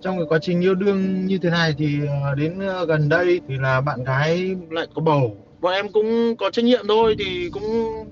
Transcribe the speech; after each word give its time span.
trong 0.00 0.16
cái 0.16 0.26
quá 0.28 0.38
trình 0.42 0.60
yêu 0.60 0.74
đương 0.74 1.26
như 1.26 1.38
thế 1.38 1.50
này 1.50 1.74
thì 1.78 1.98
ờ, 2.22 2.34
đến 2.34 2.58
ờ, 2.58 2.86
gần 2.86 3.08
đây 3.08 3.40
thì 3.48 3.54
là 3.58 3.80
bạn 3.80 4.04
gái 4.04 4.56
lại 4.70 4.86
có 4.94 5.02
bầu 5.02 5.36
bọn 5.60 5.72
em 5.72 5.92
cũng 5.92 6.36
có 6.36 6.50
trách 6.50 6.64
nhiệm 6.64 6.84
thôi 6.88 7.16
thì 7.18 7.50
cũng 7.52 7.62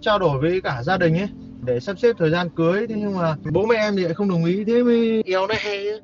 trao 0.01 0.19
đổi 0.19 0.41
với 0.41 0.61
cả 0.61 0.83
gia 0.83 0.97
đình 0.97 1.19
ấy 1.19 1.29
để 1.65 1.81
sắp 1.81 1.99
xếp 1.99 2.17
thời 2.19 2.31
gian 2.31 2.49
cưới 2.57 2.87
thế 2.87 2.95
nhưng 2.99 3.17
mà 3.17 3.37
bố 3.53 3.67
mẹ 3.67 3.77
em 3.77 3.97
thì 3.97 4.03
lại 4.03 4.15
không 4.15 4.29
đồng 4.29 4.45
ý 4.45 4.65
thế 4.65 4.83
mới 4.83 5.23
éo 5.27 5.47
nó 5.47 5.55
hay 5.59 5.89
ấy. 5.89 6.01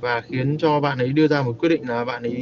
và 0.00 0.22
khiến 0.28 0.56
cho 0.58 0.80
bạn 0.80 0.98
ấy 0.98 1.08
đưa 1.08 1.28
ra 1.28 1.42
một 1.42 1.52
quyết 1.58 1.68
định 1.68 1.88
là 1.88 2.04
bạn 2.04 2.22
ấy 2.22 2.34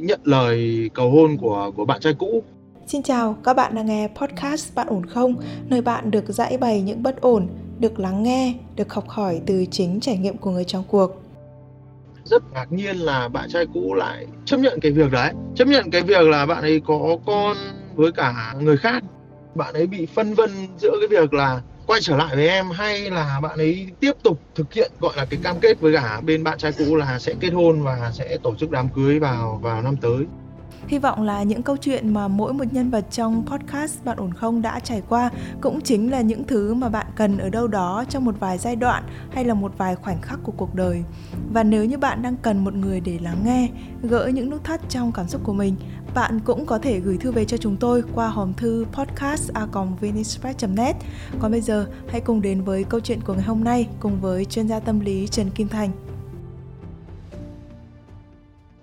nhận 0.00 0.20
lời 0.24 0.90
cầu 0.94 1.10
hôn 1.10 1.36
của 1.36 1.70
của 1.76 1.84
bạn 1.84 2.00
trai 2.00 2.14
cũ 2.18 2.42
Xin 2.86 3.02
chào, 3.02 3.36
các 3.44 3.56
bạn 3.56 3.74
đang 3.74 3.86
nghe 3.86 4.08
podcast 4.16 4.74
Bạn 4.74 4.86
ổn 4.86 5.06
không? 5.06 5.34
Nơi 5.68 5.82
bạn 5.82 6.10
được 6.10 6.24
giải 6.28 6.56
bày 6.56 6.82
những 6.82 7.02
bất 7.02 7.20
ổn, 7.20 7.48
được 7.78 8.00
lắng 8.00 8.22
nghe, 8.22 8.54
được 8.76 8.92
học 8.92 9.08
hỏi 9.08 9.40
từ 9.46 9.64
chính 9.70 10.00
trải 10.00 10.18
nghiệm 10.18 10.36
của 10.36 10.50
người 10.50 10.64
trong 10.64 10.84
cuộc 10.88 11.19
rất 12.24 12.42
ngạc 12.52 12.72
nhiên 12.72 12.96
là 12.96 13.28
bạn 13.28 13.48
trai 13.50 13.66
cũ 13.74 13.94
lại 13.94 14.26
chấp 14.44 14.60
nhận 14.60 14.80
cái 14.80 14.92
việc 14.92 15.10
đấy. 15.10 15.32
Chấp 15.54 15.68
nhận 15.68 15.90
cái 15.90 16.02
việc 16.02 16.28
là 16.28 16.46
bạn 16.46 16.62
ấy 16.62 16.80
có 16.86 17.16
con 17.26 17.56
với 17.94 18.12
cả 18.12 18.54
người 18.60 18.76
khác. 18.76 19.02
Bạn 19.54 19.74
ấy 19.74 19.86
bị 19.86 20.06
phân 20.06 20.34
vân 20.34 20.50
giữa 20.78 20.96
cái 21.00 21.08
việc 21.20 21.34
là 21.34 21.60
quay 21.86 22.00
trở 22.00 22.16
lại 22.16 22.36
với 22.36 22.48
em 22.48 22.70
hay 22.70 23.10
là 23.10 23.40
bạn 23.42 23.58
ấy 23.58 23.88
tiếp 24.00 24.12
tục 24.22 24.40
thực 24.54 24.72
hiện 24.72 24.92
gọi 25.00 25.12
là 25.16 25.24
cái 25.24 25.40
cam 25.42 25.56
kết 25.60 25.80
với 25.80 25.94
cả 25.94 26.20
bên 26.26 26.44
bạn 26.44 26.58
trai 26.58 26.72
cũ 26.78 26.96
là 26.96 27.18
sẽ 27.18 27.34
kết 27.40 27.50
hôn 27.50 27.82
và 27.82 28.10
sẽ 28.14 28.38
tổ 28.42 28.54
chức 28.54 28.70
đám 28.70 28.88
cưới 28.88 29.18
vào 29.18 29.60
vào 29.62 29.82
năm 29.82 29.96
tới. 29.96 30.26
Hy 30.86 30.98
vọng 30.98 31.22
là 31.22 31.42
những 31.42 31.62
câu 31.62 31.76
chuyện 31.76 32.14
mà 32.14 32.28
mỗi 32.28 32.52
một 32.52 32.64
nhân 32.72 32.90
vật 32.90 33.04
trong 33.10 33.46
podcast 33.46 34.04
Bạn 34.04 34.16
ổn 34.16 34.34
không 34.34 34.62
đã 34.62 34.80
trải 34.80 35.02
qua 35.08 35.30
cũng 35.60 35.80
chính 35.80 36.10
là 36.10 36.20
những 36.20 36.44
thứ 36.44 36.74
mà 36.74 36.88
bạn 36.88 37.06
cần 37.16 37.38
ở 37.38 37.50
đâu 37.50 37.66
đó 37.66 38.04
trong 38.08 38.24
một 38.24 38.34
vài 38.40 38.58
giai 38.58 38.76
đoạn 38.76 39.04
hay 39.32 39.44
là 39.44 39.54
một 39.54 39.72
vài 39.78 39.96
khoảnh 39.96 40.22
khắc 40.22 40.38
của 40.42 40.52
cuộc 40.56 40.74
đời. 40.74 41.02
Và 41.52 41.62
nếu 41.62 41.84
như 41.84 41.98
bạn 41.98 42.22
đang 42.22 42.36
cần 42.36 42.64
một 42.64 42.74
người 42.74 43.00
để 43.00 43.18
lắng 43.22 43.42
nghe, 43.44 43.68
gỡ 44.02 44.26
những 44.26 44.50
nút 44.50 44.64
thắt 44.64 44.80
trong 44.88 45.12
cảm 45.12 45.28
xúc 45.28 45.40
của 45.44 45.52
mình, 45.52 45.76
bạn 46.14 46.40
cũng 46.40 46.66
có 46.66 46.78
thể 46.78 47.00
gửi 47.00 47.18
thư 47.18 47.32
về 47.32 47.44
cho 47.44 47.56
chúng 47.56 47.76
tôi 47.76 48.02
qua 48.14 48.28
hòm 48.28 48.54
thư 48.54 48.86
podcast.vnispress.net 48.92 50.96
Còn 51.38 51.50
bây 51.50 51.60
giờ, 51.60 51.86
hãy 52.08 52.20
cùng 52.20 52.42
đến 52.42 52.62
với 52.62 52.84
câu 52.84 53.00
chuyện 53.00 53.20
của 53.20 53.34
ngày 53.34 53.42
hôm 53.42 53.64
nay 53.64 53.88
cùng 54.00 54.20
với 54.20 54.44
chuyên 54.44 54.68
gia 54.68 54.80
tâm 54.80 55.00
lý 55.00 55.26
Trần 55.26 55.50
Kim 55.50 55.68
Thành 55.68 56.09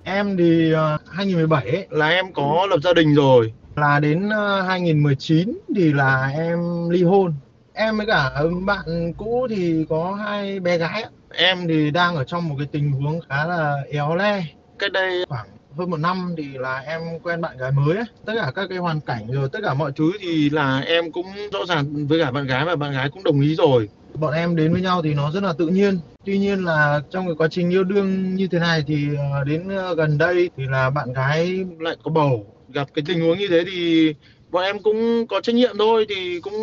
em 0.07 0.37
thì 0.37 0.71
ờ, 0.71 0.97
2017 1.11 1.69
ấy, 1.69 1.87
là 1.89 2.09
em 2.09 2.33
có 2.33 2.67
lập 2.69 2.77
gia 2.83 2.93
đình 2.93 3.15
rồi. 3.15 3.53
Là 3.75 3.99
đến 3.99 4.29
ờ, 4.29 4.61
2019 4.61 5.59
thì 5.75 5.93
là 5.93 6.31
em 6.37 6.89
ly 6.89 7.03
hôn. 7.03 7.33
Em 7.73 7.97
với 7.97 8.05
cả 8.05 8.31
bạn 8.65 9.13
cũ 9.17 9.47
thì 9.49 9.85
có 9.89 10.13
hai 10.13 10.59
bé 10.59 10.77
gái 10.77 11.05
em 11.29 11.67
thì 11.67 11.91
đang 11.91 12.15
ở 12.15 12.23
trong 12.23 12.49
một 12.49 12.55
cái 12.57 12.67
tình 12.71 12.91
huống 12.91 13.19
khá 13.29 13.45
là 13.45 13.75
éo 13.91 14.15
le. 14.15 14.45
Cách 14.79 14.91
đây 14.91 15.25
khoảng 15.29 15.47
hơn 15.77 15.89
một 15.89 15.97
năm 15.97 16.35
thì 16.37 16.43
là 16.57 16.79
em 16.79 17.01
quen 17.23 17.41
bạn 17.41 17.57
gái 17.57 17.71
mới 17.71 17.95
ấy. 17.95 18.05
tất 18.25 18.33
cả 18.35 18.51
các 18.55 18.67
cái 18.69 18.77
hoàn 18.77 19.01
cảnh 19.01 19.27
rồi, 19.31 19.49
tất 19.51 19.59
cả 19.63 19.73
mọi 19.73 19.91
thứ 19.95 20.11
thì 20.19 20.49
là 20.49 20.79
em 20.79 21.11
cũng 21.11 21.25
rõ 21.53 21.65
ràng 21.65 22.07
với 22.07 22.19
cả 22.19 22.31
bạn 22.31 22.47
gái 22.47 22.65
và 22.65 22.75
bạn 22.75 22.91
gái 22.91 23.09
cũng 23.09 23.23
đồng 23.23 23.41
ý 23.41 23.55
rồi. 23.55 23.89
Bọn 24.19 24.33
em 24.33 24.55
đến 24.55 24.73
với 24.73 24.81
nhau 24.81 25.01
thì 25.01 25.13
nó 25.13 25.31
rất 25.31 25.43
là 25.43 25.53
tự 25.57 25.67
nhiên. 25.67 25.99
Tuy 26.25 26.37
nhiên 26.37 26.65
là 26.65 27.01
trong 27.09 27.25
cái 27.25 27.35
quá 27.37 27.47
trình 27.51 27.69
yêu 27.69 27.83
đương 27.83 28.35
như 28.35 28.47
thế 28.47 28.59
này 28.59 28.83
thì 28.87 29.07
ờ, 29.33 29.43
đến 29.43 29.69
ờ, 29.69 29.95
gần 29.95 30.17
đây 30.17 30.49
thì 30.57 30.63
là 30.69 30.89
bạn 30.89 31.13
gái 31.13 31.65
lại 31.79 31.95
có 32.03 32.11
bầu. 32.11 32.45
Gặp 32.73 32.87
cái 32.93 33.03
tình 33.07 33.21
huống 33.21 33.37
như 33.37 33.47
thế 33.47 33.63
thì 33.71 34.13
bọn 34.49 34.63
em 34.63 34.79
cũng 34.83 35.27
có 35.27 35.41
trách 35.41 35.55
nhiệm 35.55 35.77
thôi, 35.77 36.05
thì 36.09 36.39
cũng 36.41 36.53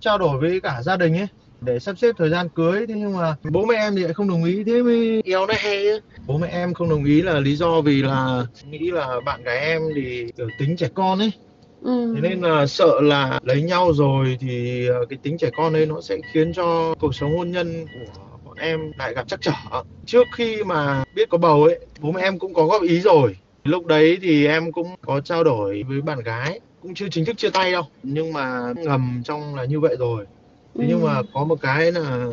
trao 0.00 0.18
đổi 0.18 0.40
với 0.40 0.60
cả 0.60 0.82
gia 0.82 0.96
đình 0.96 1.16
ấy 1.16 1.26
để 1.64 1.78
sắp 1.80 1.98
xếp 1.98 2.14
thời 2.18 2.30
gian 2.30 2.48
cưới 2.54 2.86
thế 2.86 2.94
nhưng 2.96 3.16
mà 3.16 3.36
bố 3.52 3.64
mẹ 3.66 3.76
em 3.76 3.96
thì 3.96 4.02
lại 4.02 4.14
không 4.14 4.28
đồng 4.28 4.44
ý 4.44 4.64
thế 4.64 4.82
mới 4.82 5.20
éo 5.24 5.46
này 5.46 5.58
hay 5.60 5.88
ấy. 5.88 6.00
bố 6.26 6.38
mẹ 6.38 6.48
em 6.48 6.74
không 6.74 6.88
đồng 6.88 7.04
ý 7.04 7.22
là 7.22 7.40
lý 7.40 7.56
do 7.56 7.80
vì 7.80 8.02
là 8.02 8.46
nghĩ 8.62 8.90
là 8.90 9.20
bạn 9.26 9.42
gái 9.42 9.58
em 9.58 9.82
thì 9.96 10.26
kiểu 10.36 10.50
tính 10.58 10.76
trẻ 10.76 10.88
con 10.94 11.18
ấy 11.18 11.30
Ừ. 11.84 12.12
Thế 12.14 12.20
nên 12.20 12.40
là 12.40 12.66
sợ 12.66 13.00
là 13.00 13.40
lấy 13.42 13.62
nhau 13.62 13.92
rồi 13.92 14.36
thì 14.40 14.86
ờ, 14.88 15.06
cái 15.08 15.18
tính 15.22 15.38
trẻ 15.38 15.50
con 15.54 15.72
ấy 15.72 15.86
nó 15.86 16.00
sẽ 16.00 16.16
khiến 16.34 16.52
cho 16.52 16.94
cuộc 16.98 17.14
sống 17.14 17.36
hôn 17.36 17.50
nhân 17.50 17.86
của 17.92 18.38
bọn 18.44 18.56
em 18.58 18.92
lại 18.98 19.14
gặp 19.14 19.28
trắc 19.28 19.40
trở. 19.42 19.52
Trước 20.06 20.28
khi 20.36 20.64
mà 20.64 21.04
biết 21.14 21.28
có 21.30 21.38
bầu 21.38 21.64
ấy, 21.64 21.86
bố 22.00 22.12
mẹ 22.12 22.22
em 22.22 22.38
cũng 22.38 22.54
có 22.54 22.64
góp 22.66 22.82
ý 22.82 23.00
rồi. 23.00 23.36
Lúc 23.64 23.86
đấy 23.86 24.18
thì 24.22 24.46
em 24.46 24.72
cũng 24.72 24.94
có 25.06 25.20
trao 25.20 25.44
đổi 25.44 25.82
với 25.88 26.02
bạn 26.02 26.20
gái, 26.20 26.60
cũng 26.80 26.94
chưa 26.94 27.06
chính 27.10 27.24
thức 27.24 27.36
chia 27.38 27.50
tay 27.50 27.72
đâu, 27.72 27.82
nhưng 28.02 28.32
mà 28.32 28.72
ngầm 28.76 29.22
trong 29.24 29.54
là 29.54 29.64
như 29.64 29.80
vậy 29.80 29.96
rồi. 29.98 30.26
Thế 30.78 30.86
nhưng 30.88 31.02
mà 31.04 31.22
có 31.32 31.44
một 31.44 31.56
cái 31.60 31.92
là 31.92 32.28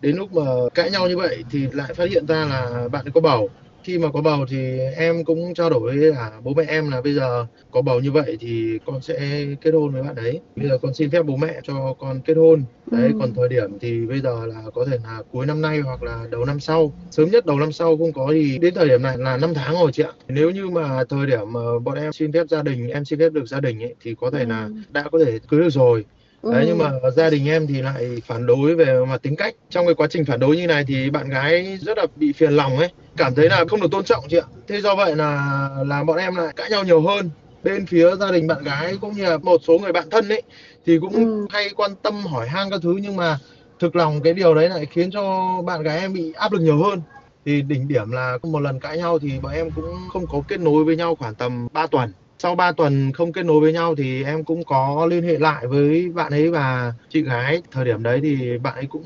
đến 0.00 0.16
lúc 0.16 0.32
mà 0.32 0.42
cãi 0.74 0.90
nhau 0.90 1.08
như 1.08 1.16
vậy 1.16 1.44
thì 1.50 1.66
lại 1.72 1.94
phát 1.94 2.10
hiện 2.10 2.26
ra 2.26 2.44
là 2.46 2.88
bạn 2.88 3.04
ấy 3.06 3.12
có 3.12 3.20
bầu. 3.20 3.54
Khi 3.82 3.98
mà 3.98 4.08
có 4.12 4.22
bầu 4.22 4.46
thì 4.50 4.78
em 4.96 5.24
cũng 5.24 5.54
trao 5.54 5.70
đổi 5.70 5.98
với 5.98 6.12
cả 6.12 6.40
bố 6.42 6.54
mẹ 6.54 6.64
em 6.68 6.90
là 6.90 7.00
bây 7.02 7.14
giờ 7.14 7.46
có 7.70 7.82
bầu 7.82 8.00
như 8.00 8.12
vậy 8.12 8.36
thì 8.40 8.78
con 8.84 9.02
sẽ 9.02 9.44
kết 9.60 9.70
hôn 9.70 9.92
với 9.92 10.02
bạn 10.02 10.14
đấy. 10.14 10.42
Bây 10.56 10.68
giờ 10.68 10.78
con 10.82 10.94
xin 10.94 11.10
phép 11.10 11.22
bố 11.22 11.36
mẹ 11.36 11.60
cho 11.62 11.94
con 11.98 12.22
kết 12.22 12.34
hôn. 12.36 12.66
Đấy, 12.90 13.08
Ừ. 13.08 13.16
còn 13.18 13.34
thời 13.34 13.48
điểm 13.48 13.78
thì 13.80 14.06
bây 14.06 14.20
giờ 14.20 14.46
là 14.46 14.62
có 14.74 14.84
thể 14.90 14.98
là 15.04 15.22
cuối 15.28 15.46
năm 15.46 15.62
nay 15.62 15.78
hoặc 15.80 16.02
là 16.02 16.26
đầu 16.30 16.44
năm 16.44 16.60
sau. 16.60 16.94
Sớm 17.10 17.30
nhất 17.30 17.46
đầu 17.46 17.58
năm 17.58 17.72
sau 17.72 17.96
không 17.98 18.12
có 18.12 18.28
thì 18.32 18.58
đến 18.58 18.74
thời 18.74 18.88
điểm 18.88 19.02
này 19.02 19.18
là 19.18 19.36
5 19.36 19.54
tháng 19.54 19.74
rồi 19.74 19.90
chị 19.94 20.02
ạ. 20.02 20.12
Nếu 20.28 20.50
như 20.50 20.70
mà 20.70 21.04
thời 21.08 21.26
điểm 21.26 21.52
mà 21.52 21.60
bọn 21.84 21.94
em 21.98 22.12
xin 22.12 22.32
phép 22.32 22.44
gia 22.48 22.62
đình, 22.62 22.88
em 22.88 23.04
xin 23.04 23.18
phép 23.18 23.28
được 23.32 23.46
gia 23.46 23.60
đình 23.60 23.82
ấy 23.82 23.94
thì 24.00 24.14
có 24.14 24.30
thể 24.30 24.44
là 24.44 24.64
Ừ. 24.64 24.72
đã 24.88 25.08
có 25.12 25.18
thể 25.24 25.38
cưới 25.48 25.60
được 25.60 25.70
rồi. 25.70 26.06
Đấy, 26.42 26.62
Ừ. 26.62 26.66
nhưng 26.66 26.78
mà 26.78 26.90
gia 27.16 27.30
đình 27.30 27.48
em 27.48 27.66
thì 27.66 27.82
lại 27.82 28.22
phản 28.26 28.46
đối 28.46 28.74
về 28.74 29.04
mặt 29.08 29.22
tính 29.22 29.36
cách. 29.36 29.54
Trong 29.70 29.86
cái 29.86 29.94
quá 29.94 30.06
trình 30.10 30.24
phản 30.24 30.40
đối 30.40 30.56
như 30.56 30.66
này 30.66 30.84
thì 30.88 31.10
bạn 31.10 31.28
gái 31.28 31.78
rất 31.80 31.98
là 31.98 32.06
bị 32.16 32.32
phiền 32.32 32.52
lòng 32.52 32.78
ấy, 32.78 32.88
cảm 33.16 33.34
thấy 33.34 33.48
là 33.48 33.64
không 33.68 33.80
được 33.80 33.90
tôn 33.90 34.04
trọng 34.04 34.24
chị 34.30 34.36
ạ. 34.36 34.46
Thế 34.68 34.80
do 34.80 34.94
vậy 34.94 35.16
là 35.16 35.68
là 35.86 36.04
bọn 36.04 36.16
em 36.18 36.34
lại 36.36 36.52
cãi 36.56 36.70
nhau 36.70 36.84
nhiều 36.84 37.00
hơn. 37.00 37.30
Bên 37.62 37.86
phía 37.86 38.16
gia 38.16 38.30
đình 38.32 38.46
bạn 38.46 38.64
gái 38.64 38.96
cũng 39.00 39.12
như 39.14 39.24
là 39.24 39.36
một 39.38 39.60
số 39.66 39.78
người 39.78 39.92
bạn 39.92 40.10
thân 40.10 40.28
ấy 40.28 40.42
thì 40.86 40.98
cũng 41.00 41.14
Ừ. 41.14 41.46
hay 41.50 41.68
quan 41.76 41.90
tâm 42.02 42.14
hỏi 42.26 42.48
han 42.48 42.70
các 42.70 42.80
thứ 42.82 42.96
nhưng 43.02 43.16
mà 43.16 43.38
thực 43.78 43.96
lòng 43.96 44.20
cái 44.22 44.32
điều 44.32 44.54
đấy 44.54 44.68
lại 44.68 44.86
khiến 44.86 45.10
cho 45.10 45.52
bạn 45.66 45.82
gái 45.82 45.98
em 45.98 46.12
bị 46.12 46.32
áp 46.32 46.52
lực 46.52 46.60
nhiều 46.60 46.82
hơn. 46.82 47.02
Thì 47.44 47.62
đỉnh 47.62 47.88
điểm 47.88 48.10
là 48.10 48.38
một 48.42 48.60
lần 48.60 48.80
cãi 48.80 48.98
nhau 48.98 49.18
thì 49.18 49.40
bọn 49.40 49.52
em 49.52 49.70
cũng 49.70 50.08
không 50.12 50.26
có 50.26 50.42
kết 50.48 50.60
nối 50.60 50.84
với 50.84 50.96
nhau 50.96 51.16
khoảng 51.16 51.34
tầm 51.34 51.68
3 51.72 51.86
tuần. 51.86 52.12
Sau 52.42 52.54
3 52.54 52.72
tuần 52.72 53.12
không 53.12 53.32
kết 53.32 53.42
nối 53.42 53.60
với 53.60 53.72
nhau 53.72 53.94
thì 53.94 54.24
em 54.24 54.44
cũng 54.44 54.64
có 54.64 55.06
liên 55.10 55.22
hệ 55.22 55.38
lại 55.38 55.66
với 55.66 56.08
bạn 56.14 56.32
ấy 56.32 56.50
và 56.50 56.92
chị 57.08 57.22
gái. 57.22 57.62
Thời 57.70 57.84
điểm 57.84 58.02
đấy 58.02 58.20
thì 58.22 58.58
bạn 58.58 58.74
ấy 58.74 58.86
cũng 58.86 59.04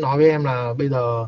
nói 0.00 0.18
với 0.18 0.30
em 0.30 0.44
là 0.44 0.74
bây 0.78 0.88
giờ 0.88 1.26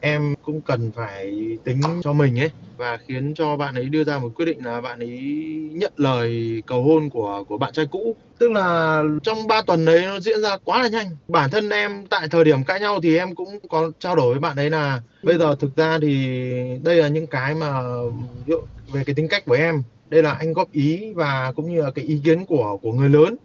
em 0.00 0.34
cũng 0.42 0.60
cần 0.60 0.92
phải 0.96 1.34
tính 1.64 1.80
cho 2.02 2.12
mình 2.12 2.40
ấy, 2.40 2.50
và 2.76 2.96
khiến 2.96 3.34
cho 3.34 3.56
bạn 3.56 3.74
ấy 3.74 3.84
đưa 3.84 4.04
ra 4.04 4.18
một 4.18 4.28
quyết 4.34 4.44
định 4.44 4.64
là 4.64 4.80
bạn 4.80 4.98
ấy 4.98 5.18
nhận 5.72 5.92
lời 5.96 6.62
cầu 6.66 6.82
hôn 6.82 7.10
của 7.10 7.44
của 7.48 7.58
bạn 7.58 7.72
trai 7.72 7.86
cũ. 7.90 8.16
Tức 8.38 8.50
là 8.52 9.02
trong 9.22 9.46
3 9.46 9.62
tuần 9.62 9.84
đấy 9.84 10.02
nó 10.06 10.20
diễn 10.20 10.40
ra 10.40 10.56
quá 10.64 10.82
là 10.82 10.88
nhanh. 10.88 11.06
Bản 11.28 11.50
thân 11.50 11.70
em 11.70 12.06
tại 12.10 12.28
thời 12.30 12.44
điểm 12.44 12.64
cãi 12.64 12.80
nhau 12.80 13.00
thì 13.02 13.18
em 13.18 13.34
cũng 13.34 13.58
có 13.68 13.90
trao 14.00 14.16
đổi 14.16 14.34
với 14.34 14.40
bạn 14.40 14.56
ấy 14.56 14.70
là 14.70 15.00
bây 15.22 15.38
giờ 15.38 15.54
thực 15.60 15.76
ra 15.76 15.98
thì 16.02 16.28
đây 16.82 16.96
là 16.96 17.08
những 17.08 17.26
cái 17.26 17.54
mà 17.54 17.82
về 18.92 19.04
cái 19.06 19.14
tính 19.14 19.28
cách 19.28 19.44
của 19.46 19.54
em 19.54 19.82
đây 20.10 20.22
là 20.22 20.32
anh 20.32 20.52
góp 20.52 20.72
ý 20.72 21.12
và 21.14 21.52
cũng 21.56 21.74
như 21.74 21.82
là 21.82 21.90
cái 21.90 22.04
ý 22.04 22.20
kiến 22.24 22.46
của 22.46 22.78
của 22.82 22.92
người 22.92 23.08
lớn. 23.08 23.36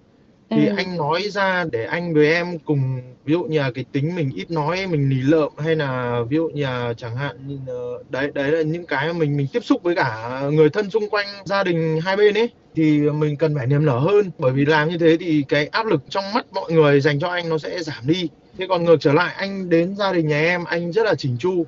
Thì 0.49 0.67
Ừ. 0.67 0.73
anh 0.77 0.97
nói 0.97 1.21
ra 1.29 1.65
để 1.71 1.85
anh 1.85 2.13
với 2.13 2.33
em 2.33 2.59
cùng 2.59 3.01
ví 3.25 3.33
dụ 3.33 3.43
như 3.43 3.59
là 3.59 3.71
cái 3.71 3.85
tính 3.91 4.15
mình 4.15 4.31
ít 4.35 4.51
nói 4.51 4.87
mình 4.87 5.09
lì 5.09 5.21
lợm 5.21 5.51
hay 5.57 5.75
là 5.75 6.19
ví 6.29 6.37
dụ 6.37 6.49
như 6.49 6.63
là 6.63 6.93
chẳng 6.97 7.15
hạn 7.15 7.37
như 7.47 7.71
đấy 8.09 8.31
đấy 8.33 8.51
là 8.51 8.61
những 8.61 8.85
cái 8.85 9.07
mà 9.07 9.13
mình 9.13 9.37
mình 9.37 9.47
tiếp 9.53 9.59
xúc 9.63 9.83
với 9.83 9.95
cả 9.95 10.41
người 10.53 10.69
thân 10.69 10.89
xung 10.89 11.09
quanh 11.09 11.27
gia 11.45 11.63
đình 11.63 11.99
hai 12.03 12.17
bên 12.17 12.33
ấy 12.37 12.49
thì 12.75 12.99
mình 12.99 13.35
cần 13.37 13.55
phải 13.55 13.67
niềm 13.67 13.85
nở 13.85 13.99
hơn. 13.99 14.31
Bởi 14.37 14.51
vì 14.51 14.65
làm 14.65 14.89
như 14.89 14.97
thế 14.97 15.17
thì 15.19 15.43
cái 15.47 15.67
áp 15.67 15.85
lực 15.85 16.01
trong 16.09 16.23
mắt 16.33 16.45
mọi 16.51 16.71
người 16.71 17.01
dành 17.01 17.19
cho 17.19 17.27
anh 17.29 17.49
nó 17.49 17.57
sẽ 17.57 17.83
giảm 17.83 18.07
đi. 18.07 18.29
Thế 18.57 18.65
còn 18.69 18.83
ngược 18.85 18.97
trở 18.99 19.13
lại 19.13 19.33
anh 19.37 19.69
đến 19.69 19.95
gia 19.95 20.13
đình 20.13 20.27
nhà 20.27 20.39
em 20.39 20.63
anh 20.63 20.91
rất 20.91 21.03
là 21.05 21.15
chỉnh 21.15 21.37
chu 21.39 21.65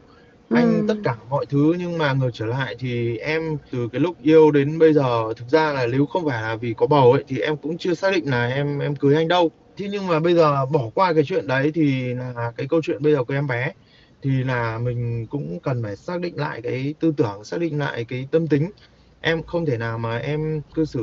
anh 0.51 0.81
Ừ. 0.81 0.85
tất 0.88 0.95
cả 1.03 1.17
mọi 1.29 1.45
thứ 1.45 1.75
nhưng 1.79 1.97
mà 1.97 2.13
ngược 2.13 2.30
trở 2.33 2.45
lại 2.45 2.75
thì 2.80 3.18
em 3.18 3.57
từ 3.71 3.89
cái 3.92 4.01
lúc 4.01 4.18
yêu 4.18 4.51
đến 4.51 4.80
bây 4.80 4.94
giờ 4.94 5.33
thực 5.38 5.47
ra 5.50 5.74
là 5.74 5.88
nếu 5.88 6.06
không 6.06 6.25
phải 6.25 6.42
là 6.42 6.56
vì 6.56 6.74
có 6.77 6.88
bầu 6.88 7.12
ấy 7.12 7.24
thì 7.27 7.39
em 7.39 7.57
cũng 7.57 7.77
chưa 7.77 7.94
xác 7.94 8.12
định 8.13 8.30
là 8.30 8.47
em 8.47 8.80
em 8.80 8.95
cưới 8.95 9.15
anh 9.15 9.27
đâu 9.27 9.51
thế 9.75 9.88
nhưng 9.92 10.07
mà 10.07 10.19
bây 10.19 10.36
giờ 10.36 10.65
bỏ 10.65 10.89
qua 10.95 11.13
cái 11.13 11.24
chuyện 11.27 11.47
đấy 11.47 11.71
thì 11.75 12.13
là 12.13 12.51
cái 12.57 12.68
câu 12.69 12.81
chuyện 12.83 13.01
bây 13.03 13.13
giờ 13.13 13.24
của 13.24 13.33
em 13.33 13.47
bé 13.47 13.74
thì 14.21 14.44
là 14.44 14.77
mình 14.77 15.27
cũng 15.30 15.59
cần 15.63 15.83
phải 15.83 15.95
xác 15.95 16.19
định 16.21 16.38
lại 16.38 16.62
cái 16.63 16.95
tư 17.00 17.13
tưởng 17.18 17.44
xác 17.44 17.59
định 17.59 17.80
lại 17.80 18.06
cái 18.07 18.27
tâm 18.31 18.47
tính 18.47 18.71
em 19.19 19.44
không 19.44 19.65
thể 19.65 19.77
nào 19.77 19.97
mà 19.97 20.18
em 20.18 20.62
cư 20.74 20.86
xử 20.86 21.01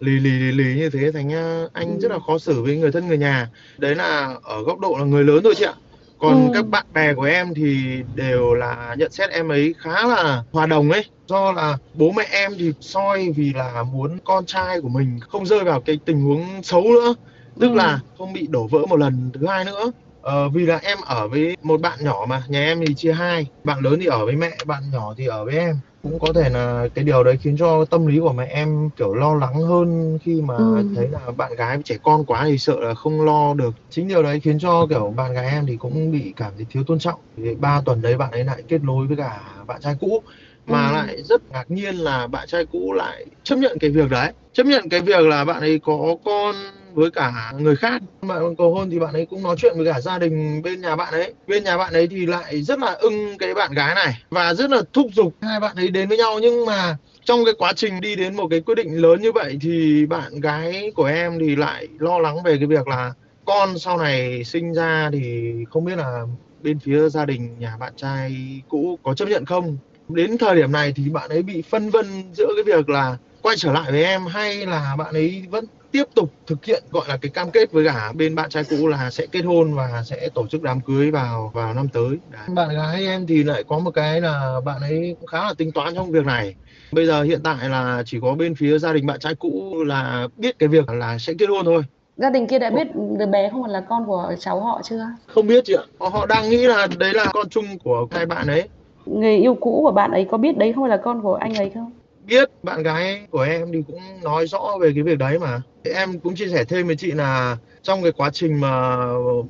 lì 0.00 0.12
lì 0.20 0.30
lì 0.30 0.52
lì 0.52 0.74
như 0.76 0.90
thế 0.90 1.12
thành 1.12 1.30
anh 1.72 1.88
Ừ. 1.94 1.98
rất 1.98 2.10
là 2.10 2.18
khó 2.26 2.38
xử 2.38 2.62
với 2.62 2.78
người 2.78 2.92
thân 2.92 3.06
người 3.06 3.18
nhà 3.18 3.50
đấy 3.76 3.94
là 3.94 4.36
ở 4.42 4.62
góc 4.62 4.78
độ 4.78 4.96
là 4.98 5.04
người 5.04 5.24
lớn 5.24 5.40
thôi 5.44 5.54
chị 5.56 5.64
ạ 5.64 5.74
còn 6.18 6.34
Ừ. 6.46 6.50
các 6.54 6.66
bạn 6.68 6.86
bè 6.94 7.14
của 7.14 7.22
em 7.22 7.54
thì 7.54 8.02
đều 8.14 8.54
là 8.54 8.94
nhận 8.98 9.12
xét 9.12 9.30
em 9.30 9.48
ấy 9.48 9.74
khá 9.78 10.06
là 10.06 10.42
hòa 10.52 10.66
đồng 10.66 10.90
ấy 10.90 11.04
do 11.26 11.52
là 11.52 11.78
bố 11.94 12.10
mẹ 12.12 12.24
em 12.30 12.52
thì 12.58 12.72
soi 12.80 13.28
vì 13.36 13.52
là 13.52 13.82
muốn 13.82 14.18
con 14.24 14.46
trai 14.46 14.80
của 14.80 14.88
mình 14.88 15.20
không 15.28 15.46
rơi 15.46 15.64
vào 15.64 15.80
cái 15.80 15.98
tình 16.06 16.20
huống 16.20 16.62
xấu 16.62 16.82
nữa 16.82 17.14
tức 17.60 17.68
Ừ. 17.68 17.74
là 17.74 18.00
không 18.18 18.32
bị 18.32 18.46
đổ 18.50 18.66
vỡ 18.66 18.78
một 18.86 18.96
lần 18.96 19.30
thứ 19.34 19.46
hai 19.46 19.64
nữa 19.64 19.92
Ờ, 20.28 20.48
vì 20.48 20.66
là 20.66 20.78
em 20.82 20.98
ở 21.06 21.28
với 21.28 21.54
một 21.64 21.80
bạn 21.80 21.98
nhỏ 22.04 22.26
mà, 22.28 22.42
nhà 22.48 22.60
em 22.60 22.80
thì 22.86 22.94
chia 22.96 23.12
hai, 23.12 23.46
bạn 23.64 23.78
lớn 23.80 23.98
thì 24.00 24.06
ở 24.06 24.24
với 24.26 24.36
mẹ, 24.36 24.64
bạn 24.66 24.82
nhỏ 24.92 25.14
thì 25.18 25.26
ở 25.26 25.44
với 25.44 25.54
em. 25.58 25.74
Cũng 26.02 26.18
có 26.18 26.32
thể 26.34 26.50
là 26.50 26.88
cái 26.94 27.04
điều 27.04 27.24
đấy 27.24 27.36
khiến 27.42 27.56
cho 27.58 27.84
tâm 27.90 28.06
lý 28.06 28.18
của 28.20 28.32
mẹ 28.32 28.46
em, 28.46 28.90
kiểu, 28.96 29.14
lo 29.14 29.34
lắng 29.34 29.54
hơn 29.54 30.18
khi 30.22 30.40
mà 30.42 30.54
Ừm. 30.58 30.94
thấy 30.94 31.08
là 31.08 31.20
bạn 31.36 31.54
gái 31.56 31.78
trẻ 31.84 31.96
con 32.02 32.26
quá 32.26 32.44
thì 32.46 32.58
sợ 32.58 32.76
là 32.80 32.94
không 32.94 33.20
lo 33.24 33.54
được. 33.54 33.74
Chính 33.90 34.08
điều 34.08 34.22
đấy 34.22 34.40
khiến 34.40 34.58
cho, 34.58 34.86
kiểu, 34.90 35.10
bạn 35.16 35.32
gái 35.32 35.50
em 35.50 35.66
thì 35.66 35.76
cũng 35.76 36.10
bị 36.10 36.32
cảm 36.36 36.52
thấy 36.56 36.66
thiếu 36.70 36.82
tôn 36.86 36.98
trọng. 36.98 37.20
Thì 37.36 37.54
3 37.58 37.80
tuần 37.84 38.02
đấy 38.02 38.16
bạn 38.16 38.30
ấy 38.30 38.44
lại 38.44 38.62
kết 38.68 38.82
nối 38.82 39.06
với 39.06 39.16
cả 39.16 39.40
bạn 39.66 39.80
trai 39.80 39.94
cũ, 40.00 40.22
mà 40.66 40.82
Ừm. 40.86 40.92
lại 40.92 41.22
rất 41.24 41.40
ngạc 41.52 41.64
nhiên 41.68 41.96
là 41.96 42.26
bạn 42.26 42.46
trai 42.48 42.64
cũ 42.70 42.92
lại 42.92 43.26
chấp 43.44 43.56
nhận 43.58 43.76
cái 43.80 43.90
việc 43.90 44.10
đấy, 44.10 44.32
chấp 44.52 44.66
nhận 44.66 44.88
cái 44.88 45.00
việc 45.00 45.20
là 45.26 45.44
bạn 45.44 45.60
ấy 45.60 45.78
có 45.82 46.16
con 46.24 46.54
với 46.98 47.10
cả 47.10 47.52
người 47.58 47.76
khác. 47.76 48.02
Bạn 48.28 48.56
cầu 48.58 48.74
hôn 48.74 48.90
thì 48.90 48.98
bạn 48.98 49.14
ấy 49.14 49.26
cũng 49.30 49.42
nói 49.42 49.56
chuyện 49.58 49.72
với 49.76 49.86
cả 49.92 50.00
gia 50.00 50.18
đình 50.18 50.62
bên 50.62 50.80
nhà 50.80 50.96
bạn 50.96 51.12
ấy. 51.12 51.34
Bên 51.46 51.64
nhà 51.64 51.78
bạn 51.78 51.92
ấy 51.92 52.06
thì 52.06 52.26
lại 52.26 52.62
rất 52.62 52.78
là 52.78 52.92
ưng 52.92 53.38
cái 53.38 53.54
bạn 53.54 53.72
gái 53.72 53.94
này 53.94 54.14
và 54.30 54.54
rất 54.54 54.70
là 54.70 54.82
thúc 54.92 55.06
giục 55.14 55.34
hai 55.42 55.60
bạn 55.60 55.76
ấy 55.76 55.88
đến 55.88 56.08
với 56.08 56.18
nhau. 56.18 56.38
Nhưng 56.42 56.66
mà 56.66 56.96
trong 57.24 57.44
cái 57.44 57.54
quá 57.58 57.72
trình 57.76 58.00
đi 58.00 58.16
đến 58.16 58.36
một 58.36 58.46
cái 58.50 58.60
quyết 58.60 58.74
định 58.74 59.02
lớn 59.02 59.22
như 59.22 59.32
vậy 59.32 59.58
thì 59.62 60.06
bạn 60.06 60.40
gái 60.40 60.90
của 60.94 61.04
em 61.04 61.38
thì 61.40 61.56
lại 61.56 61.88
lo 61.98 62.18
lắng 62.18 62.42
về 62.42 62.56
cái 62.56 62.66
việc 62.66 62.88
là 62.88 63.12
con 63.44 63.78
sau 63.78 63.98
này 63.98 64.44
sinh 64.44 64.74
ra 64.74 65.10
thì 65.12 65.52
không 65.70 65.84
biết 65.84 65.96
là 65.96 66.22
bên 66.62 66.78
phía 66.78 67.08
gia 67.08 67.24
đình 67.24 67.58
nhà 67.58 67.76
bạn 67.80 67.92
trai 67.96 68.36
cũ 68.68 68.98
có 69.02 69.14
chấp 69.14 69.28
nhận 69.28 69.44
không. 69.44 69.78
Đến 70.08 70.38
thời 70.38 70.56
điểm 70.56 70.72
này 70.72 70.92
thì 70.96 71.08
bạn 71.08 71.30
ấy 71.30 71.42
bị 71.42 71.62
phân 71.70 71.90
vân 71.90 72.34
giữa 72.34 72.48
cái 72.56 72.76
việc 72.76 72.88
là 72.88 73.16
quay 73.42 73.56
trở 73.58 73.72
lại 73.72 73.92
với 73.92 74.04
em 74.04 74.26
hay 74.26 74.66
là 74.66 74.96
bạn 74.98 75.14
ấy 75.14 75.42
vẫn 75.50 75.64
tiếp 75.92 76.04
tục 76.14 76.30
thực 76.46 76.64
hiện, 76.64 76.82
gọi 76.90 77.04
là, 77.08 77.16
cái 77.22 77.30
cam 77.30 77.50
kết 77.50 77.72
với 77.72 77.84
cả 77.84 78.12
bên 78.16 78.34
bạn 78.34 78.50
trai 78.50 78.64
cũ 78.70 78.86
là 78.88 79.10
sẽ 79.10 79.26
kết 79.32 79.42
hôn 79.42 79.74
và 79.74 80.02
sẽ 80.06 80.28
tổ 80.34 80.46
chức 80.46 80.62
đám 80.62 80.80
cưới 80.80 81.10
vào 81.10 81.50
vào 81.54 81.74
năm 81.74 81.88
tới. 81.92 82.18
Đấy. 82.30 82.42
Bạn 82.54 82.68
gái 82.76 83.06
em 83.06 83.26
thì 83.26 83.42
lại 83.44 83.64
có 83.68 83.78
một 83.78 83.90
cái 83.90 84.20
là 84.20 84.60
bạn 84.64 84.80
ấy 84.80 85.16
cũng 85.20 85.26
khá 85.26 85.38
là 85.38 85.54
tính 85.58 85.72
toán 85.72 85.94
trong 85.94 86.10
việc 86.10 86.26
này. 86.26 86.54
Bây 86.92 87.06
giờ 87.06 87.22
hiện 87.22 87.40
tại 87.44 87.68
là 87.68 88.02
chỉ 88.06 88.18
có 88.22 88.34
bên 88.34 88.54
phía 88.54 88.78
gia 88.78 88.92
đình 88.92 89.06
bạn 89.06 89.20
trai 89.20 89.34
cũ 89.34 89.84
là 89.86 90.28
biết 90.36 90.58
cái 90.58 90.68
việc 90.68 90.88
là 90.88 91.18
sẽ 91.18 91.32
kết 91.38 91.46
hôn 91.48 91.64
thôi. 91.64 91.82
Gia 92.16 92.30
đình 92.30 92.46
kia 92.46 92.58
đã 92.58 92.70
biết 92.70 92.86
đứa 93.18 93.26
bé 93.26 93.48
không 93.52 93.62
phải 93.62 93.72
là 93.72 93.80
con 93.88 94.06
của 94.06 94.34
cháu 94.40 94.60
họ 94.60 94.80
chưa? 94.84 95.06
Không 95.26 95.46
biết 95.46 95.64
chị 95.64 95.74
ạ. 95.74 95.82
Họ 96.00 96.08
họ 96.08 96.26
đang 96.26 96.50
nghĩ 96.50 96.66
là 96.66 96.86
đấy 96.98 97.14
là 97.14 97.26
con 97.32 97.48
chung 97.48 97.78
của 97.84 98.06
hai 98.10 98.26
bạn 98.26 98.46
ấy. 98.46 98.68
Người 99.06 99.36
yêu 99.36 99.54
cũ 99.54 99.80
của 99.84 99.92
bạn 99.92 100.10
ấy 100.10 100.26
có 100.30 100.38
biết 100.38 100.58
đấy 100.58 100.72
không 100.72 100.84
phải 100.84 100.90
là 100.96 101.02
con 101.04 101.22
của 101.22 101.34
anh 101.34 101.54
ấy 101.54 101.70
không? 101.74 101.90
Biết, 102.28 102.48
bạn 102.62 102.82
gái 102.82 103.26
của 103.30 103.40
em 103.40 103.72
thì 103.72 103.78
cũng 103.86 104.20
nói 104.24 104.46
rõ 104.46 104.76
về 104.80 104.90
cái 104.94 105.02
việc 105.02 105.18
đấy 105.18 105.38
mà. 105.38 105.62
Thì 105.84 105.90
em 105.90 106.20
cũng 106.20 106.34
chia 106.34 106.48
sẻ 106.48 106.64
thêm 106.64 106.86
với 106.86 106.96
chị 106.96 107.12
là 107.12 107.58
trong 107.82 108.02
cái 108.02 108.12
quá 108.12 108.30
trình 108.32 108.60
mà 108.60 108.96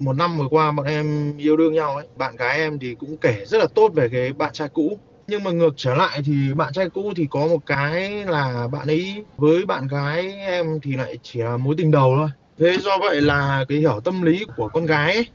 một 0.00 0.12
năm 0.12 0.38
vừa 0.38 0.48
qua 0.50 0.72
bọn 0.72 0.86
em 0.86 1.36
yêu 1.38 1.56
đương 1.56 1.74
nhau 1.74 1.96
ấy, 1.96 2.08
bạn 2.16 2.36
gái 2.36 2.58
em 2.58 2.78
thì 2.78 2.94
cũng 2.94 3.18
kể 3.20 3.44
rất 3.46 3.58
là 3.58 3.66
tốt 3.74 3.92
về 3.94 4.08
cái 4.12 4.32
bạn 4.32 4.52
trai 4.52 4.68
cũ. 4.72 5.00
Nhưng 5.26 5.44
mà 5.44 5.50
ngược 5.50 5.74
trở 5.76 5.94
lại 5.94 6.20
thì 6.26 6.32
bạn 6.56 6.72
trai 6.72 6.90
cũ 6.90 7.12
thì 7.16 7.26
có 7.30 7.46
một 7.46 7.58
cái 7.66 8.10
là 8.26 8.68
bạn 8.72 8.86
ấy 8.88 9.26
với 9.36 9.66
bạn 9.66 9.86
gái 9.88 10.32
em 10.38 10.66
thì 10.82 10.92
lại 10.96 11.18
chỉ 11.22 11.40
là 11.42 11.56
mối 11.56 11.74
tình 11.78 11.90
đầu 11.90 12.14
thôi. 12.16 12.28
Thế 12.60 12.76
do 12.80 12.98
vậy 13.00 13.20
là 13.22 13.64
cái 13.68 13.78
hiểu 13.78 14.00
tâm 14.04 14.22
lý 14.22 14.44
của 14.56 14.68
con 14.68 14.86
gái 14.86 15.14
ấy, 15.14 15.26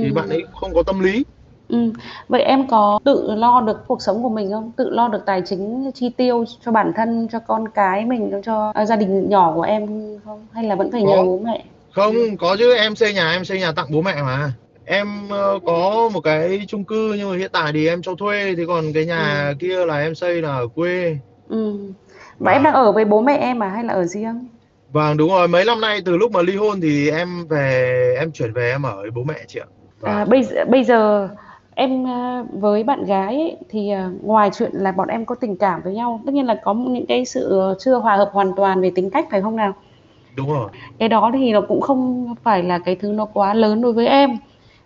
thì 0.00 0.06
Ừm. 0.06 0.14
bạn 0.14 0.28
ấy 0.28 0.42
không 0.52 0.74
có 0.74 0.82
tâm 0.82 1.00
lý. 1.00 1.24
Ừm. 1.68 1.92
Vậy 2.28 2.42
em 2.42 2.68
có 2.68 2.98
tự 3.04 3.34
lo 3.34 3.60
được 3.60 3.84
cuộc 3.86 4.02
sống 4.02 4.22
của 4.22 4.28
mình 4.28 4.50
không? 4.52 4.72
Tự 4.76 4.90
lo 4.90 5.08
được 5.08 5.22
tài 5.26 5.42
chính 5.46 5.90
chi 5.94 6.08
tiêu 6.16 6.44
cho 6.64 6.72
bản 6.72 6.92
thân, 6.96 7.28
cho 7.32 7.38
con 7.38 7.68
cái 7.68 8.04
mình, 8.04 8.40
cho, 8.44 8.72
a, 8.74 8.86
gia 8.86 8.96
đình 8.96 9.28
nhỏ 9.28 9.52
của 9.54 9.62
em 9.62 9.86
không? 10.24 10.46
Hay 10.52 10.64
là 10.64 10.74
vẫn 10.74 10.92
phải 10.92 11.02
nhờ 11.02 11.16
Có. 11.16 11.24
bố 11.24 11.40
mẹ? 11.44 11.64
Không, 11.92 12.14
có 12.38 12.56
chứ, 12.58 12.74
em 12.74 12.96
xây 12.96 13.14
nhà 13.14 13.30
em 13.32 13.44
xây 13.44 13.60
nhà 13.60 13.72
tặng 13.72 13.86
bố 13.90 14.00
mẹ 14.02 14.22
mà. 14.22 14.52
Em, 14.84 15.28
ơ, 15.30 15.58
có 15.66 16.10
một 16.14 16.20
cái 16.20 16.64
chung 16.68 16.84
cư 16.84 17.14
nhưng 17.18 17.30
mà 17.30 17.36
hiện 17.36 17.50
tại 17.52 17.72
thì 17.72 17.88
em 17.88 18.02
cho 18.02 18.14
thuê, 18.14 18.54
thế 18.56 18.64
còn 18.66 18.92
cái 18.94 19.06
nhà 19.06 19.48
Ừm. 19.48 19.58
kia 19.58 19.86
là 19.86 19.98
em 19.98 20.14
xây 20.14 20.42
là 20.42 20.56
ở 20.56 20.66
quê. 20.68 21.18
Ừm. 21.48 21.92
Và 22.38 22.52
em 22.52 22.62
đang 22.62 22.72
Vâng. 22.74 22.84
ở 22.84 22.92
với 22.92 23.04
bố 23.04 23.20
mẹ 23.22 23.36
em 23.36 23.62
à 23.62 23.68
hay 23.68 23.84
là 23.84 23.92
ở 23.94 24.04
riêng? 24.04 24.46
Vâng, 24.92 25.16
đúng 25.16 25.30
rồi, 25.30 25.48
mấy 25.48 25.64
năm 25.64 25.80
nay 25.80 26.00
từ 26.04 26.16
lúc 26.16 26.32
mà 26.32 26.42
ly 26.42 26.56
hôn 26.56 26.80
thì 26.80 27.10
em 27.10 27.46
về 27.48 28.14
em 28.18 28.32
chuyển 28.32 28.52
về 28.52 28.70
em 28.70 28.82
ở 28.82 28.96
với 28.96 29.10
bố 29.10 29.22
mẹ 29.24 29.44
chị 29.48 29.58
ạ. 29.60 29.66
À, 30.02 30.14
Vâng. 30.18 30.30
bây 30.30 30.42
giờ 30.42 30.64
bây 30.64 30.84
giờ 30.84 31.28
em, 31.76 32.06
a, 32.06 32.42
với 32.52 32.84
bạn 32.84 33.04
gái 33.04 33.34
ấy, 33.34 33.56
thì, 33.68 33.90
à, 33.90 34.10
ngoài 34.22 34.50
chuyện 34.58 34.70
là 34.74 34.92
bọn 34.92 35.08
em 35.08 35.24
có 35.24 35.34
tình 35.34 35.56
cảm 35.56 35.80
với 35.84 35.94
nhau, 35.94 36.20
tất 36.26 36.32
nhiên 36.34 36.46
là 36.46 36.60
có 36.64 36.74
những 36.74 37.06
cái 37.06 37.24
sự 37.24 37.74
chưa 37.78 37.94
hòa 37.94 38.16
hợp 38.16 38.30
hoàn 38.32 38.52
toàn 38.56 38.80
về 38.80 38.90
tính 38.94 39.10
cách, 39.10 39.26
phải 39.30 39.42
không 39.42 39.56
nào? 39.56 39.72
Đúng 40.36 40.48
rồi. 40.48 40.68
Cái 40.98 41.08
đó 41.08 41.30
thì 41.34 41.52
nó 41.52 41.60
cũng 41.60 41.80
không 41.80 42.34
phải 42.42 42.62
là 42.62 42.78
cái 42.78 42.96
thứ 42.96 43.12
nó 43.12 43.24
quá 43.24 43.54
lớn 43.54 43.82
đối 43.82 43.92
với 43.92 44.06
em. 44.06 44.30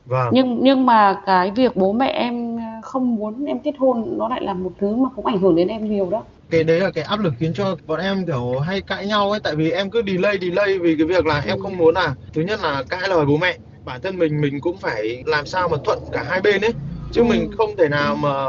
Vâng. 0.05 0.29
Nhưng 0.33 0.59
nhưng 0.63 0.87
mà 0.87 1.21
cái 1.27 1.51
việc 1.51 1.77
bố 1.77 1.93
mẹ 1.93 2.07
em, 2.09 2.59
không 2.83 3.15
muốn 3.15 3.45
em 3.45 3.59
kết 3.59 3.75
hôn 3.79 4.19
nó 4.19 4.29
lại 4.29 4.43
là 4.43 4.55
một 4.55 4.71
thứ 4.79 4.97
mà 4.97 5.09
cũng 5.17 5.27
ảnh 5.27 5.39
hưởng 5.39 5.57
đến 5.57 5.69
em 5.69 5.91
nhiều 5.91 6.11
đó. 6.11 6.23
Cái 6.51 6.65
đấy 6.65 6.81
là 6.81 6.91
cái 6.91 7.05
áp 7.05 7.21
lực 7.21 7.35
khiến 7.39 7.53
cho 7.55 7.77
bọn 7.87 8.01
em, 8.01 8.27
kiểu, 8.27 8.59
hay 8.59 8.81
cãi 8.81 9.07
nhau 9.07 9.31
ấy, 9.31 9.41
tại 9.41 9.57
vì 9.57 9.71
em 9.71 9.91
cứ 9.91 10.03
delay, 10.07 10.39
delay 10.41 10.79
vì 10.79 10.97
cái 10.99 11.07
việc 11.07 11.27
là 11.27 11.43
em 11.47 11.59
không 11.63 11.77
muốn 11.77 11.95
là 11.95 12.15
thứ 12.33 12.43
nhất 12.43 12.61
là 12.63 12.83
cãi 12.89 13.09
lời 13.09 13.27
bố 13.27 13.37
mẹ, 13.37 13.57
bản 13.85 14.01
thân 14.01 14.19
mình 14.19 14.41
mình 14.41 14.61
cũng 14.61 14.77
phải 14.79 15.23
làm 15.27 15.47
sao 15.47 15.69
mà 15.69 15.77
thuận 15.85 15.99
cả 16.13 16.23
hai 16.29 16.41
bên 16.41 16.61
ấy. 16.61 16.73
Chứ 17.13 17.23
mình 17.23 17.41
Ừm. 17.41 17.57
không 17.59 17.77
thể 17.77 17.89
nào 17.89 18.17
mà, 18.17 18.45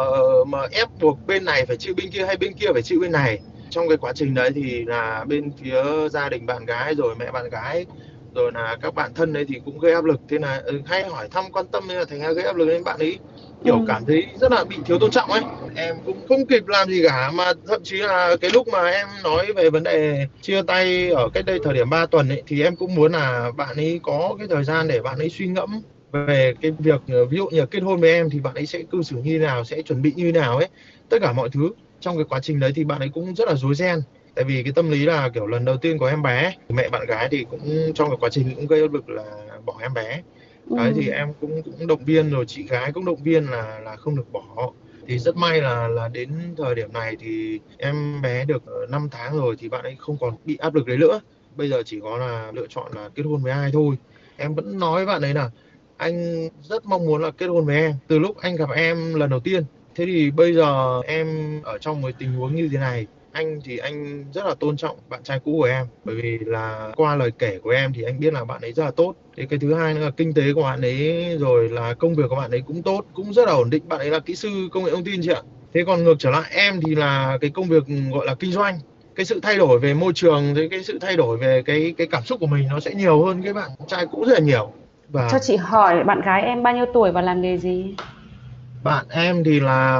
mà 0.47 0.59
ép 0.71 0.87
buộc 0.99 1.17
bên 1.27 1.45
này 1.45 1.65
phải 1.65 1.77
chịu 1.77 1.93
bên 1.97 2.09
kia 2.11 2.25
hay 2.25 2.37
bên 2.37 2.53
kia 2.53 2.67
phải 2.73 2.81
chịu 2.81 2.99
bên 2.99 3.11
này. 3.11 3.39
Trong 3.69 3.87
cái 3.89 3.97
quá 3.97 4.11
trình 4.15 4.33
đấy 4.33 4.51
thì 4.55 4.85
là 4.85 5.25
bên 5.27 5.51
phía 5.61 6.09
gia 6.09 6.29
đình 6.29 6.45
bạn 6.45 6.65
gái, 6.65 6.95
rồi 6.95 7.15
mẹ 7.15 7.31
bạn 7.31 7.49
gái, 7.49 7.85
rồi 8.35 8.51
là 8.51 8.77
các 8.81 8.93
bạn 8.95 9.13
thân 9.13 9.33
ấy 9.33 9.45
thì 9.47 9.55
cũng 9.65 9.79
gây 9.79 9.93
áp 9.93 10.05
lực, 10.05 10.21
thế 10.29 10.39
là, 10.39 10.61
ừ, 10.63 10.81
hay 10.85 11.03
hỏi 11.09 11.27
thăm 11.31 11.43
quan 11.51 11.65
tâm 11.67 11.83
nên 11.87 11.97
là 11.97 12.05
thành 12.05 12.19
ra 12.19 12.31
gây 12.31 12.45
áp 12.45 12.55
lực 12.55 12.65
lên 12.65 12.83
bạn 12.83 12.99
ấy, 12.99 13.19
kiểu, 13.63 13.75
Ừm. 13.75 13.85
cảm 13.87 14.05
thấy 14.05 14.25
rất 14.35 14.51
là 14.51 14.63
bị 14.63 14.75
thiếu 14.85 14.99
tôn 14.99 15.11
trọng 15.11 15.29
ấy. 15.31 15.41
Em 15.75 15.95
cũng 16.05 16.27
không 16.27 16.47
kịp 16.47 16.67
làm 16.67 16.87
gì 16.89 17.03
cả, 17.07 17.31
mà 17.31 17.51
thậm 17.67 17.81
chí 17.83 17.97
là 17.97 18.35
cái 18.41 18.51
lúc 18.53 18.67
mà 18.67 18.89
em 18.89 19.07
nói 19.23 19.53
về 19.55 19.69
vấn 19.69 19.83
đề 19.83 20.25
chia 20.41 20.61
tay 20.67 21.09
ở 21.09 21.29
cách 21.33 21.45
đây 21.45 21.59
thời 21.63 21.73
điểm 21.73 21.89
3 21.89 22.05
tuần 22.05 22.29
ấy, 22.29 22.43
thì 22.47 22.63
em 22.63 22.75
cũng 22.75 22.95
muốn 22.95 23.11
là 23.11 23.51
bạn 23.57 23.75
ấy 23.75 23.99
có 24.03 24.35
cái 24.39 24.47
thời 24.47 24.63
gian 24.63 24.87
để 24.87 25.01
bạn 25.01 25.17
ấy 25.19 25.29
suy 25.29 25.47
ngẫm 25.47 25.81
về 26.27 26.53
cái 26.61 26.71
việc, 26.79 27.01
ví 27.29 27.37
dụ 27.37 27.47
như 27.49 27.65
kết 27.65 27.79
hôn 27.79 27.99
với 28.01 28.11
em 28.13 28.29
thì 28.29 28.39
bạn 28.39 28.55
ấy 28.55 28.65
sẽ 28.65 28.79
cư 28.89 29.01
xử 29.03 29.15
như 29.17 29.39
thế 29.39 29.45
nào, 29.45 29.63
sẽ 29.65 29.81
chuẩn 29.81 30.01
bị 30.01 30.13
như 30.15 30.25
thế 30.31 30.39
nào 30.39 30.57
ấy, 30.57 30.67
tất 31.09 31.17
cả 31.21 31.31
mọi 31.33 31.49
thứ. 31.53 31.69
Trong 31.99 32.17
cái 32.17 32.25
quá 32.29 32.39
trình 32.43 32.59
đấy 32.59 32.71
thì 32.75 32.83
bạn 32.83 32.99
ấy 32.99 33.09
cũng 33.13 33.35
rất 33.35 33.47
là 33.47 33.55
rối 33.55 33.75
ren, 33.75 33.99
tại 34.35 34.45
vì 34.45 34.63
cái 34.63 34.73
tâm 34.75 34.89
lý 34.91 35.05
là, 35.05 35.29
kiểu, 35.33 35.47
lần 35.47 35.65
đầu 35.65 35.77
tiên 35.77 35.97
có 35.99 36.09
em 36.09 36.21
bé, 36.23 36.53
mẹ 36.69 36.89
bạn 36.89 37.05
gái 37.07 37.27
thì 37.31 37.45
cũng 37.49 37.91
trong 37.95 38.09
cái 38.09 38.17
quá 38.19 38.29
trình 38.31 38.53
cũng 38.55 38.67
gây 38.67 38.81
áp 38.81 38.91
lực 38.93 39.09
là 39.09 39.23
bỏ 39.65 39.77
em 39.81 39.93
bé. 39.93 40.21
Đấy, 40.69 40.93
thì 40.95 41.09
em 41.09 41.33
cũng 41.39 41.61
cũng 41.63 41.87
động 41.87 42.05
viên, 42.05 42.29
rồi 42.29 42.45
chị 42.47 42.63
gái 42.63 42.91
cũng 42.91 43.05
động 43.05 43.23
viên 43.23 43.45
là 43.45 43.79
là 43.79 43.95
không 43.95 44.15
được 44.15 44.31
bỏ. 44.31 44.73
Thì 45.07 45.19
rất 45.19 45.35
may 45.37 45.61
là 45.61 45.87
là 45.87 46.07
đến 46.07 46.55
thời 46.57 46.75
điểm 46.75 46.93
này 46.93 47.15
thì 47.19 47.59
em 47.77 48.21
bé 48.21 48.45
được, 48.45 48.65
ờ, 48.65 48.85
5 48.89 49.07
tháng 49.11 49.37
rồi 49.37 49.55
thì 49.59 49.69
bạn 49.69 49.83
ấy 49.83 49.95
không 49.99 50.17
còn 50.19 50.35
bị 50.45 50.55
áp 50.57 50.75
lực 50.75 50.87
đấy 50.87 50.97
nữa. 50.97 51.21
Bây 51.55 51.69
giờ 51.69 51.83
chỉ 51.85 51.99
có 51.99 52.17
là 52.17 52.51
lựa 52.55 52.67
chọn 52.69 52.91
là 52.95 53.09
kết 53.15 53.23
hôn 53.23 53.43
với 53.43 53.51
ai 53.51 53.69
thôi. 53.73 53.95
Em 54.37 54.55
vẫn 54.55 54.79
nói 54.79 54.95
với 54.95 55.05
bạn 55.05 55.21
ấy 55.21 55.33
là 55.33 55.49
anh 55.97 56.47
rất 56.61 56.85
mong 56.85 57.05
muốn 57.05 57.21
là 57.21 57.31
kết 57.31 57.47
hôn 57.47 57.65
với 57.65 57.75
em 57.75 57.93
từ 58.07 58.19
lúc 58.19 58.37
anh 58.37 58.55
gặp 58.55 58.69
em 58.75 59.13
lần 59.15 59.29
đầu 59.29 59.39
tiên. 59.39 59.63
Thế 59.95 60.05
thì 60.05 60.31
bây 60.31 60.53
giờ 60.53 61.01
em 61.07 61.59
ở 61.63 61.77
trong 61.77 62.01
một 62.01 62.11
tình 62.17 62.33
huống 62.33 62.55
như 62.55 62.69
thế 62.71 62.77
này, 62.77 63.07
anh 63.31 63.59
thì 63.65 63.77
anh 63.77 64.25
rất 64.33 64.45
là 64.45 64.55
tôn 64.59 64.77
trọng 64.77 64.97
bạn 65.09 65.23
trai 65.23 65.39
cũ 65.39 65.57
của 65.57 65.67
em, 65.67 65.85
bởi 66.03 66.15
vì 66.15 66.37
là 66.39 66.91
qua 66.95 67.15
lời 67.15 67.31
kể 67.39 67.59
của 67.63 67.69
em 67.69 67.93
thì 67.93 68.03
anh 68.03 68.19
biết 68.19 68.33
là 68.33 68.45
bạn 68.45 68.61
ấy 68.61 68.73
rất 68.73 68.83
là 68.85 68.91
tốt. 68.91 69.13
Thế 69.37 69.45
cái 69.49 69.59
thứ 69.59 69.73
hai 69.73 69.93
nữa 69.93 69.99
là 70.01 70.11
kinh 70.17 70.33
tế 70.33 70.53
của 70.55 70.63
bạn 70.63 70.81
ấy, 70.81 71.37
rồi 71.39 71.69
là 71.69 71.93
công 71.93 72.15
việc 72.15 72.23
của 72.29 72.35
bạn 72.35 72.51
ấy 72.51 72.61
cũng 72.65 72.83
tốt, 72.83 73.05
cũng 73.13 73.33
rất 73.33 73.47
là 73.47 73.53
ổn 73.53 73.69
định. 73.69 73.87
Bạn 73.87 73.99
ấy 73.99 74.09
là 74.09 74.19
kỹ 74.19 74.35
sư 74.35 74.49
công 74.71 74.83
nghệ 74.83 74.91
thông 74.91 75.03
tin 75.03 75.21
chị 75.23 75.31
ạ. 75.31 75.41
Thế 75.73 75.83
còn 75.87 76.03
ngược 76.03 76.15
trở 76.19 76.29
lại 76.29 76.51
em 76.51 76.81
thì 76.81 76.95
là 76.95 77.37
cái 77.41 77.49
công 77.49 77.67
việc, 77.67 77.83
gọi 78.13 78.25
là, 78.25 78.35
kinh 78.35 78.51
doanh. 78.51 78.79
Cái 79.15 79.25
sự 79.25 79.39
thay 79.43 79.57
đổi 79.57 79.79
về 79.79 79.93
môi 79.93 80.13
trường, 80.15 80.53
với 80.53 80.69
cái 80.69 80.83
sự 80.83 80.99
thay 81.01 81.17
đổi 81.17 81.37
về 81.37 81.61
cái 81.65 81.93
cái 81.97 82.07
cảm 82.07 82.23
xúc 82.23 82.39
của 82.39 82.47
mình 82.47 82.67
nó 82.69 82.79
sẽ 82.79 82.93
nhiều 82.93 83.25
hơn 83.25 83.41
cái 83.43 83.53
bạn 83.53 83.69
trai 83.87 84.05
cũ 84.11 84.23
rất 84.27 84.33
là 84.33 84.39
nhiều. 84.39 84.73
Và 85.07 85.29
Cho 85.31 85.39
chị 85.39 85.55
hỏi 85.55 86.03
bạn 86.03 86.21
gái 86.21 86.41
em 86.41 86.63
bao 86.63 86.73
nhiêu 86.73 86.85
tuổi 86.93 87.11
và 87.11 87.21
làm 87.21 87.41
nghề 87.41 87.57
gì? 87.57 87.95
Bạn 88.83 89.05
em 89.09 89.43
thì 89.43 89.59
là 89.59 89.99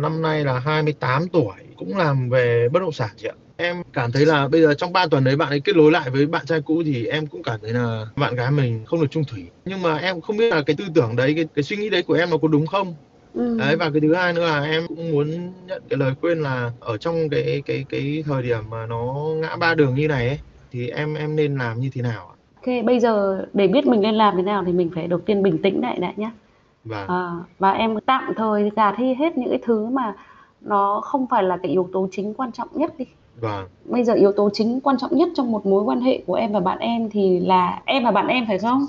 năm 0.00 0.22
nay 0.22 0.44
là 0.44 0.58
28 0.58 1.28
tuổi, 1.28 1.54
cũng 1.78 1.96
làm 1.96 2.30
về 2.30 2.68
bất 2.72 2.80
động 2.80 2.92
sản 2.92 3.08
chị 3.16 3.28
ạ. 3.28 3.34
Em 3.56 3.82
cảm 3.92 4.12
thấy 4.12 4.26
là 4.26 4.48
bây 4.48 4.62
giờ 4.62 4.74
trong 4.74 4.92
3 4.92 5.06
tuần 5.10 5.24
đấy 5.24 5.36
bạn 5.36 5.48
ấy 5.48 5.60
kết 5.60 5.76
nối 5.76 5.92
lại 5.92 6.10
với 6.10 6.26
bạn 6.26 6.46
trai 6.46 6.60
cũ 6.64 6.82
thì 6.84 7.06
em 7.06 7.26
cũng 7.26 7.42
cảm 7.42 7.60
thấy 7.62 7.72
là 7.72 8.06
bạn 8.16 8.34
gái 8.34 8.50
mình 8.50 8.84
không 8.86 9.00
được 9.00 9.06
chung 9.10 9.24
thủy. 9.24 9.50
Nhưng 9.64 9.82
mà 9.82 9.96
em 9.96 10.20
không 10.20 10.36
biết 10.36 10.50
là 10.54 10.62
cái 10.66 10.76
tư 10.78 10.84
tưởng 10.94 11.16
đấy, 11.16 11.32
cái 11.36 11.46
cái 11.54 11.62
suy 11.62 11.76
nghĩ 11.76 11.90
đấy 11.90 12.02
của 12.02 12.14
em 12.14 12.30
nó 12.30 12.36
có 12.42 12.48
đúng 12.48 12.66
không? 12.66 12.94
Ừm. 13.32 13.58
Đấy, 13.58 13.76
và 13.76 13.90
cái 13.90 14.00
thứ 14.00 14.14
hai 14.14 14.32
nữa 14.32 14.46
là 14.46 14.60
em 14.64 14.86
cũng 14.88 15.12
muốn 15.12 15.52
nhận 15.66 15.82
cái 15.88 15.98
lời 15.98 16.12
khuyên 16.20 16.38
là 16.38 16.70
ở 16.80 16.96
trong 16.98 17.28
cái 17.30 17.62
cái 17.66 17.84
cái 17.88 18.22
thời 18.26 18.42
điểm 18.42 18.70
mà 18.70 18.86
nó 18.86 19.14
ngã 19.36 19.56
ba 19.56 19.74
đường 19.74 19.94
như 19.94 20.08
này 20.08 20.28
ấy, 20.28 20.38
thì 20.72 20.88
em 20.88 21.14
em 21.14 21.36
nên 21.36 21.56
làm 21.58 21.80
như 21.80 21.90
thế 21.94 22.02
nào 22.02 22.28
ạ? 22.28 22.34
OK, 22.66 22.84
bây 22.84 23.00
giờ 23.00 23.44
để 23.52 23.68
biết 23.68 23.86
mình 23.86 24.00
nên 24.00 24.14
làm 24.14 24.36
thế 24.36 24.42
nào 24.42 24.64
thì 24.66 24.72
mình 24.72 24.90
phải 24.94 25.06
đầu 25.06 25.20
tiên 25.26 25.42
bình 25.42 25.58
tĩnh 25.62 25.80
lại 25.80 25.98
đã 25.98 26.12
nhá. 26.16 26.30
Vâng. 26.84 27.06
Ờ, 27.08 27.30
và 27.58 27.72
em 27.72 27.94
tạm 28.06 28.32
thời 28.36 28.70
gạt 28.76 28.94
đi 28.98 29.14
hết 29.14 29.38
những 29.38 29.50
cái 29.50 29.58
thứ 29.66 29.86
mà 29.86 30.14
nó 30.60 31.00
không 31.04 31.26
phải 31.26 31.42
là 31.42 31.56
cái 31.62 31.72
yếu 31.72 31.88
tố 31.92 32.08
chính 32.12 32.34
quan 32.34 32.52
trọng 32.52 32.68
nhất 32.72 32.94
đi. 32.98 33.04
Vâng. 33.40 33.66
Bây 33.84 34.04
giờ 34.04 34.14
yếu 34.14 34.32
tố 34.32 34.50
chính 34.52 34.80
quan 34.80 34.98
trọng 34.98 35.16
nhất 35.16 35.28
trong 35.34 35.52
một 35.52 35.66
mối 35.66 35.82
quan 35.84 36.00
hệ 36.00 36.22
của 36.26 36.34
em 36.34 36.52
và 36.52 36.60
bạn 36.60 36.78
em 36.78 37.10
thì 37.10 37.40
là 37.40 37.82
em 37.84 38.04
và 38.04 38.10
bạn 38.10 38.26
em, 38.26 38.44
phải 38.46 38.58
không? 38.58 38.86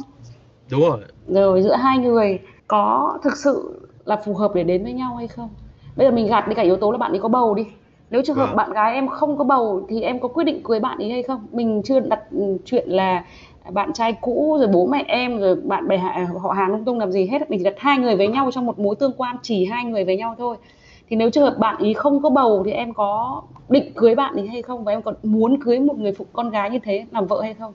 đúng 0.71 0.81
rồi 0.81 0.99
rồi 1.27 1.61
giữa 1.61 1.75
hai 1.75 1.97
người 1.97 2.39
có 2.67 3.17
thực 3.23 3.37
sự 3.37 3.81
là 4.05 4.15
phù 4.15 4.33
hợp 4.33 4.51
để 4.55 4.63
đến 4.63 4.83
với 4.83 4.93
nhau 4.93 5.15
hay 5.15 5.27
không 5.27 5.49
bây 5.95 6.07
giờ 6.07 6.11
mình 6.11 6.27
gạt 6.27 6.47
đi 6.47 6.55
cả 6.55 6.61
yếu 6.61 6.77
tố 6.77 6.91
là 6.91 6.97
bạn 6.97 7.11
ấy 7.11 7.19
có 7.19 7.29
bầu 7.29 7.55
đi 7.55 7.67
nếu 8.09 8.21
trường 8.25 8.35
hợp 8.35 8.47
Vâng. 8.47 8.55
bạn 8.55 8.71
gái 8.71 8.93
em 8.93 9.07
không 9.07 9.37
có 9.37 9.43
bầu 9.43 9.85
thì 9.89 10.01
em 10.01 10.19
có 10.19 10.27
quyết 10.27 10.43
định 10.43 10.63
cưới 10.63 10.79
bạn 10.79 10.97
ấy 10.97 11.09
hay 11.11 11.23
không 11.23 11.47
mình 11.51 11.81
chưa 11.85 11.99
đặt 11.99 12.21
ừ, 12.31 12.57
chuyện 12.65 12.89
là 12.89 13.23
bạn 13.71 13.93
trai 13.93 14.13
cũ 14.21 14.57
rồi 14.59 14.67
bố 14.67 14.85
mẹ 14.85 15.03
em 15.07 15.39
rồi 15.39 15.55
bạn 15.55 15.87
bè 15.87 15.97
họ 16.41 16.51
hàng 16.51 16.71
lung 16.71 16.85
tung 16.85 16.99
làm 16.99 17.11
gì 17.11 17.27
hết 17.27 17.49
mình 17.49 17.59
chỉ 17.59 17.63
đặt 17.63 17.73
hai 17.77 17.97
người 17.97 18.15
với 18.15 18.27
nhau 18.27 18.51
trong 18.51 18.65
một 18.65 18.79
mối 18.79 18.95
tương 18.95 19.13
quan 19.17 19.35
chỉ 19.41 19.65
hai 19.65 19.85
người 19.85 20.03
với 20.05 20.17
nhau 20.17 20.35
thôi 20.37 20.57
thì 21.09 21.15
nếu 21.15 21.29
trường 21.29 21.43
hợp 21.43 21.57
bạn 21.59 21.77
ý 21.83 21.93
không 21.93 22.21
có 22.23 22.29
bầu 22.29 22.63
thì 22.65 22.71
em 22.71 22.93
có 22.93 23.41
định 23.69 23.93
cưới 23.95 24.15
bạn 24.15 24.35
ấy 24.35 24.47
hay 24.47 24.61
không? 24.61 24.83
Và 24.83 24.91
em 24.91 25.01
còn 25.01 25.15
muốn 25.23 25.63
cưới 25.63 25.79
một 25.79 25.95
người 25.99 26.13
phụ 26.17 26.27
con 26.33 26.49
gái 26.49 26.69
như 26.69 26.79
thế 26.83 27.05
làm 27.11 27.27
vợ 27.27 27.41
hay 27.41 27.53
không? 27.53 27.73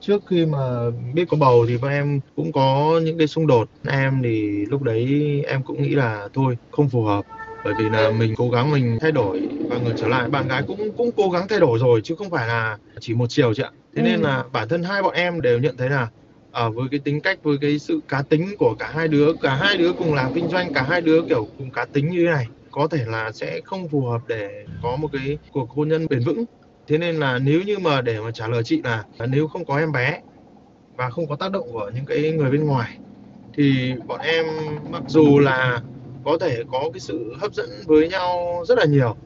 Trước 0.00 0.22
khi 0.26 0.46
mà 0.46 0.90
biết 1.14 1.24
có 1.28 1.36
bầu 1.36 1.66
thì 1.68 1.78
bọn 1.78 1.90
em 1.90 2.20
cũng 2.34 2.52
có 2.52 3.00
những 3.04 3.18
cái 3.18 3.26
xung 3.26 3.46
đột. 3.46 3.70
Em 3.88 4.20
thì 4.24 4.64
lúc 4.66 4.82
đấy 4.82 5.22
em 5.46 5.64
cũng 5.64 5.82
nghĩ 5.82 5.94
là 5.94 6.28
thôi 6.32 6.56
không 6.70 6.88
phù 6.88 7.02
hợp. 7.04 7.24
Bởi 7.62 7.74
vì 7.74 7.88
là 7.88 8.10
mình 8.10 8.34
cố 8.36 8.50
gắng 8.50 8.70
mình 8.70 8.98
thay 9.00 9.12
đổi 9.12 9.48
và 9.68 9.78
ngược 9.78 9.92
trở 9.96 10.08
lại. 10.08 10.28
Bạn 10.28 10.48
gái 10.48 10.62
cũng 10.66 10.92
cũng 10.96 11.10
cố 11.16 11.30
gắng 11.30 11.48
thay 11.48 11.60
đổi 11.60 11.78
rồi 11.78 12.00
chứ 12.04 12.14
không 12.18 12.30
phải 12.30 12.48
là 12.48 12.78
chỉ 13.00 13.14
một 13.14 13.26
chiều 13.28 13.54
chị 13.54 13.62
ạ. 13.62 13.70
Thế 13.96 14.02
nên 14.02 14.20
Ừ. 14.20 14.24
là 14.24 14.44
bản 14.52 14.68
thân 14.68 14.82
hai 14.82 15.02
bọn 15.02 15.14
em 15.14 15.40
đều 15.40 15.58
nhận 15.58 15.76
thấy 15.76 15.90
là 15.90 16.08
ở 16.50 16.70
với 16.70 16.88
cái 16.90 17.00
tính 17.04 17.20
cách 17.22 17.38
với 17.42 17.56
cái 17.60 17.78
sự 17.78 18.00
cá 18.08 18.22
tính 18.22 18.48
của 18.58 18.74
cả 18.78 18.90
hai 18.94 19.08
đứa 19.08 19.32
cả 19.40 19.54
hai 19.54 19.76
đứa 19.76 19.92
cùng 19.94 20.14
làm 20.14 20.32
kinh 20.32 20.48
doanh 20.48 20.70
cả 20.72 20.82
hai 20.82 21.00
đứa 21.00 21.22
kiểu 21.28 21.48
cùng 21.56 21.70
cá 21.72 21.84
tính 21.84 22.10
như 22.10 22.18
thế 22.26 22.30
này 22.32 22.46
có 22.76 22.88
thể 22.90 23.04
là 23.06 23.32
sẽ 23.32 23.60
không 23.64 23.88
phù 23.88 24.00
hợp 24.00 24.20
để 24.28 24.64
có 24.82 24.96
một 24.96 25.08
cái 25.12 25.38
cuộc 25.52 25.70
hôn 25.70 25.88
nhân 25.88 26.06
bền 26.10 26.20
vững. 26.26 26.44
Thế 26.88 26.98
nên 26.98 27.16
là 27.16 27.38
nếu 27.38 27.62
như 27.62 27.78
mà 27.78 28.00
để 28.00 28.20
mà 28.20 28.30
trả 28.30 28.48
lời 28.48 28.62
chị 28.64 28.82
là 28.84 29.04
nếu 29.28 29.48
không 29.48 29.64
có 29.64 29.78
em 29.78 29.92
bé 29.92 30.20
và 30.96 31.10
không 31.10 31.28
có 31.28 31.36
tác 31.36 31.52
động 31.52 31.72
của 31.72 31.90
những 31.94 32.04
cái 32.04 32.32
người 32.32 32.50
bên 32.50 32.66
ngoài, 32.66 32.98
thì 33.56 33.94
bọn 34.06 34.20
em 34.20 34.46
mặc 34.90 35.02
dù 35.08 35.38
là 35.38 35.82
có 36.24 36.38
thể 36.40 36.62
có 36.72 36.90
cái 36.92 37.00
sự 37.00 37.34
hấp 37.40 37.54
dẫn 37.54 37.68
với 37.86 38.08
nhau 38.08 38.62
rất 38.68 38.78
là 38.78 38.84
nhiều, 38.84 39.16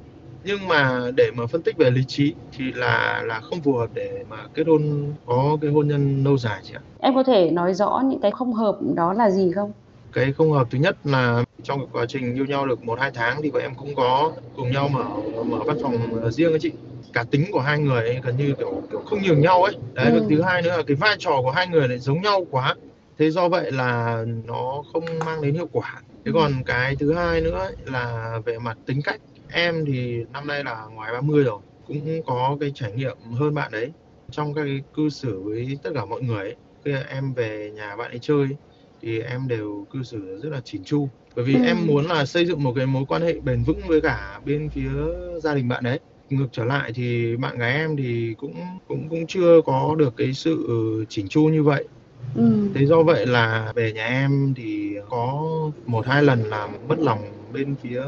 nhưng 0.45 0.69
mà 0.69 1.11
để 1.17 1.31
mà 1.37 1.47
phân 1.47 1.63
tích 1.63 1.77
về 1.77 1.91
lý 1.91 2.05
trí 2.09 2.35
thì 2.57 2.73
là 2.73 3.23
là 3.27 3.41
không 3.41 3.61
phù 3.61 3.73
hợp 3.73 3.89
để 3.95 4.25
mà 4.29 4.37
kết 4.55 4.67
hôn, 4.67 5.13
có 5.27 5.59
cái 5.61 5.71
hôn 5.71 5.89
nhân 5.89 6.25
lâu 6.25 6.39
dài 6.39 6.61
chị 6.65 6.75
ạ. 6.75 6.81
Em 7.01 7.15
có 7.15 7.23
thể 7.23 7.51
nói 7.51 7.75
rõ 7.75 8.03
những 8.05 8.21
cái 8.21 8.31
không 8.31 8.53
hợp 8.53 8.79
đó 8.95 9.13
là 9.13 9.31
gì 9.31 9.53
không? 9.55 9.73
Cái 10.13 10.33
không 10.33 10.53
hợp 10.53 10.67
thứ 10.71 10.79
nhất 10.79 10.97
là 11.05 11.45
trong 11.63 11.79
cái 11.79 11.89
quá 11.93 12.05
trình 12.09 12.35
yêu 12.35 12.47
nhau 12.47 12.67
được 12.67 12.83
một 12.83 13.01
hai 13.01 13.11
tháng 13.15 13.43
thì 13.43 13.51
bọn 13.51 13.63
em 13.63 13.75
cũng 13.75 13.95
có 13.95 14.33
cùng 14.57 14.71
nhau 14.71 14.89
mở 14.89 15.05
mở 15.45 15.59
văn 15.67 15.77
phòng 15.83 16.31
riêng 16.31 16.53
ấy 16.53 16.59
chị. 16.63 16.73
Cá 17.13 17.25
tính 17.25 17.45
của 17.53 17.61
hai 17.61 17.79
người 17.79 18.05
ấy, 18.05 18.21
gần 18.25 18.37
như 18.37 18.55
kiểu, 18.59 18.83
kiểu 18.91 19.01
không 19.01 19.23
nhường 19.23 19.41
nhau 19.41 19.63
ấy. 19.63 19.75
Đấy 19.95 20.13
Ừ. 20.15 20.27
thứ 20.31 20.43
hai 20.43 20.63
nữa 20.63 20.77
là 20.77 20.83
cái 20.87 20.97
vai 20.97 21.17
trò 21.19 21.31
của 21.43 21.51
hai 21.51 21.67
người 21.69 21.89
lại 21.89 21.99
giống 21.99 22.21
nhau 22.23 22.47
quá. 22.51 22.75
Thế 23.19 23.31
do 23.31 23.49
vậy 23.49 23.73
là 23.73 24.25
nó 24.45 24.83
không 24.93 25.25
mang 25.25 25.43
đến 25.43 25.55
hiệu 25.55 25.69
quả. 25.73 26.03
Thế 26.25 26.33
còn 26.35 26.53
cái 26.67 26.97
thứ 26.97 27.15
hai 27.15 27.41
nữa 27.41 27.59
ấy 27.59 27.77
là 27.85 28.39
về 28.45 28.59
mặt 28.59 28.79
tính 28.87 29.01
cách. 29.05 29.21
Em 29.53 29.85
thì 29.87 30.25
năm 30.33 30.47
nay 30.47 30.65
là 30.65 30.85
ngoài 30.95 31.13
30 31.13 31.45
rồi 31.45 31.61
cũng 31.87 32.23
có 32.27 32.57
cái 32.61 32.73
trải 32.75 32.93
nghiệm 32.93 33.17
hơn 33.39 33.55
bạn 33.55 33.73
ấy. 33.73 33.93
Trong 34.31 34.55
cái 34.55 34.81
cư 34.97 35.09
xử 35.09 35.41
với 35.43 35.79
tất 35.83 35.91
cả 35.95 36.05
mọi 36.05 36.23
người 36.23 36.39
ấy. 36.45 36.57
khi 36.85 36.93
em 37.09 37.35
về 37.35 37.71
nhà 37.75 37.97
bạn 37.97 38.11
ấy 38.11 38.19
chơi 38.23 38.49
thì 39.01 39.21
em 39.21 39.49
đều 39.49 39.87
cư 39.91 40.03
xử 40.03 40.41
rất 40.43 40.49
là 40.51 40.61
chỉn 40.65 40.85
chu 40.85 41.09
bởi 41.35 41.45
vì 41.45 41.55
Ừ. 41.55 41.61
em 41.61 41.87
muốn 41.87 42.07
là 42.07 42.27
xây 42.27 42.47
dựng 42.47 42.63
một 42.63 42.73
cái 42.77 42.87
mối 42.87 43.05
quan 43.09 43.23
hệ 43.23 43.41
bền 43.41 43.65
vững 43.65 43.81
với 43.89 44.01
cả 44.01 44.41
bên 44.45 44.71
phía 44.71 44.91
gia 45.43 45.55
đình 45.55 45.69
bạn 45.69 45.85
ấy 45.85 46.01
ngược 46.29 46.49
trở 46.53 46.65
lại 46.65 46.93
thì 46.95 47.37
bạn 47.37 47.59
gái 47.59 47.73
em 47.73 47.97
thì 47.97 48.35
cũng 48.39 48.55
cũng 48.87 49.09
cũng 49.09 49.27
chưa 49.29 49.61
có 49.65 49.95
được 49.99 50.15
cái 50.17 50.33
sự 50.35 50.67
chỉn 51.09 51.29
chu 51.29 51.49
như 51.49 51.63
vậy 51.63 51.89
ừ. 52.35 52.43
thế 52.75 52.87
do 52.87 53.03
vậy 53.03 53.27
là 53.27 53.73
về 53.77 53.93
nhà 53.93 54.07
em 54.07 54.55
thì 54.57 54.95
có 55.09 55.43
một 55.87 56.07
hai 56.07 56.23
lần 56.23 56.45
làm 56.45 56.89
mất 56.89 56.99
lòng 56.99 57.40
bên 57.53 57.77
phía 57.77 58.03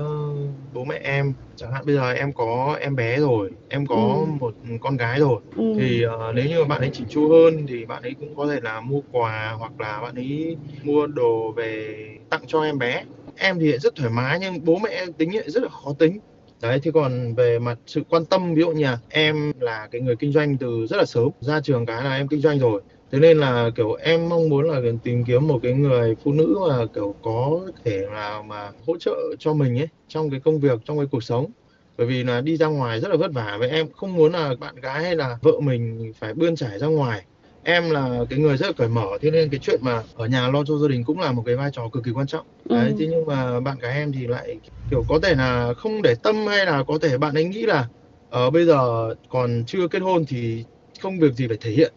bố 0.73 0.85
mẹ 0.85 0.97
em 1.05 1.35
chẳng 1.57 1.73
hạn 1.73 1.87
bây 1.87 1.95
giờ 1.95 2.13
em 2.13 2.33
có 2.35 2.79
em 2.81 2.97
bé 2.97 3.21
rồi 3.21 3.51
em 3.69 3.87
có 3.87 3.97
Ừ. 3.97 4.27
một 4.41 4.55
con 4.81 4.97
gái 4.97 5.21
rồi 5.21 5.43
Ừ. 5.55 5.63
thì 5.77 6.03
ờ, 6.03 6.33
nếu 6.33 6.47
như 6.47 6.61
mà 6.61 6.65
bạn 6.67 6.81
ấy 6.81 6.91
chỉn 6.93 7.09
chu 7.09 7.29
hơn 7.31 7.67
thì 7.69 7.87
bạn 7.87 8.03
ấy 8.03 8.15
cũng 8.19 8.35
có 8.35 8.47
thể 8.47 8.61
là 8.61 8.81
mua 8.81 9.01
quà 9.11 9.53
hoặc 9.59 9.81
là 9.81 10.01
bạn 10.01 10.15
ấy 10.15 10.57
mua 10.83 11.07
đồ 11.07 11.53
về 11.57 11.97
tặng 12.29 12.41
cho 12.47 12.63
em 12.63 12.79
bé 12.79 13.05
em 13.35 13.59
thì 13.61 13.79
rất 13.79 13.95
thoải 13.95 14.11
mái 14.11 14.39
nhưng 14.41 14.65
bố 14.65 14.79
mẹ 14.79 14.91
em 14.91 15.13
tính 15.15 15.35
lại 15.37 15.51
rất 15.51 15.63
là 15.63 15.69
khó 15.69 15.93
tính 15.99 16.21
đấy 16.63 16.81
thì 16.83 16.91
còn 16.95 17.35
về 17.35 17.59
mặt 17.59 17.79
sự 17.87 18.03
quan 18.09 18.27
tâm 18.27 18.55
ví 18.55 18.61
dụ 18.63 18.71
như 18.71 18.85
là 18.85 18.99
em 19.09 19.53
là 19.61 19.89
cái 19.91 20.01
người 20.01 20.17
kinh 20.19 20.33
doanh 20.33 20.59
từ 20.59 20.87
rất 20.91 20.97
là 20.97 21.05
sớm 21.05 21.29
ra 21.41 21.61
trường 21.61 21.87
cái 21.87 22.05
là 22.05 22.17
em 22.17 22.29
kinh 22.29 22.41
doanh 22.41 22.59
rồi 22.59 22.83
thế 23.13 23.19
nên 23.21 23.39
là 23.39 23.71
kiểu 23.77 23.95
em 23.95 24.29
mong 24.29 24.49
muốn 24.49 24.65
là 24.71 24.81
tìm 25.05 25.25
kiếm 25.25 25.47
một 25.49 25.61
cái 25.63 25.73
người 25.73 26.15
phụ 26.25 26.33
nữ 26.33 26.57
mà 26.69 26.87
kiểu 26.95 27.17
có 27.23 27.61
thể 27.85 28.07
nào 28.13 28.43
mà 28.43 28.73
hỗ 28.87 28.99
trợ 29.01 29.13
cho 29.39 29.55
mình 29.55 29.79
ấy 29.79 29.89
trong 30.09 30.31
cái 30.31 30.41
công 30.45 30.61
việc 30.61 30.81
trong 30.85 30.99
cái 30.99 31.07
cuộc 31.11 31.25
sống. 31.25 31.53
Bởi 31.97 32.07
vì 32.07 32.25
là 32.25 32.41
đi 32.41 32.57
ra 32.57 32.67
ngoài 32.67 33.01
rất 33.01 33.09
là 33.09 33.17
vất 33.17 33.33
vả 33.35 33.57
và 33.61 33.67
em 33.67 33.93
không 33.93 34.15
muốn 34.17 34.33
là 34.33 34.55
bạn 34.61 34.77
gái 34.77 35.03
hay 35.05 35.17
là 35.17 35.39
vợ 35.43 35.53
mình 35.63 36.13
phải 36.17 36.35
bươn 36.35 36.57
trải 36.57 36.79
ra 36.79 36.87
ngoài. 36.87 37.27
Em 37.63 37.91
là 37.91 38.21
cái 38.31 38.39
người 38.39 38.57
rất 38.57 38.67
là 38.67 38.73
cởi 38.77 38.89
mở 38.89 39.07
thế 39.23 39.31
nên 39.31 39.51
cái 39.51 39.61
chuyện 39.63 39.81
mà 39.85 40.03
ở 40.15 40.27
nhà 40.27 40.49
lo 40.49 40.65
cho 40.65 40.79
gia 40.79 40.89
đình 40.89 41.05
cũng 41.05 41.19
là 41.21 41.33
một 41.33 41.43
cái 41.47 41.57
vai 41.57 41.71
trò 41.73 41.89
cực 41.93 42.05
kỳ 42.05 42.11
quan 42.13 42.27
trọng. 42.27 42.47
Đấy 42.69 42.89
Ừ. 42.91 42.95
thế 42.99 43.07
nhưng 43.11 43.27
mà 43.27 43.61
bạn 43.61 43.79
gái 43.79 43.93
em 43.95 44.13
thì 44.13 44.27
lại 44.27 44.61
kiểu 44.91 45.05
có 45.09 45.19
thể 45.23 45.35
là 45.35 45.75
không 45.77 46.03
để 46.03 46.15
tâm 46.23 46.47
hay 46.47 46.67
là 46.67 46.85
có 46.87 46.99
thể 47.03 47.19
bạn 47.19 47.35
ấy 47.35 47.45
nghĩ 47.45 47.67
là 47.67 47.89
ở 48.29 48.51
bây 48.51 48.65
giờ 48.67 49.09
còn 49.29 49.65
chưa 49.67 49.89
kết 49.89 49.99
hôn 50.03 50.25
thì 50.29 50.67
không 51.01 51.19
việc 51.19 51.33
gì 51.33 51.49
phải 51.49 51.57
thể 51.61 51.71
hiện 51.71 51.95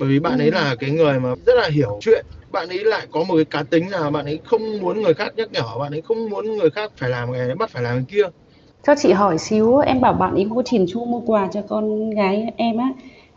bởi 0.00 0.08
vì 0.08 0.20
bạn 0.20 0.38
ấy 0.38 0.48
Ừ. 0.48 0.52
là 0.54 0.76
cái 0.80 0.90
người 0.90 1.20
mà 1.20 1.34
rất 1.46 1.54
là 1.56 1.68
hiểu 1.68 1.98
chuyện 2.02 2.26
bạn 2.52 2.68
ấy 2.68 2.84
lại 2.84 3.06
có 3.10 3.24
một 3.24 3.34
cái 3.36 3.44
cá 3.44 3.62
tính 3.70 3.90
là 3.90 4.10
bạn 4.10 4.24
ấy 4.26 4.40
không 4.44 4.80
muốn 4.80 5.02
người 5.02 5.14
khác 5.14 5.32
nhắc 5.36 5.52
nhở 5.52 5.78
bạn 5.80 5.92
ấy 5.92 6.02
không 6.02 6.30
muốn 6.30 6.56
người 6.56 6.70
khác 6.70 6.92
phải 7.00 7.10
làm 7.10 7.32
cái 7.32 7.46
này 7.46 7.56
bắt 7.56 7.70
phải 7.70 7.82
làm 7.82 7.96
cái 7.96 8.04
kia 8.08 8.28
Cho 8.86 8.94
chị 8.98 9.12
hỏi 9.12 9.38
xíu, 9.38 9.78
em 9.78 10.00
bảo 10.00 10.12
bạn 10.12 10.34
ấy 10.34 10.46
có 10.54 10.62
chỉn 10.64 10.84
chu 10.88 11.04
mua 11.04 11.20
quà 11.20 11.48
cho 11.52 11.62
con 11.68 12.10
gái 12.10 12.46
em 12.56 12.76
á. 12.76 12.92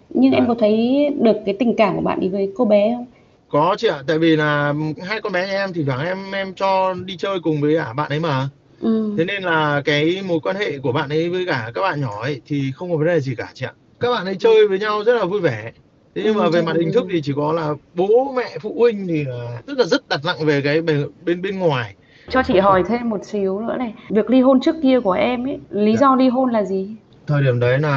Nhưng 0.10 0.34
em 0.34 0.44
Dạ. 0.44 0.48
có 0.48 0.56
thấy 0.60 1.08
được 1.22 1.38
cái 1.46 1.56
tình 1.60 1.76
cảm 1.78 1.96
của 1.96 2.02
bạn 2.02 2.20
ấy 2.20 2.30
với 2.30 2.52
cô 2.58 2.66
bé 2.66 2.94
không? 2.98 3.06
có 3.48 3.76
chị 3.78 3.88
ạ 3.88 4.04
tại 4.08 4.20
vì 4.20 4.36
là 4.36 4.74
hai 5.08 5.22
con 5.22 5.34
bé 5.34 5.48
nhà 5.48 5.54
em 5.54 5.74
thì 5.74 5.84
thoảng 5.86 6.06
em 6.06 6.32
em 6.32 6.56
cho 6.56 6.94
đi 6.94 7.18
chơi 7.18 7.40
cùng 7.44 7.62
với 7.62 7.76
cả 7.78 7.94
bạn 7.94 8.10
ấy 8.10 8.20
mà 8.20 8.50
Ừ. 8.80 9.12
thế 9.18 9.26
nên 9.26 9.44
là 9.44 9.82
cái 9.86 10.22
mối 10.28 10.40
quan 10.44 10.56
hệ 10.56 10.80
của 10.80 10.92
bạn 10.92 11.10
ấy 11.10 11.30
với 11.30 11.46
cả 11.48 11.72
các 11.76 11.82
bạn 11.82 12.02
nhỏ 12.02 12.22
ấy 12.22 12.42
thì 12.46 12.72
không 12.76 12.92
có 12.92 12.98
vấn 12.98 13.08
đề 13.08 13.20
gì 13.20 13.36
cả 13.38 13.52
chị 13.56 13.66
ạ 13.66 13.74
các 14.00 14.12
bạn 14.12 14.26
ấy 14.26 14.36
chơi 14.40 14.68
với 14.68 14.80
nhau 14.80 15.04
rất 15.04 15.14
là 15.14 15.26
vui 15.26 15.42
vẻ 15.42 15.72
thế 16.16 16.22
nhưng 16.26 16.36
Ừ, 16.38 16.40
mà 16.40 16.50
về 16.50 16.62
mặt 16.62 16.76
hình 16.80 16.92
thức 16.94 17.06
thì 17.12 17.22
chỉ 17.24 17.34
có 17.36 17.54
là 17.54 17.74
bố 17.94 18.34
mẹ 18.36 18.58
phụ 18.62 18.76
huynh 18.80 19.08
thì 19.08 19.24
là 19.26 19.62
rất 19.68 19.78
là 19.78 19.86
rất 19.86 20.08
đặt 20.08 20.20
nặng 20.26 20.46
về 20.46 20.62
cái 20.64 20.82
bên 20.82 21.42
bên 21.42 21.60
ngoài 21.60 21.96
Cho 22.30 22.42
chị 22.48 22.60
hỏi 22.60 22.84
thêm 22.88 23.10
một 23.10 23.26
xíu 23.26 23.60
nữa 23.60 23.78
này. 23.78 23.94
Việc 24.10 24.30
ly 24.30 24.42
hôn 24.42 24.60
trước 24.62 24.76
kia 24.84 25.00
của 25.00 25.12
em 25.12 25.48
ấy, 25.48 25.60
lý 25.70 25.92
Dạ. 25.92 25.98
do 25.98 26.16
ly 26.16 26.30
hôn 26.30 26.50
là 26.52 26.64
gì? 26.64 26.98
thời 27.28 27.44
điểm 27.44 27.60
đấy 27.60 27.80
là 27.80 27.90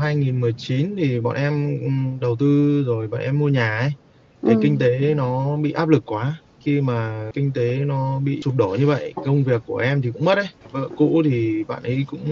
2019 0.00 0.94
thì 0.98 1.20
bọn 1.20 1.36
em 1.36 1.78
ừm, 1.82 2.20
đầu 2.20 2.36
tư 2.38 2.82
rồi 2.86 3.08
bọn 3.08 3.20
em 3.20 3.38
mua 3.38 3.48
nhà 3.48 3.78
ấy 3.78 3.90
thì 4.46 4.54
Ừ. 4.54 4.60
kinh 4.60 4.78
tế 4.78 5.14
nó 5.14 5.56
bị 5.56 5.72
áp 5.72 5.88
lực 5.88 6.02
quá 6.06 6.42
khi 6.60 6.80
mà 6.80 7.30
kinh 7.34 7.52
tế 7.52 7.76
nó 7.78 8.20
bị 8.20 8.40
sụp 8.44 8.54
đổ 8.54 8.76
như 8.80 8.86
vậy 8.86 9.14
công 9.22 9.44
việc 9.44 9.62
của 9.66 9.76
em 9.76 10.02
thì 10.02 10.10
cũng 10.12 10.24
mất 10.24 10.34
ấy 10.38 10.46
vợ 10.70 10.90
cũ 10.94 11.22
thì 11.24 11.64
bạn 11.64 11.82
ấy 11.82 12.04
cũng 12.06 12.24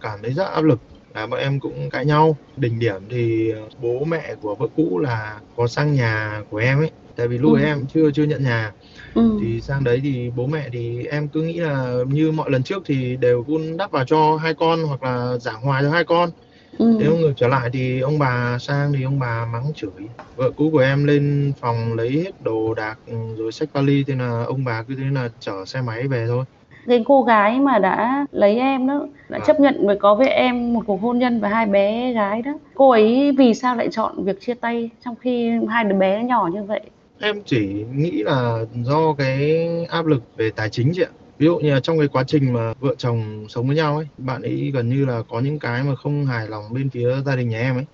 cảm 0.00 0.22
thấy 0.22 0.32
rất 0.34 0.44
áp 0.44 0.64
lực 0.64 0.80
là 1.14 1.26
bọn 1.26 1.40
em 1.40 1.60
cũng 1.60 1.90
cãi 1.90 2.06
nhau 2.06 2.38
đỉnh 2.56 2.78
điểm 2.78 3.08
thì 3.10 3.50
ờ, 3.50 3.68
bố 3.76 4.04
mẹ 4.04 4.34
của 4.40 4.56
vợ 4.56 4.68
cũ 4.74 4.98
là 4.98 5.42
có 5.54 5.66
sang 5.68 5.94
nhà 5.94 6.40
của 6.50 6.56
em 6.56 6.78
ấy 6.78 6.92
tại 7.16 7.28
vì 7.28 7.38
lúc 7.38 7.52
Ừ. 7.52 7.58
ấy 7.58 7.64
em 7.64 7.86
chưa 7.88 8.10
chưa 8.14 8.24
nhận 8.24 8.44
nhà 8.44 8.72
Ừ. 9.14 9.22
thì 9.38 9.60
sang 9.62 9.84
đấy 9.84 10.00
thì 10.02 10.30
bố 10.30 10.46
mẹ 10.46 10.68
thì 10.72 11.06
em 11.06 11.30
cứ 11.30 11.42
nghĩ 11.42 11.60
là 11.60 11.94
như 12.08 12.32
mọi 12.32 12.50
lần 12.50 12.62
trước 12.64 12.82
thì 12.86 13.16
đều 13.16 13.44
vun 13.44 13.76
đắp 13.76 13.90
vào 13.92 14.04
cho 14.06 14.36
hai 14.36 14.54
con 14.54 14.84
hoặc 14.84 15.02
là 15.02 15.38
giảng 15.38 15.62
hòa 15.62 15.82
cho 15.82 15.90
hai 15.90 16.04
con 16.04 16.30
Ừ. 16.78 16.84
nếu 16.96 17.16
ngược 17.16 17.32
trở 17.36 17.48
lại 17.48 17.70
thì 17.72 18.00
ông 18.00 18.18
bà 18.18 18.58
sang 18.60 18.92
thì 18.92 19.02
ông 19.02 19.18
bà 19.18 19.46
mắng 19.46 19.72
chửi 19.74 20.08
vợ 20.34 20.52
cũ 20.56 20.70
của 20.72 20.78
em 20.78 21.04
lên 21.04 21.52
phòng 21.60 21.94
lấy 21.94 22.10
hết 22.24 22.40
đồ 22.40 22.74
đạc 22.74 23.00
rồi 23.38 23.52
xách 23.52 23.68
vali 23.74 24.04
thế 24.04 24.14
là 24.14 24.44
ông 24.44 24.64
bà 24.64 24.82
cứ 24.88 24.94
thế 24.96 25.04
là 25.12 25.28
chở 25.38 25.64
xe 25.66 25.82
máy 25.82 26.08
về 26.08 26.26
thôi 26.28 26.44
Cái 26.86 27.02
cô 27.06 27.22
gái 27.22 27.60
mà 27.60 27.78
đã 27.78 28.26
lấy 28.32 28.56
em 28.58 28.86
đó, 28.86 29.06
đã 29.28 29.38
chấp 29.46 29.60
nhận 29.60 29.86
với 29.86 29.96
có 30.00 30.14
với 30.14 30.28
em 30.28 30.72
một 30.72 30.80
cuộc 30.86 30.96
hôn 31.02 31.18
nhân 31.18 31.40
và 31.40 31.48
hai 31.48 31.66
bé 31.66 32.12
gái 32.12 32.42
đó. 32.42 32.52
Cô 32.74 32.90
ấy 32.90 33.32
vì 33.38 33.54
sao 33.54 33.76
lại 33.76 33.88
chọn 33.90 34.24
việc 34.24 34.40
chia 34.40 34.54
tay 34.54 34.90
trong 35.04 35.14
khi 35.16 35.50
hai 35.70 35.84
đứa 35.84 35.94
bé 35.98 36.24
nhỏ 36.24 36.48
như 36.54 36.62
vậy? 36.64 36.80
em 37.20 37.42
chỉ 37.46 37.84
nghĩ 37.94 38.22
là 38.22 38.64
do 38.84 39.14
cái 39.14 39.58
áp 39.88 40.06
lực 40.06 40.22
về 40.36 40.50
tài 40.50 40.70
chính 40.70 40.92
chị 40.94 41.02
ạ 41.02 41.10
ví 41.38 41.46
dụ 41.46 41.58
như 41.58 41.74
là 41.74 41.80
trong 41.80 41.98
cái 41.98 42.08
quá 42.08 42.24
trình 42.26 42.52
mà 42.52 42.72
vợ 42.80 42.94
chồng 42.98 43.46
sống 43.48 43.66
với 43.66 43.76
nhau 43.76 43.96
ấy 43.96 44.06
bạn 44.16 44.42
ấy 44.42 44.70
gần 44.74 44.88
như 44.88 45.04
là 45.04 45.22
có 45.28 45.40
những 45.40 45.58
cái 45.58 45.82
mà 45.82 45.94
không 45.96 46.26
hài 46.26 46.48
lòng 46.48 46.62
bên 46.72 46.90
phía 46.90 47.22
gia 47.26 47.36
đình 47.36 47.48
nhà 47.48 47.60
em 47.60 47.76
ấy 47.76 47.84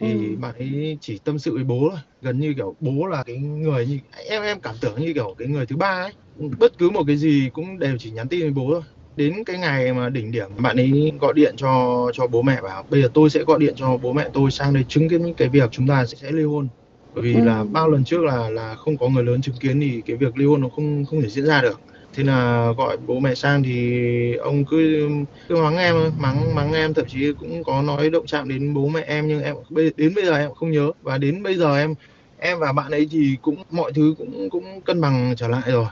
thì 0.00 0.06
Ừ. 0.30 0.36
bạn 0.40 0.54
ấy 0.58 0.98
chỉ 1.00 1.18
tâm 1.24 1.38
sự 1.38 1.54
với 1.54 1.64
bố 1.64 1.88
thôi 1.90 2.00
gần 2.20 2.40
như 2.40 2.54
kiểu 2.56 2.76
bố 2.80 3.06
là 3.06 3.22
cái 3.26 3.36
người 3.36 3.86
như 3.86 3.98
em 4.28 4.42
em 4.42 4.60
cảm 4.60 4.74
tưởng 4.80 5.00
như 5.00 5.12
kiểu 5.14 5.34
cái 5.38 5.48
người 5.48 5.66
thứ 5.66 5.76
ba 5.76 5.88
ấy 6.02 6.12
bất 6.58 6.78
cứ 6.78 6.90
một 6.90 7.04
cái 7.06 7.16
gì 7.16 7.50
cũng 7.52 7.78
đều 7.78 7.96
chỉ 7.98 8.10
nhắn 8.10 8.28
tin 8.28 8.40
với 8.40 8.50
bố 8.50 8.70
thôi 8.72 8.82
đến 9.16 9.44
cái 9.46 9.58
ngày 9.58 9.92
mà 9.94 10.08
đỉnh 10.08 10.30
điểm 10.30 10.62
bạn 10.62 10.76
ấy 10.76 11.12
gọi 11.20 11.32
điện 11.36 11.54
cho 11.58 11.96
cho 12.14 12.26
bố 12.26 12.42
mẹ 12.42 12.62
bảo 12.62 12.84
bây 12.88 13.02
giờ 13.02 13.08
tôi 13.14 13.30
sẽ 13.30 13.44
gọi 13.44 13.58
điện 13.60 13.74
cho 13.76 13.96
bố 13.96 14.12
mẹ 14.12 14.28
tôi 14.32 14.50
sang 14.50 14.72
đây 14.74 14.84
chứng 14.88 15.08
kiến 15.08 15.22
những 15.24 15.34
cái 15.34 15.48
việc 15.48 15.68
chúng 15.72 15.86
ta 15.86 16.06
sẽ, 16.06 16.16
sẽ 16.16 16.32
ly 16.32 16.42
hôn 16.44 16.68
bởi 17.14 17.24
vì 17.24 17.34
Ừ. 17.34 17.40
là 17.40 17.64
bao 17.64 17.88
lần 17.90 18.04
trước 18.04 18.22
là 18.24 18.50
là 18.50 18.74
không 18.76 18.98
có 18.98 19.08
người 19.08 19.24
lớn 19.24 19.42
chứng 19.42 19.54
kiến 19.60 19.80
thì 19.80 20.02
cái 20.06 20.16
việc 20.16 20.36
ly 20.36 20.44
hôn 20.46 20.60
nó 20.60 20.68
không 20.68 21.04
không 21.06 21.22
thể 21.22 21.28
diễn 21.28 21.46
ra 21.46 21.62
được 21.62 21.82
thế 22.12 22.22
là 22.24 22.66
gọi 22.76 22.96
bố 22.96 23.20
mẹ 23.20 23.34
sang 23.34 23.62
thì 23.62 24.34
ông 24.36 24.64
cứ 24.66 25.08
cứ 25.48 25.56
mắng 25.56 25.76
em 25.76 25.94
mắng 26.18 26.54
mắng 26.54 26.72
em 26.72 26.94
thậm 26.94 27.04
chí 27.08 27.32
cũng 27.38 27.64
có 27.64 27.82
nói 27.82 28.10
động 28.10 28.26
chạm 28.26 28.48
đến 28.48 28.74
bố 28.74 28.88
mẹ 28.88 29.00
em 29.00 29.28
nhưng 29.28 29.42
em 29.42 29.56
đến 29.96 30.14
bây 30.14 30.24
giờ 30.24 30.36
em 30.38 30.54
không 30.54 30.70
nhớ 30.70 30.92
và 31.00 31.18
đến 31.18 31.42
bây 31.42 31.56
giờ 31.56 31.76
em 31.78 31.94
em 32.36 32.58
và 32.60 32.72
bạn 32.72 32.90
ấy 32.92 33.08
thì 33.10 33.36
cũng 33.42 33.62
mọi 33.70 33.92
thứ 33.92 34.14
cũng 34.18 34.50
cũng 34.50 34.82
cân 34.84 35.00
bằng 35.00 35.34
trở 35.36 35.48
lại 35.48 35.62
rồi. 35.72 35.86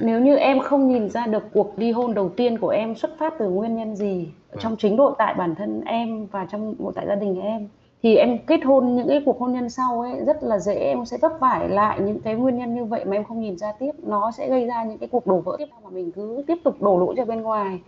Nếu 0.00 0.20
như 0.20 0.36
em 0.36 0.60
không 0.60 0.88
nhìn 0.88 1.10
ra 1.10 1.26
được 1.26 1.42
cuộc 1.52 1.72
ly 1.76 1.90
hôn 1.92 2.14
đầu 2.14 2.28
tiên 2.28 2.58
của 2.58 2.68
em 2.68 2.94
xuất 2.94 3.10
phát 3.18 3.34
từ 3.38 3.48
nguyên 3.48 3.76
nhân 3.76 3.96
gì 3.96 4.28
Vâng. 4.50 4.60
trong 4.62 4.76
chính 4.76 4.96
nội 4.96 5.12
tại 5.18 5.34
bản 5.34 5.54
thân 5.54 5.80
em 5.86 6.26
và 6.26 6.46
trong 6.50 6.74
nội 6.78 6.92
tại 6.94 7.06
gia 7.06 7.14
đình 7.14 7.40
em 7.40 7.68
thì 8.02 8.16
em 8.16 8.38
kết 8.46 8.64
hôn 8.64 8.96
những 8.96 9.08
cái 9.08 9.22
cuộc 9.26 9.40
hôn 9.40 9.52
nhân 9.52 9.70
sau 9.70 10.00
ấy 10.00 10.24
rất 10.26 10.42
là 10.42 10.58
dễ 10.58 10.74
em 10.74 11.04
sẽ 11.04 11.16
vấp 11.22 11.32
phải 11.40 11.68
lại 11.68 12.00
những 12.00 12.20
cái 12.20 12.34
nguyên 12.34 12.58
nhân 12.58 12.74
như 12.74 12.84
vậy 12.84 13.04
mà 13.04 13.16
em 13.16 13.24
không 13.24 13.40
nhìn 13.40 13.58
ra 13.58 13.72
tiếp 13.78 13.90
nó 14.02 14.30
sẽ 14.30 14.48
gây 14.48 14.66
ra 14.66 14.84
những 14.84 14.98
cái 14.98 15.08
cuộc 15.12 15.26
đổ 15.26 15.36
vỡ 15.36 15.56
tiếp 15.58 15.66
theo 15.70 15.80
mà 15.84 15.90
mình 15.90 16.12
cứ 16.12 16.44
tiếp 16.46 16.56
tục 16.64 16.82
đổ 16.82 16.98
lỗi 16.98 17.14
cho 17.16 17.24
bên 17.24 17.40
ngoài 17.40 17.80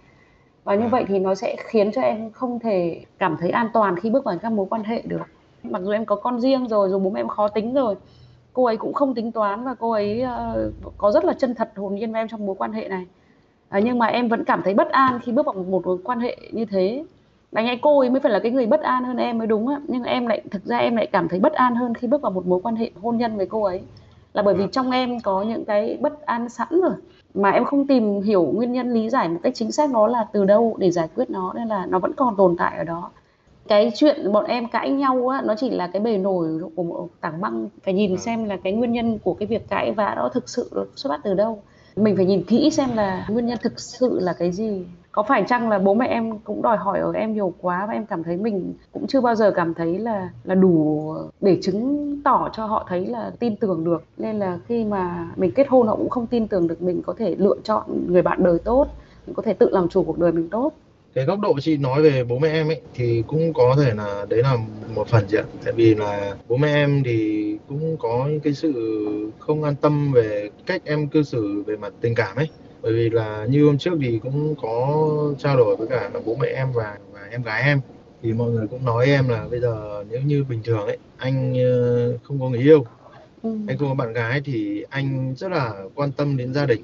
và 0.65 0.75
như 0.75 0.81
Vâng. 0.81 0.91
vậy 0.91 1.05
thì 1.09 1.19
nó 1.19 1.35
sẽ 1.35 1.57
khiến 1.59 1.93
cho 1.93 2.01
em 2.03 2.31
không 2.31 2.59
thể 2.59 3.01
cảm 3.19 3.37
thấy 3.41 3.51
an 3.51 3.69
toàn 3.73 3.97
khi 3.97 4.11
bước 4.11 4.25
vào 4.25 4.37
các 4.43 4.53
mối 4.53 4.67
quan 4.71 4.85
hệ 4.85 5.03
được 5.05 5.23
mặc 5.63 5.83
dù 5.83 5.91
em 5.91 6.05
có 6.05 6.17
con 6.17 6.41
riêng 6.41 6.69
rồi 6.69 6.89
dù 6.89 6.99
bố 6.99 7.11
mẹ 7.11 7.21
em 7.21 7.29
khó 7.29 7.49
tính 7.49 7.75
rồi 7.75 7.95
cô 8.57 8.65
ấy 8.65 8.77
cũng 8.77 8.93
không 8.93 9.15
tính 9.15 9.33
toán 9.33 9.65
và 9.65 9.75
cô 9.75 9.91
ấy 9.91 10.21
ờ, 10.21 10.71
có 10.99 11.13
rất 11.13 11.25
là 11.25 11.33
chân 11.33 11.55
thật 11.55 11.71
hồn 11.77 11.95
nhiên 11.95 12.13
với 12.13 12.21
em 12.21 12.29
trong 12.29 12.47
mối 12.47 12.55
quan 12.59 12.73
hệ 12.73 12.89
này. 12.89 13.07
À, 13.69 13.81
nhưng 13.81 13.99
mà 13.99 14.07
em 14.07 14.29
vẫn 14.29 14.45
cảm 14.45 14.63
thấy 14.63 14.75
bất 14.75 14.91
an 14.91 15.21
khi 15.23 15.33
bước 15.33 15.47
vào 15.47 15.55
một 15.55 15.87
mối 15.87 15.99
quan 16.05 16.21
hệ 16.21 16.37
như 16.53 16.65
thế. 16.65 17.05
Đáng 17.53 17.67
lẽ 17.67 17.77
cô 17.83 17.99
ấy 17.99 18.11
mới 18.11 18.21
phải 18.21 18.33
là 18.33 18.39
cái 18.39 18.53
người 18.53 18.67
bất 18.67 18.81
an 18.81 19.05
hơn 19.05 19.17
em 19.17 19.39
mới 19.39 19.47
đúng 19.47 19.69
á 19.69 19.81
nhưng 19.89 20.03
em 20.05 20.27
lại 20.27 20.43
thực 20.51 20.65
ra 20.65 20.79
em 20.79 20.97
lại 20.97 21.07
cảm 21.07 21.29
thấy 21.29 21.41
bất 21.41 21.53
an 21.53 21.75
hơn 21.75 21.95
khi 21.95 22.09
bước 22.09 22.23
vào 22.23 22.33
một 22.33 22.47
mối 22.47 22.61
quan 22.63 22.77
hệ 22.77 22.91
hôn 23.03 23.17
nhân 23.17 23.37
với 23.37 23.47
cô 23.47 23.63
ấy. 23.63 23.83
Là 24.33 24.43
bởi 24.43 24.55
vì 24.55 24.61
Vâng. 24.61 24.71
trong 24.71 24.91
em 24.91 25.21
có 25.21 25.43
những 25.43 25.65
cái 25.65 25.99
bất 26.01 26.27
an 26.27 26.49
sẵn 26.49 26.69
rồi 26.71 26.95
mà 27.35 27.51
em 27.51 27.65
không 27.65 27.87
tìm 27.87 28.23
hiểu 28.23 28.43
nguyên 28.55 28.73
nhân 28.73 28.93
lý 28.93 29.11
giải 29.11 29.29
một 29.29 29.41
cách 29.43 29.55
chính 29.55 29.73
xác 29.73 29.91
nó 29.91 30.07
là 30.07 30.27
từ 30.33 30.45
đâu 30.45 30.77
để 30.79 30.91
giải 30.91 31.09
quyết 31.15 31.31
nó 31.31 31.53
nên 31.57 31.69
là 31.69 31.87
nó 31.87 31.99
vẫn 31.99 32.13
còn 32.13 32.37
tồn 32.37 32.57
tại 32.57 32.79
ở 32.79 32.85
đó 32.85 33.11
cái 33.69 33.93
chuyện 33.95 34.33
bọn 34.33 34.45
em 34.45 34.69
cãi 34.69 34.91
nhau 34.91 35.29
á 35.29 35.43
nó 35.45 35.55
chỉ 35.59 35.71
là 35.71 35.87
cái 35.87 36.03
bề 36.03 36.19
nổi 36.19 36.49
của 36.77 36.83
một 36.83 37.09
tảng 37.21 37.41
băng. 37.41 37.69
Phải 37.85 37.95
nhìn 37.95 38.11
Vâng. 38.11 38.19
xem 38.19 38.45
là 38.45 38.57
cái 38.65 38.73
nguyên 38.73 38.93
nhân 38.93 39.19
của 39.19 39.35
cái 39.35 39.47
việc 39.47 39.69
cãi 39.69 39.93
vã 39.93 40.15
đó 40.17 40.31
thực 40.35 40.49
sự 40.49 40.71
nó 40.75 40.85
xuất 40.97 41.11
phát 41.11 41.21
từ 41.25 41.35
đâu. 41.35 41.59
Mình 41.97 42.17
phải 42.17 42.25
nhìn 42.27 42.45
kỹ 42.45 42.71
xem 42.71 42.89
là 42.97 43.27
nguyên 43.31 43.47
nhân 43.47 43.59
thực 43.63 43.81
sự 43.81 44.19
là 44.21 44.33
cái 44.33 44.53
gì. 44.53 44.87
Có 45.13 45.23
phải 45.23 45.45
chăng 45.49 45.69
là 45.69 45.79
bố 45.79 45.95
mẹ 45.95 46.07
em 46.07 46.39
cũng 46.39 46.63
đòi 46.63 46.77
hỏi 46.77 47.01
ở 47.01 47.13
em 47.13 47.33
nhiều 47.33 47.55
quá 47.61 47.87
và 47.87 47.93
em 47.93 48.07
cảm 48.07 48.23
thấy 48.23 48.37
mình 48.37 48.75
cũng 48.93 49.07
chưa 49.07 49.21
bao 49.21 49.35
giờ 49.35 49.51
cảm 49.51 49.75
thấy 49.75 49.99
là 49.99 50.31
là 50.45 50.55
đủ 50.55 51.15
để 51.41 51.59
chứng 51.63 52.21
tỏ 52.25 52.51
cho 52.53 52.67
họ 52.67 52.87
thấy 52.89 53.07
là 53.07 53.33
tin 53.39 53.57
tưởng 53.57 53.85
được. 53.85 54.05
Nên 54.19 54.39
là 54.39 54.59
khi 54.69 54.85
mà 54.85 55.29
mình 55.37 55.53
kết 55.55 55.67
hôn 55.69 55.87
họ 55.87 55.97
cũng 55.97 56.09
không 56.09 56.27
tin 56.27 56.49
tưởng 56.49 56.69
được 56.69 56.83
mình 56.83 57.03
có 57.03 57.15
thể 57.19 57.35
lựa 57.39 57.57
chọn 57.65 57.85
người 58.09 58.23
bạn 58.23 58.45
đời 58.45 58.59
tốt 58.59 58.87
mình 59.27 59.35
có 59.35 59.43
thể 59.43 59.53
tự 59.53 59.69
làm 59.71 59.89
chủ 59.89 60.03
cuộc 60.03 60.19
đời 60.19 60.33
mình 60.33 60.49
tốt 60.49 60.73
cái 61.17 61.25
góc 61.25 61.41
độ 61.41 61.61
chị 61.61 61.77
nói 61.77 62.03
về 62.03 62.25
bố 62.25 62.39
mẹ 62.39 62.49
em 62.49 62.69
ấy 62.69 62.81
thì 62.95 63.25
cũng 63.27 63.53
có 63.53 63.77
thể 63.79 63.95
là 63.95 64.27
đấy 64.29 64.43
là 64.43 64.57
một 64.95 65.09
phần 65.09 65.25
chị 65.29 65.37
ạ. 65.37 65.45
Tại 65.65 65.73
vì 65.73 65.95
là 65.95 66.37
bố 66.49 66.57
mẹ 66.57 66.69
em 66.69 67.03
thì 67.05 67.59
cũng 67.69 67.97
có 67.99 68.27
những 68.31 68.41
cái 68.41 68.55
sự 68.55 68.73
không 69.39 69.63
an 69.63 69.75
tâm 69.77 70.13
về 70.13 70.51
cách 70.67 70.83
em 70.85 71.09
cư 71.09 71.23
xử 71.23 71.63
về 71.67 71.77
mặt 71.77 71.93
tình 72.01 72.15
cảm 72.15 72.37
ấy. 72.37 72.49
Bởi 72.83 72.93
vì 72.93 73.11
là 73.11 73.47
như 73.51 73.67
hôm 73.67 73.79
trước 73.79 73.93
thì 74.03 74.21
cũng 74.23 74.55
có 74.63 75.07
trao 75.39 75.57
đổi 75.57 75.77
với 75.77 75.87
cả 75.89 76.11
bố 76.25 76.37
mẹ 76.41 76.49
em 76.49 76.73
và 76.73 76.99
và 77.13 77.21
em 77.31 77.43
gái 77.43 77.63
em. 77.63 77.81
Thì 78.23 78.33
mọi 78.33 78.51
người 78.51 78.67
cũng 78.67 78.85
nói 78.85 79.07
em 79.07 79.29
là 79.29 79.47
bây 79.51 79.61
giờ 79.61 80.05
nếu 80.11 80.21
như 80.21 80.45
bình 80.45 80.61
thường 80.65 80.87
ấy 80.87 80.99
anh 81.17 81.55
ờ, 81.59 82.19
không 82.23 82.41
có 82.41 82.49
người 82.49 82.61
yêu 82.61 82.85
ừ. 83.43 83.51
anh 83.69 83.79
không 83.79 83.89
có 83.89 83.95
bạn 83.95 84.13
gái 84.13 84.41
thì 84.45 84.85
anh 84.91 85.35
rất 85.37 85.53
là 85.53 85.75
quan 85.95 86.13
tâm 86.13 86.37
đến 86.37 86.55
gia 86.55 86.67
đình 86.67 86.81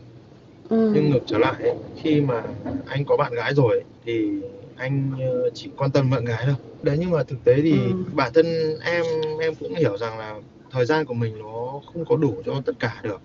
Ừ. 0.73 0.91
nhưng 0.95 1.11
ngược 1.11 1.21
trở 1.27 1.39
lại 1.39 1.63
ấy, 1.63 1.75
khi 1.95 2.21
mà 2.21 2.43
anh 2.87 3.05
có 3.05 3.17
bạn 3.17 3.33
gái 3.35 3.55
rồi 3.55 3.77
ấy, 3.77 3.85
thì 4.05 4.43
anh 4.77 5.11
ờ, 5.21 5.51
chỉ 5.55 5.71
quan 5.77 5.93
tâm 5.93 6.11
bạn 6.11 6.25
gái 6.25 6.43
thôi 6.47 6.55
đấy 6.83 6.97
nhưng 7.01 7.11
mà 7.11 7.23
thực 7.25 7.45
tế 7.45 7.63
thì 7.63 7.71
Ừ. 7.71 8.05
bản 8.15 8.33
thân 8.35 8.47
em 8.85 9.05
em 9.41 9.55
cũng 9.57 9.75
hiểu 9.75 9.97
rằng 9.99 10.19
là 10.19 10.41
thời 10.71 10.87
gian 10.87 11.07
của 11.07 11.15
mình 11.15 11.39
nó 11.39 11.81
không 11.87 12.05
có 12.05 12.17
đủ 12.17 12.43
cho 12.47 12.63
tất 12.67 12.73
cả 12.79 13.01
được 13.05 13.23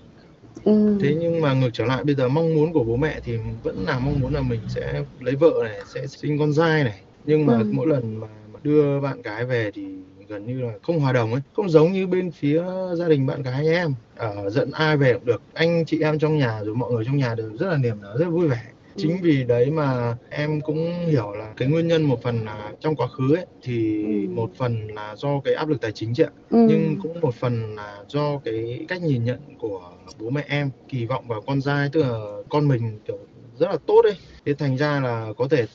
Ừ. 0.63 0.97
thế 1.01 1.15
nhưng 1.19 1.41
mà 1.41 1.53
ngược 1.53 1.69
trở 1.73 1.85
lại 1.85 2.03
bây 2.03 2.15
giờ 2.15 2.27
mong 2.27 2.55
muốn 2.55 2.73
của 2.73 2.83
bố 2.83 2.95
mẹ 2.95 3.19
thì 3.23 3.37
vẫn 3.63 3.85
là 3.85 3.99
mong 3.99 4.19
muốn 4.19 4.33
là 4.33 4.41
mình 4.41 4.61
sẽ 4.69 5.03
lấy 5.19 5.35
vợ 5.35 5.51
này 5.63 5.85
sẽ 5.85 6.07
sinh 6.07 6.39
con 6.39 6.53
trai 6.57 6.83
này 6.83 7.03
nhưng 7.25 7.45
mà 7.45 7.57
Ừ. 7.57 7.63
mỗi 7.71 7.87
lần 7.87 8.15
mà 8.15 8.27
đưa 8.63 8.99
bạn 8.99 9.21
gái 9.21 9.45
về 9.45 9.71
thì 9.73 9.83
gần 10.27 10.45
như 10.47 10.61
là 10.61 10.73
không 10.83 10.99
hòa 10.99 11.11
đồng 11.13 11.31
ấy 11.33 11.41
không 11.53 11.69
giống 11.69 11.91
như 11.91 12.07
bên 12.07 12.31
phía 12.31 12.63
gia 12.93 13.07
đình 13.07 13.25
bạn 13.25 13.41
gái 13.43 13.67
em 13.67 13.93
ở 14.15 14.49
dẫn 14.49 14.71
ai 14.71 14.97
về 14.97 15.13
cũng 15.13 15.25
được 15.25 15.41
anh 15.53 15.85
chị 15.85 16.01
em 16.01 16.19
trong 16.19 16.37
nhà 16.37 16.63
rồi 16.63 16.75
mọi 16.75 16.91
người 16.91 17.05
trong 17.05 17.17
nhà 17.17 17.35
đều 17.35 17.57
rất 17.57 17.67
là 17.67 17.77
niềm 17.77 18.01
nở 18.01 18.15
rất 18.19 18.25
vui 18.29 18.47
vẻ 18.47 18.61
chính 18.97 19.11
Ừ. 19.11 19.17
vì 19.21 19.43
đấy 19.43 19.71
mà 19.71 20.17
em 20.29 20.61
cũng 20.61 20.91
hiểu 21.07 21.31
là 21.31 21.53
cái 21.57 21.67
nguyên 21.67 21.87
nhân 21.87 22.03
một 22.03 22.21
phần 22.23 22.45
là 22.45 22.71
trong 22.79 22.95
quá 22.95 23.07
khứ 23.07 23.35
ấy 23.35 23.45
thì 23.61 24.03
Ừ. 24.03 24.29
một 24.33 24.49
phần 24.57 24.87
là 24.87 25.15
do 25.15 25.39
cái 25.43 25.53
áp 25.53 25.69
lực 25.69 25.81
tài 25.81 25.91
chính 25.91 26.13
chị 26.13 26.23
ạ 26.23 26.29
Ừ. 26.49 26.57
nhưng 26.69 26.97
cũng 27.01 27.19
một 27.21 27.35
phần 27.35 27.75
là 27.75 28.03
do 28.07 28.39
cái 28.43 28.85
cách 28.87 29.01
nhìn 29.01 29.23
nhận 29.23 29.39
của 29.57 29.91
bố 30.19 30.29
mẹ 30.29 30.43
em 30.47 30.69
kỳ 30.87 31.05
vọng 31.05 31.27
vào 31.27 31.41
con 31.47 31.61
trai 31.61 31.89
tức 31.91 32.01
là 32.03 32.17
con 32.49 32.67
mình 32.67 32.99
kiểu 33.05 33.17
rất 33.59 33.67
là 33.69 33.77
tốt 33.85 34.01
ấy 34.03 34.15
thế 34.45 34.53
thành 34.53 34.77
ra 34.77 34.99
là 34.99 35.33
có 35.37 35.47
thể 35.47 35.65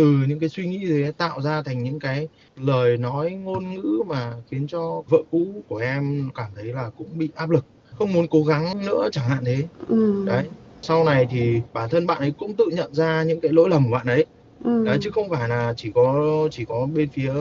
từ 0.00 0.16
những 0.28 0.38
cái 0.40 0.48
suy 0.48 0.66
nghĩ 0.66 0.86
thế 0.88 1.12
tạo 1.18 1.40
ra 1.42 1.62
thành 1.62 1.82
những 1.84 1.98
cái 2.00 2.28
lời 2.56 2.96
nói 2.96 3.30
ngôn 3.30 3.74
ngữ 3.74 4.02
mà 4.06 4.32
khiến 4.50 4.66
cho 4.66 5.02
vợ 5.08 5.18
cũ 5.30 5.64
của 5.68 5.76
em 5.76 6.30
cảm 6.34 6.46
thấy 6.56 6.64
là 6.64 6.90
cũng 6.96 7.18
bị 7.18 7.30
áp 7.34 7.50
lực 7.50 7.64
không 7.98 8.12
muốn 8.12 8.26
cố 8.30 8.44
gắng 8.44 8.86
nữa 8.86 9.08
chẳng 9.12 9.28
hạn 9.28 9.44
thế 9.44 9.64
Ừ. 9.88 10.24
đấy 10.26 10.44
sau 10.82 11.04
này 11.04 11.26
thì 11.30 11.60
bản 11.72 11.88
thân 11.90 12.06
bạn 12.06 12.18
ấy 12.18 12.32
cũng 12.38 12.54
tự 12.56 12.64
nhận 12.72 12.94
ra 12.94 13.22
những 13.22 13.40
cái 13.40 13.52
lỗi 13.52 13.68
lầm 13.70 13.84
của 13.84 13.90
bạn 13.90 14.06
ấy 14.06 14.24
Ừ. 14.64 14.84
đấy 14.84 14.98
chứ 15.00 15.10
không 15.10 15.28
phải 15.30 15.48
là 15.48 15.74
chỉ 15.76 15.90
có 15.94 16.48
chỉ 16.50 16.64
có 16.64 16.86
bên 16.94 17.08
phía 17.10 17.32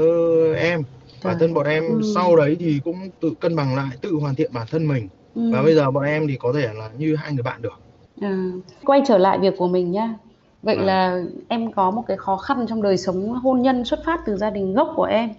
em 0.58 0.82
bản 1.24 1.34
Trời. 1.34 1.36
thân 1.40 1.54
bọn 1.54 1.66
em 1.66 1.84
Ừ. 1.84 2.02
sau 2.16 2.36
đấy 2.36 2.58
thì 2.60 2.80
cũng 2.84 2.96
tự 3.22 3.32
cân 3.40 3.56
bằng 3.56 3.76
lại 3.76 3.98
tự 4.02 4.14
hoàn 4.14 4.36
thiện 4.36 4.54
bản 4.54 4.68
thân 4.72 4.88
mình 4.88 5.08
Ừ. 5.36 5.42
và 5.54 5.64
bây 5.64 5.76
giờ 5.76 5.92
bọn 5.92 6.04
em 6.04 6.28
thì 6.28 6.36
có 6.40 6.54
thể 6.54 6.74
là 6.74 6.90
như 6.98 7.16
hai 7.16 7.34
người 7.34 7.44
bạn 7.44 7.62
được 7.62 7.80
À, 8.22 8.52
quay 8.86 9.02
trở 9.08 9.18
lại 9.18 9.40
việc 9.40 9.54
của 9.58 9.68
mình 9.68 9.92
nhá. 9.92 10.14
Vậy 10.64 10.76
Vâng. 10.78 10.86
là 10.86 11.24
em 11.48 11.72
có 11.72 11.92
một 11.92 12.04
cái 12.08 12.18
khó 12.18 12.38
khăn 12.38 12.66
trong 12.70 12.82
đời 12.82 12.98
sống 12.98 13.30
hôn 13.34 13.62
nhân 13.62 13.86
xuất 13.86 14.00
phát 14.06 14.20
từ 14.26 14.38
gia 14.38 14.50
đình 14.50 14.74
gốc 14.74 14.94
của 14.96 15.04
em. 15.04 15.30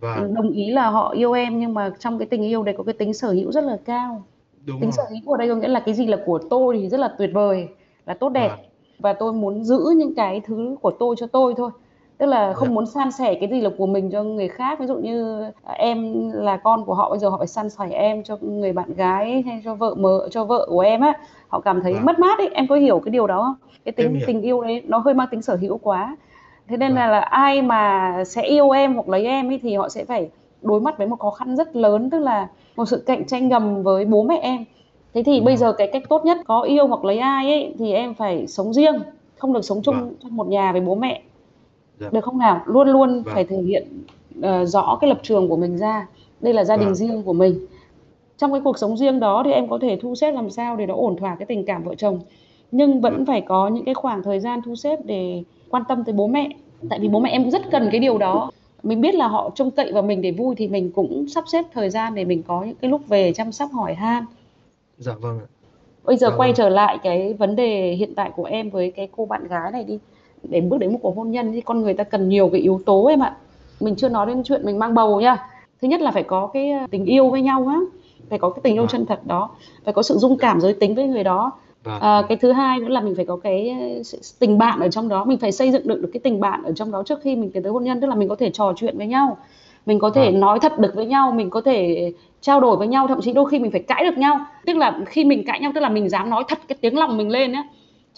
và 0.00 0.16
Đồng 0.34 0.50
ý 0.50 0.70
là 0.70 0.90
họ 0.90 1.08
yêu 1.10 1.32
em 1.32 1.60
nhưng 1.60 1.74
mà 1.74 1.90
trong 1.98 2.18
cái 2.18 2.26
tình 2.26 2.42
yêu 2.42 2.62
đấy 2.62 2.74
có 2.78 2.84
cái 2.84 2.92
tính 2.92 3.14
sở 3.14 3.30
hữu 3.32 3.52
rất 3.52 3.64
là 3.64 3.76
cao. 3.84 4.22
đúng 4.66 4.80
Tính 4.80 4.92
sở 4.92 5.02
rồi 5.10 5.18
hữu 5.20 5.32
ở 5.32 5.36
đây 5.38 5.48
có 5.48 5.54
nghĩa 5.54 5.68
là 5.68 5.80
cái 5.80 5.94
gì 5.94 6.06
là 6.06 6.18
của 6.26 6.38
tôi 6.50 6.78
thì 6.80 6.88
rất 6.88 7.00
là 7.00 7.08
tuyệt 7.18 7.30
vời, 7.34 7.68
là 8.06 8.14
tốt 8.14 8.28
đẹp 8.28 8.48
Vâng. 8.48 8.58
và 8.98 9.12
tôi 9.12 9.32
muốn 9.32 9.64
giữ 9.64 9.78
những 9.96 10.14
cái 10.14 10.40
thứ 10.46 10.76
của 10.82 10.90
tôi 10.98 11.16
cho 11.18 11.26
tôi 11.26 11.54
thôi. 11.56 11.70
Tức 12.18 12.26
là 12.26 12.52
không 12.52 12.68
Dạ. 12.68 12.74
muốn 12.74 12.86
san 12.86 13.10
sẻ 13.12 13.34
cái 13.34 13.48
gì 13.48 13.60
là 13.60 13.70
của 13.78 13.86
mình 13.86 14.10
cho 14.10 14.22
người 14.22 14.48
khác. 14.48 14.78
Ví 14.80 14.86
dụ 14.86 14.94
như 14.96 15.42
à, 15.64 15.74
em 15.78 16.30
là 16.34 16.56
con 16.56 16.84
của 16.84 16.94
họ 16.94 17.10
bây 17.10 17.18
giờ 17.18 17.28
họ 17.28 17.38
phải 17.38 17.46
san 17.46 17.70
sẻ 17.70 17.88
em 17.90 18.22
cho 18.22 18.36
người 18.40 18.72
bạn 18.72 18.94
gái 18.94 19.42
hay 19.46 19.62
cho 19.64 19.74
vợ 19.74 19.94
mợ 19.94 20.28
cho 20.30 20.44
vợ 20.44 20.66
của 20.70 20.80
em 20.80 21.00
á, 21.00 21.12
họ 21.48 21.60
cảm 21.60 21.80
thấy 21.82 21.92
Vâng. 21.94 22.04
mất 22.04 22.18
mát 22.18 22.38
ấy. 22.38 22.48
Em 22.54 22.66
có 22.68 22.74
hiểu 22.76 22.98
cái 23.04 23.10
điều 23.10 23.26
đó 23.26 23.42
không? 23.42 23.68
Cái 23.84 23.92
tính 23.92 24.18
tình 24.26 24.42
yêu 24.42 24.62
đấy 24.62 24.82
nó 24.86 24.98
hơi 24.98 25.14
mang 25.14 25.28
tính 25.30 25.42
sở 25.42 25.56
hữu 25.56 25.78
quá. 25.78 26.16
Thế 26.68 26.76
nên 26.76 26.92
là, 26.92 27.02
Vâng. 27.06 27.10
là 27.12 27.20
ai 27.20 27.62
mà 27.62 28.12
sẽ 28.26 28.42
yêu 28.42 28.70
em 28.70 28.94
hoặc 28.94 29.08
lấy 29.08 29.24
em 29.26 29.50
ấy 29.50 29.58
thì 29.62 29.74
họ 29.74 29.88
sẽ 29.88 30.04
phải 30.04 30.30
đối 30.62 30.80
mặt 30.80 30.98
với 30.98 31.06
một 31.06 31.18
khó 31.18 31.30
khăn 31.30 31.56
rất 31.56 31.76
lớn 31.76 32.10
tức 32.10 32.18
là 32.18 32.48
một 32.76 32.84
sự 32.84 33.02
cạnh 33.06 33.26
tranh 33.26 33.48
ngầm 33.48 33.82
với 33.82 34.04
bố 34.04 34.22
mẹ 34.22 34.38
em. 34.42 34.64
Thế 35.14 35.22
thì 35.26 35.40
bây 35.40 35.56
giờ 35.56 35.72
cái 35.72 35.86
cách 35.92 36.02
tốt 36.08 36.24
nhất 36.24 36.38
có 36.46 36.60
yêu 36.62 36.86
hoặc 36.86 37.04
lấy 37.04 37.18
ai 37.18 37.52
ấy 37.52 37.74
thì 37.78 37.92
em 37.92 38.14
phải 38.14 38.46
sống 38.46 38.72
riêng, 38.72 38.94
không 39.38 39.52
được 39.52 39.62
sống 39.64 39.80
chung 39.82 40.14
trong 40.22 40.36
một 40.36 40.48
nhà 40.48 40.72
với 40.72 40.80
bố 40.80 40.94
mẹ. 40.94 41.22
Dạ. 42.00 42.08
Được 42.12 42.24
không 42.24 42.38
nào? 42.38 42.60
Luôn 42.66 42.88
luôn 42.88 43.22
Vâng. 43.22 43.34
phải 43.34 43.44
thể 43.44 43.56
hiện 43.56 43.86
ờ, 44.42 44.64
rõ 44.64 44.98
cái 45.00 45.08
lập 45.08 45.18
trường 45.22 45.48
của 45.48 45.56
mình 45.56 45.78
ra. 45.78 46.06
Đây 46.40 46.54
là 46.54 46.64
gia 46.64 46.76
đình 46.76 46.86
Vâng. 46.86 46.94
riêng 46.94 47.22
của 47.22 47.32
mình. 47.32 47.66
Trong 48.36 48.52
cái 48.52 48.60
cuộc 48.64 48.78
sống 48.78 48.96
riêng 48.96 49.20
đó 49.20 49.42
thì 49.44 49.52
em 49.52 49.68
có 49.68 49.78
thể 49.82 49.98
thu 50.02 50.14
xếp 50.14 50.32
làm 50.32 50.50
sao 50.50 50.76
để 50.76 50.86
nó 50.86 50.94
ổn 50.94 51.16
thỏa 51.16 51.34
cái 51.34 51.46
tình 51.46 51.64
cảm 51.66 51.82
vợ 51.84 51.94
chồng. 51.94 52.20
Nhưng 52.70 53.00
vẫn 53.00 53.16
Vâng. 53.16 53.26
phải 53.26 53.40
có 53.40 53.68
những 53.68 53.84
cái 53.84 53.94
khoảng 53.94 54.22
thời 54.22 54.40
gian 54.40 54.60
thu 54.64 54.74
xếp 54.74 54.98
để 55.04 55.42
quan 55.70 55.82
tâm 55.88 56.04
tới 56.04 56.12
bố 56.12 56.26
mẹ. 56.26 56.48
Tại 56.90 56.98
vì 56.98 57.08
bố 57.08 57.20
mẹ 57.20 57.30
em 57.30 57.42
cũng 57.42 57.50
rất 57.50 57.70
cần 57.70 57.88
cái 57.92 58.00
điều 58.00 58.18
đó. 58.18 58.50
Mình 58.82 59.00
biết 59.00 59.14
là 59.14 59.28
họ 59.28 59.50
trông 59.54 59.70
cậy 59.70 59.92
vào 59.92 60.02
mình 60.02 60.22
để 60.22 60.30
vui 60.30 60.54
thì 60.54 60.68
mình 60.68 60.90
cũng 60.94 61.28
sắp 61.28 61.44
xếp 61.46 61.64
thời 61.72 61.90
gian 61.90 62.14
để 62.14 62.24
mình 62.24 62.42
có 62.42 62.62
những 62.64 62.74
cái 62.80 62.90
lúc 62.90 63.08
về 63.08 63.32
chăm 63.32 63.52
sóc 63.52 63.70
hỏi 63.72 63.94
han. 63.94 64.24
dạ 64.98 65.12
vâng 65.20 65.38
ạ 65.38 65.46
Bây 66.04 66.16
giờ 66.16 66.28
Dạ 66.30 66.36
quay 66.36 66.48
vâng. 66.50 66.56
trở 66.56 66.68
lại 66.68 66.98
cái 67.02 67.34
vấn 67.34 67.56
đề 67.56 67.92
hiện 67.92 68.14
tại 68.14 68.30
của 68.36 68.44
em 68.44 68.70
với 68.70 68.90
cái 68.90 69.08
cô 69.16 69.26
bạn 69.26 69.48
gái 69.48 69.70
này 69.72 69.84
đi. 69.84 69.98
Để 70.42 70.60
bước 70.60 70.78
đến 70.78 70.92
một 70.92 70.98
cuộc 71.02 71.16
hôn 71.16 71.30
nhân 71.30 71.52
thì 71.52 71.60
con 71.60 71.82
người 71.82 71.94
ta 71.94 72.04
cần 72.04 72.28
nhiều 72.28 72.48
cái 72.52 72.60
yếu 72.60 72.80
tố 72.86 73.06
em 73.06 73.22
ạ. 73.22 73.36
Mình 73.80 73.96
chưa 73.96 74.08
nói 74.08 74.26
đến 74.26 74.42
chuyện 74.44 74.64
mình 74.64 74.78
mang 74.78 74.94
bầu 74.94 75.20
nha. 75.20 75.36
Thứ 75.82 75.88
nhất 75.88 76.00
là 76.00 76.10
phải 76.10 76.22
có 76.22 76.46
cái 76.46 76.70
ờ, 76.70 76.86
tình 76.90 77.04
yêu 77.04 77.30
với 77.30 77.42
nhau 77.42 77.66
á, 77.68 77.78
phải 78.30 78.38
có 78.38 78.50
cái 78.50 78.60
tình 78.64 78.74
yêu 78.74 78.82
Vâng. 78.82 78.90
chân 78.90 79.06
thật 79.06 79.20
đó, 79.26 79.50
phải 79.84 79.94
có 79.94 80.02
sự 80.02 80.14
dung 80.18 80.38
cảm 80.38 80.60
giới 80.60 80.72
tính 80.72 80.94
với 80.94 81.06
người 81.06 81.24
đó. 81.24 81.52
vâng 81.84 82.00
À, 82.00 82.22
cái 82.28 82.36
thứ 82.36 82.52
hai 82.52 82.78
nữa 82.78 82.88
là 82.88 83.00
mình 83.00 83.14
phải 83.16 83.24
có 83.24 83.36
cái 83.36 83.68
ờ, 83.68 84.16
tình 84.38 84.58
bạn 84.58 84.80
ở 84.80 84.88
trong 84.88 85.08
đó, 85.08 85.24
mình 85.24 85.38
phải 85.38 85.52
xây 85.52 85.72
dựng 85.72 85.88
được 85.88 86.00
được 86.02 86.10
cái 86.12 86.20
tình 86.20 86.40
bạn 86.40 86.62
ở 86.62 86.72
trong 86.72 86.92
đó 86.92 87.02
trước 87.06 87.18
khi 87.22 87.36
mình 87.36 87.50
tiến 87.50 87.62
tới 87.62 87.72
hôn 87.72 87.84
nhân, 87.84 88.00
tức 88.00 88.06
là 88.06 88.14
mình 88.14 88.28
có 88.28 88.36
thể 88.36 88.50
trò 88.50 88.72
chuyện 88.76 88.98
với 88.98 89.06
nhau, 89.06 89.36
mình 89.86 89.98
có 89.98 90.10
thể 90.10 90.24
Vâng. 90.30 90.40
nói 90.40 90.60
thật 90.60 90.78
được 90.78 90.92
với 90.94 91.06
nhau 91.06 91.32
mình 91.32 91.50
có 91.50 91.60
thể 91.60 92.12
trao 92.40 92.60
đổi 92.60 92.76
với 92.76 92.88
nhau 92.88 93.06
thậm 93.08 93.20
chí 93.20 93.32
đôi 93.32 93.50
khi 93.50 93.58
mình 93.58 93.70
phải 93.70 93.82
cãi 93.82 94.04
được 94.04 94.18
nhau 94.18 94.40
tức 94.66 94.76
là 94.76 94.98
khi 95.06 95.24
mình 95.24 95.44
cãi 95.46 95.60
nhau 95.60 95.72
tức 95.74 95.80
là 95.80 95.88
mình 95.88 96.08
dám 96.08 96.30
nói 96.30 96.44
thật 96.48 96.58
cái 96.68 96.78
tiếng 96.80 96.98
lòng 96.98 97.16
mình 97.16 97.30
lên 97.30 97.52
á 97.52 97.64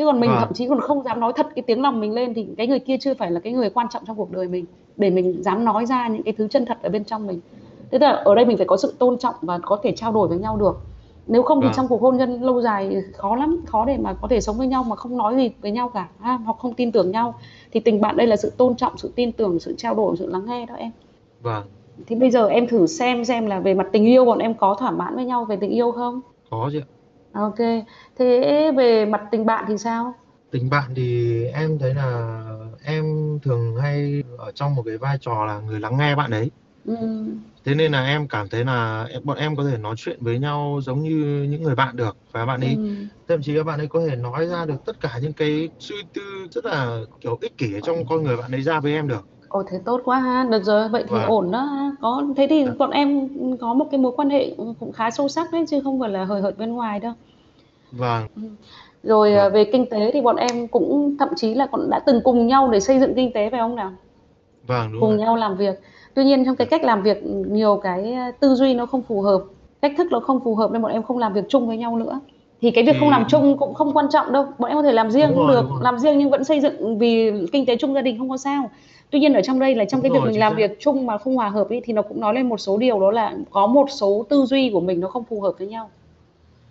chứ 0.00 0.06
còn 0.06 0.20
mình 0.20 0.30
Vâng. 0.30 0.38
thậm 0.40 0.52
chí 0.52 0.68
còn 0.68 0.80
không 0.80 1.02
dám 1.02 1.20
nói 1.20 1.32
thật 1.36 1.46
cái 1.54 1.62
tiếng 1.62 1.82
lòng 1.82 2.00
mình 2.00 2.12
lên 2.12 2.34
thì 2.34 2.46
cái 2.56 2.66
người 2.66 2.78
kia 2.78 2.96
chưa 3.00 3.14
phải 3.14 3.30
là 3.30 3.40
cái 3.40 3.52
người 3.52 3.70
quan 3.70 3.86
trọng 3.90 4.04
trong 4.06 4.16
cuộc 4.16 4.30
đời 4.30 4.48
mình 4.48 4.64
để 4.96 5.10
mình 5.10 5.42
dám 5.42 5.64
nói 5.64 5.86
ra 5.86 6.08
những 6.08 6.22
cái 6.22 6.34
thứ 6.38 6.48
chân 6.48 6.66
thật 6.66 6.78
ở 6.82 6.88
bên 6.88 7.04
trong 7.04 7.26
mình. 7.26 7.40
Thế 7.90 7.98
tức 7.98 8.06
là 8.06 8.10
ở 8.10 8.34
đây 8.34 8.44
mình 8.44 8.56
phải 8.56 8.66
có 8.66 8.76
sự 8.76 8.94
tôn 8.98 9.18
trọng 9.18 9.34
và 9.40 9.58
có 9.58 9.78
thể 9.82 9.92
trao 9.96 10.12
đổi 10.12 10.28
với 10.28 10.38
nhau 10.38 10.56
được. 10.56 10.78
Nếu 11.26 11.42
không 11.42 11.60
thì 11.60 11.66
Vâng. 11.66 11.76
trong 11.76 11.88
cuộc 11.88 12.02
hôn 12.02 12.16
nhân 12.16 12.42
lâu 12.42 12.62
dài 12.62 13.02
khó 13.12 13.36
lắm 13.36 13.60
khó 13.66 13.84
để 13.84 13.96
mà 13.96 14.14
có 14.14 14.28
thể 14.28 14.40
sống 14.40 14.58
với 14.58 14.66
nhau 14.66 14.84
mà 14.84 14.96
không 14.96 15.16
nói 15.16 15.36
gì 15.36 15.50
với 15.60 15.70
nhau 15.70 15.88
cả 15.88 16.08
ha, 16.20 16.38
hoặc 16.44 16.56
không 16.58 16.74
tin 16.74 16.92
tưởng 16.92 17.10
nhau 17.10 17.34
thì 17.72 17.80
tình 17.80 18.00
bạn 18.00 18.16
đây 18.16 18.26
là 18.26 18.36
sự 18.36 18.52
tôn 18.56 18.76
trọng 18.76 18.98
sự 18.98 19.12
tin 19.14 19.32
tưởng 19.32 19.58
sự 19.58 19.74
trao 19.78 19.94
đổi 19.94 20.16
sự 20.16 20.26
lắng 20.26 20.46
nghe 20.46 20.66
đó 20.66 20.74
em. 20.74 20.90
Vâng. 21.42 21.64
Thì 22.06 22.16
bây 22.16 22.30
giờ 22.30 22.46
em 22.48 22.66
thử 22.68 22.86
xem 22.86 23.24
xem 23.24 23.46
là 23.46 23.60
về 23.60 23.74
mặt 23.74 23.86
tình 23.92 24.04
yêu 24.04 24.24
bọn 24.24 24.38
em 24.38 24.54
có 24.54 24.74
thỏa 24.74 24.90
mãn 24.90 25.16
với 25.16 25.24
nhau 25.24 25.44
về 25.44 25.56
tình 25.56 25.70
yêu 25.70 25.92
không? 25.92 26.20
Có 26.50 26.68
chị 26.72 26.78
ạ 26.78 26.86
ok. 27.32 27.58
Thế 28.16 28.72
về 28.76 29.06
mặt 29.06 29.20
tình 29.32 29.46
bạn 29.46 29.64
thì 29.68 29.78
sao? 29.78 30.14
Tình 30.50 30.70
bạn 30.70 30.94
thì 30.96 31.44
em 31.44 31.78
thấy 31.78 31.94
là 31.94 32.40
em 32.84 33.04
thường 33.42 33.76
hay 33.76 34.22
ở 34.38 34.52
trong 34.52 34.74
một 34.74 34.82
cái 34.86 34.98
vai 34.98 35.16
trò 35.20 35.44
là 35.46 35.60
người 35.60 35.80
lắng 35.80 35.96
nghe 35.98 36.16
bạn 36.16 36.30
ấy. 36.30 36.50
Ừ. 36.84 36.94
thế 37.64 37.74
nên 37.74 37.92
là 37.92 38.06
em 38.06 38.28
cảm 38.28 38.48
thấy 38.48 38.64
là 38.64 39.06
bọn 39.24 39.38
em 39.38 39.56
có 39.56 39.64
thể 39.70 39.78
nói 39.78 39.94
chuyện 39.98 40.18
với 40.24 40.38
nhau 40.38 40.80
giống 40.82 41.02
như 41.02 41.46
những 41.50 41.62
người 41.62 41.74
bạn 41.74 41.96
được. 41.96 42.16
Và 42.32 42.46
bạn 42.46 42.60
ấy 42.60 42.78
Ừ. 42.78 43.06
thậm 43.28 43.40
chí 43.42 43.56
các 43.56 43.64
bạn 43.64 43.78
ấy 43.80 43.86
có 43.88 44.00
thể 44.08 44.16
nói 44.16 44.46
ra 44.46 44.66
được 44.66 44.76
tất 44.84 45.00
cả 45.00 45.18
những 45.22 45.34
cái 45.34 45.70
suy 45.78 45.96
tư 46.14 46.46
rất 46.50 46.64
là 46.64 47.00
kiểu 47.20 47.38
ích 47.40 47.56
kỷ 47.58 47.74
ở 47.74 47.80
trong 47.80 48.06
con 48.06 48.22
người 48.24 48.36
bạn 48.36 48.52
ấy 48.54 48.62
ra 48.62 48.80
với 48.80 48.92
em 48.92 49.08
được 49.08 49.28
Ồ 49.50 49.62
thế 49.70 49.78
tốt 49.84 50.00
quá 50.04 50.18
ha, 50.20 50.44
được 50.50 50.64
rồi, 50.64 50.88
vậy 50.88 51.04
thì 51.08 51.16
Vâng. 51.16 51.28
ổn 51.28 51.50
đó 51.50 51.58
ha. 51.60 51.90
Có 52.00 52.22
thế 52.36 52.46
thì 52.50 52.64
Dạ. 52.64 52.72
bọn 52.78 52.90
em 52.90 53.28
có 53.60 53.74
một 53.74 53.86
cái 53.90 54.00
mối 54.00 54.12
quan 54.16 54.30
hệ 54.30 54.54
cũng 54.80 54.92
khá 54.92 55.10
sâu 55.10 55.28
sắc 55.28 55.52
đấy 55.52 55.64
chứ 55.68 55.80
không 55.84 56.00
phải 56.00 56.10
là 56.10 56.24
hời 56.24 56.40
hợt 56.40 56.58
bên 56.58 56.72
ngoài 56.72 57.00
đâu. 57.00 57.12
vâng 57.92 58.26
Rồi 59.02 59.32
Dạ. 59.32 59.42
à, 59.42 59.48
về 59.48 59.64
kinh 59.72 59.86
tế 59.90 60.10
thì 60.12 60.20
bọn 60.20 60.36
em 60.36 60.68
cũng 60.68 61.16
thậm 61.18 61.28
chí 61.36 61.54
là 61.54 61.66
còn 61.72 61.90
đã 61.90 62.00
từng 62.06 62.20
cùng 62.24 62.46
nhau 62.46 62.68
để 62.68 62.80
xây 62.80 63.00
dựng 63.00 63.14
kinh 63.16 63.32
tế 63.32 63.50
phải 63.50 63.60
không 63.60 63.76
nào? 63.76 63.92
vâng 64.66 64.92
đúng 64.92 65.00
Cùng 65.00 65.10
rồi 65.10 65.18
nhau 65.18 65.36
làm 65.36 65.56
việc. 65.56 65.80
Tuy 66.14 66.24
nhiên 66.24 66.44
trong 66.44 66.56
cái 66.56 66.66
cách 66.66 66.84
làm 66.84 67.02
việc 67.02 67.22
nhiều 67.50 67.80
cái 67.82 68.12
à, 68.12 68.30
tư 68.40 68.54
duy 68.54 68.74
nó 68.74 68.86
không 68.86 69.02
phù 69.02 69.20
hợp, 69.22 69.42
cách 69.82 69.92
thức 69.98 70.06
nó 70.10 70.20
không 70.20 70.40
phù 70.44 70.54
hợp 70.54 70.70
nên 70.72 70.82
bọn 70.82 70.92
em 70.92 71.02
không 71.02 71.18
làm 71.18 71.32
việc 71.32 71.44
chung 71.48 71.66
với 71.68 71.76
nhau 71.76 71.96
nữa. 71.96 72.20
Thì 72.62 72.70
cái 72.70 72.84
việc 72.84 72.96
không 73.00 73.10
làm 73.10 73.24
chung 73.28 73.58
cũng 73.58 73.74
không 73.74 73.92
quan 73.92 74.06
trọng 74.10 74.32
đâu, 74.32 74.46
bọn 74.58 74.70
em 74.70 74.76
có 74.78 74.82
thể 74.82 74.92
làm 74.92 75.10
riêng 75.10 75.28
Đúng 75.28 75.36
cũng 75.38 75.46
rồi, 75.46 75.56
được, 75.56 75.70
rồi. 75.70 75.78
làm 75.82 75.98
riêng 75.98 76.18
nhưng 76.18 76.30
vẫn 76.30 76.44
xây 76.44 76.60
dựng 76.60 76.98
vì 76.98 77.32
kinh 77.52 77.66
tế 77.66 77.76
chung 77.76 77.94
gia 77.94 78.02
đình 78.02 78.18
không 78.18 78.30
có 78.30 78.36
sao. 78.36 78.70
Tuy 79.10 79.20
nhiên 79.20 79.32
ở 79.32 79.42
trong 79.42 79.58
đây 79.58 79.74
là 79.74 79.84
trong 79.84 80.02
Đúng 80.02 80.12
cái 80.12 80.20
việc 80.20 80.26
mình 80.30 80.38
làm 80.40 80.52
xác. 80.52 80.56
việc 80.58 80.76
chung 80.80 81.06
mà 81.06 81.18
không 81.18 81.36
hòa 81.36 81.48
hợp 81.48 81.68
ấy 81.68 81.80
thì 81.84 81.92
nó 81.92 82.02
cũng 82.02 82.20
nói 82.20 82.34
lên 82.34 82.48
một 82.48 82.58
số 82.58 82.76
điều 82.78 83.00
đó 83.00 83.10
là 83.10 83.34
có 83.50 83.66
một 83.66 83.86
số 83.90 84.26
tư 84.28 84.44
duy 84.44 84.70
của 84.72 84.80
mình 84.80 85.00
nó 85.00 85.08
không 85.08 85.24
phù 85.24 85.40
hợp 85.40 85.52
với 85.58 85.68
nhau. 85.68 85.90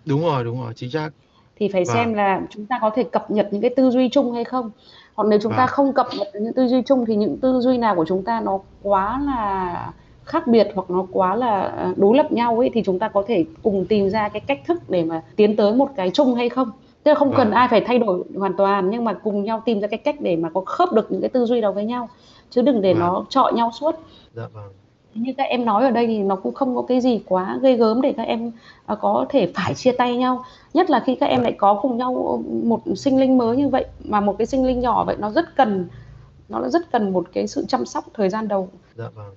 đúng 0.04 0.22
rồi 0.22 0.44
đúng 0.44 0.60
rồi 0.62 0.72
chính 0.76 0.90
xác 0.90 1.10
thì 1.56 1.68
phải 1.68 1.84
Vâng. 1.84 1.94
xem 1.94 2.14
là 2.14 2.40
chúng 2.50 2.66
ta 2.66 2.78
có 2.80 2.90
thể 2.94 3.02
cập 3.02 3.30
nhật 3.30 3.48
những 3.50 3.60
cái 3.60 3.70
tư 3.76 3.90
duy 3.90 4.08
chung 4.08 4.32
hay 4.32 4.44
không 4.44 4.70
hoặc 5.14 5.28
nếu 5.28 5.38
chúng 5.42 5.52
ta 5.56 5.66
không 5.66 5.92
cập 5.92 6.06
nhật 6.18 6.28
những 6.40 6.52
tư 6.52 6.66
duy 6.68 6.82
chung 6.86 7.06
thì 7.06 7.16
những 7.16 7.38
tư 7.38 7.60
duy 7.60 7.78
nào 7.78 7.94
của 7.94 8.04
chúng 8.08 8.22
ta 8.24 8.40
nó 8.40 8.58
quá 8.82 9.20
là 9.26 9.92
khác 10.24 10.46
biệt 10.46 10.68
hoặc 10.74 10.90
nó 10.90 11.06
quá 11.12 11.36
là 11.36 11.60
à, 11.60 11.92
đối 11.96 12.16
lập 12.16 12.32
nhau 12.32 12.58
ấy 12.58 12.70
thì 12.74 12.82
chúng 12.84 12.98
ta 12.98 13.08
có 13.08 13.24
thể 13.26 13.44
cùng 13.62 13.86
tìm 13.88 14.08
ra 14.10 14.28
cái 14.28 14.40
cách 14.40 14.60
thức 14.66 14.90
để 14.90 15.04
mà 15.04 15.22
tiến 15.36 15.56
tới 15.56 15.74
một 15.74 15.88
cái 15.96 16.10
chung 16.10 16.34
hay 16.34 16.48
không 16.48 16.70
tức 17.02 17.10
là 17.10 17.14
không 17.14 17.30
cần 17.36 17.48
Vâng. 17.48 17.56
ai 17.56 17.68
phải 17.68 17.80
thay 17.80 17.98
đổi 17.98 18.24
hoàn 18.38 18.56
toàn 18.56 18.90
nhưng 18.90 19.04
mà 19.04 19.12
cùng 19.12 19.44
nhau 19.44 19.62
tìm 19.64 19.80
ra 19.80 19.88
cái 19.88 19.98
cách 19.98 20.16
để 20.20 20.36
mà 20.36 20.50
có 20.54 20.60
khớp 20.66 20.92
được 20.92 21.12
những 21.12 21.20
cái 21.20 21.28
tư 21.30 21.44
duy 21.44 21.60
đó 21.60 21.72
với 21.72 21.84
nhau. 21.84 22.08
Chứ 22.50 22.62
đừng 22.62 22.82
để 22.82 22.92
Vâng. 22.92 23.00
nó 23.00 23.24
chọi 23.28 23.52
nhau 23.52 23.70
suốt. 23.80 23.94
Dạ 24.34 24.48
vâng. 24.52 24.72
Như 25.14 25.32
các 25.38 25.44
em 25.44 25.64
nói 25.64 25.84
ở 25.84 25.90
đây 25.90 26.06
thì 26.06 26.18
nó 26.18 26.36
cũng 26.36 26.54
không 26.54 26.76
có 26.76 26.82
cái 26.82 27.00
gì 27.00 27.22
quá 27.26 27.58
ghê 27.62 27.76
gớm 27.76 28.02
để 28.02 28.12
các 28.16 28.22
em 28.22 28.52
à, 28.86 28.94
có 28.94 29.26
thể 29.28 29.52
phải 29.54 29.74
chia 29.74 29.92
tay 29.92 30.16
nhau. 30.16 30.44
Nhất 30.74 30.90
là 30.90 31.00
khi 31.06 31.14
các 31.14 31.26
em 31.26 31.42
lại 31.42 31.52
có 31.52 31.74
cùng 31.82 31.96
nhau 31.96 32.42
một 32.64 32.80
sinh 32.96 33.20
linh 33.20 33.38
mới 33.38 33.56
như 33.56 33.68
vậy 33.68 33.84
mà 34.04 34.20
một 34.20 34.34
cái 34.38 34.46
sinh 34.46 34.66
linh 34.66 34.80
nhỏ 34.80 35.04
vậy 35.04 35.16
nó 35.18 35.30
rất 35.30 35.56
cần 35.56 35.88
nó 36.48 36.68
rất 36.68 36.92
cần 36.92 37.12
một 37.12 37.26
cái 37.32 37.46
sự 37.46 37.64
chăm 37.68 37.86
sóc 37.86 38.04
thời 38.14 38.28
gian 38.28 38.48
đầu. 38.48 38.68
Dạ 38.94 39.04
vâng 39.14 39.34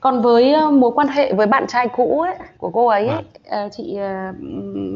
còn 0.00 0.22
với 0.22 0.52
ờ, 0.52 0.70
mối 0.70 0.90
quan 0.94 1.08
hệ 1.08 1.32
với 1.32 1.46
bạn 1.46 1.66
trai 1.66 1.88
cũ 1.88 2.20
ấy, 2.20 2.34
của 2.58 2.70
cô 2.70 2.86
ấy, 2.86 3.06
ấy 3.06 3.16
Vâng. 3.16 3.24
ờ, 3.48 3.68
chị 3.72 3.96
ờ, 3.96 4.32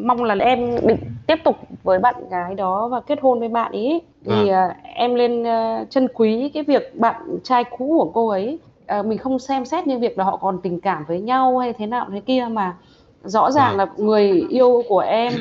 mong 0.04 0.24
là 0.24 0.34
em 0.34 0.86
định 0.86 0.98
tiếp 1.26 1.36
tục 1.44 1.56
với 1.82 1.98
bạn 1.98 2.14
gái 2.30 2.54
đó 2.54 2.88
và 2.88 3.00
kết 3.00 3.18
hôn 3.22 3.40
với 3.40 3.48
bạn 3.48 3.72
ấy 3.72 4.02
thì 4.24 4.48
ờ, 4.48 4.72
em 4.94 5.14
lên 5.14 5.44
trân 5.90 6.08
quý 6.14 6.50
cái 6.54 6.62
việc 6.62 6.98
bạn 6.98 7.38
trai 7.44 7.64
cũ 7.64 7.94
của 7.98 8.10
cô 8.14 8.28
ấy. 8.28 8.58
Mình 9.04 9.18
không 9.18 9.38
xem 9.38 9.64
xét 9.64 9.86
như 9.86 9.98
việc 9.98 10.18
là 10.18 10.24
họ 10.24 10.36
còn 10.36 10.58
tình 10.62 10.80
cảm 10.80 11.04
với 11.08 11.20
nhau 11.20 11.58
hay 11.58 11.72
thế 11.72 11.86
nào 11.86 12.06
thế 12.12 12.20
kia 12.20 12.46
mà 12.50 12.76
rõ 13.24 13.50
ràng 13.50 13.76
Vâng. 13.76 13.78
là 13.78 13.86
người 13.96 14.46
yêu 14.48 14.82
của 14.88 14.98
em 14.98 15.32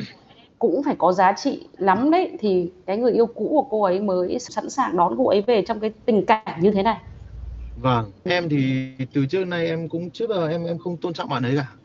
cũng 0.60 0.84
phải 0.84 0.96
có 0.98 1.12
giá 1.12 1.34
trị 1.34 1.68
lắm 1.78 2.12
đấy. 2.12 2.32
Thì 2.40 2.72
cái 2.86 2.98
người 2.98 3.12
yêu 3.12 3.26
cũ 3.26 3.48
của 3.50 3.66
cô 3.70 3.84
ấy 3.84 4.00
mới 4.00 4.40
sẵn 4.40 4.70
sàng 4.70 4.98
đón 4.98 5.16
cô 5.18 5.28
ấy 5.28 5.42
về 5.42 5.62
trong 5.62 5.80
cái 5.80 5.92
tình 6.06 6.26
cảnh 6.26 6.46
như 6.60 6.72
thế 6.72 6.84
này 6.84 6.98
Vâng, 7.82 8.12
em 8.24 8.50
thì 8.50 8.90
từ 9.14 9.26
trước 9.26 9.46
nay 9.48 9.66
em 9.68 9.90
cũng 9.90 10.12
trước 10.12 10.30
giờ 10.30 10.48
em 10.48 10.64
em 10.66 10.78
không 10.78 11.00
tôn 11.02 11.14
trọng 11.14 11.30
bạn 11.30 11.44
ấy 11.44 11.56
cả. 11.58 11.76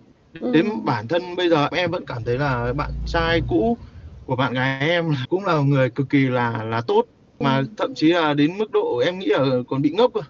Ừ. 0.41 0.53
Đến 0.53 0.67
bản 0.85 1.09
thân 1.09 1.37
bây 1.37 1.49
giờ 1.51 1.69
em 1.73 1.91
vẫn 1.91 2.07
cảm 2.07 2.25
thấy 2.25 2.39
là 2.39 2.73
bạn 2.73 2.93
trai 3.05 3.41
cũ 3.49 3.79
của 4.25 4.37
bạn 4.37 4.55
gái 4.55 4.81
em 4.91 5.11
cũng 5.29 5.45
là 5.45 5.59
người 5.61 5.91
cực 5.91 6.07
kỳ 6.11 6.19
là 6.29 6.65
là 6.65 6.83
tốt 6.87 7.07
mà 7.41 7.63
Ừ. 7.63 7.67
thậm 7.77 7.95
chí 7.95 8.13
là 8.13 8.35
đến 8.35 8.59
mức 8.59 8.71
độ 8.73 8.99
em 9.07 9.19
nghĩ 9.19 9.27
là 9.27 9.47
còn 9.69 9.83
bị 9.83 9.91
ngốc 9.91 10.11
cơ. 10.15 10.21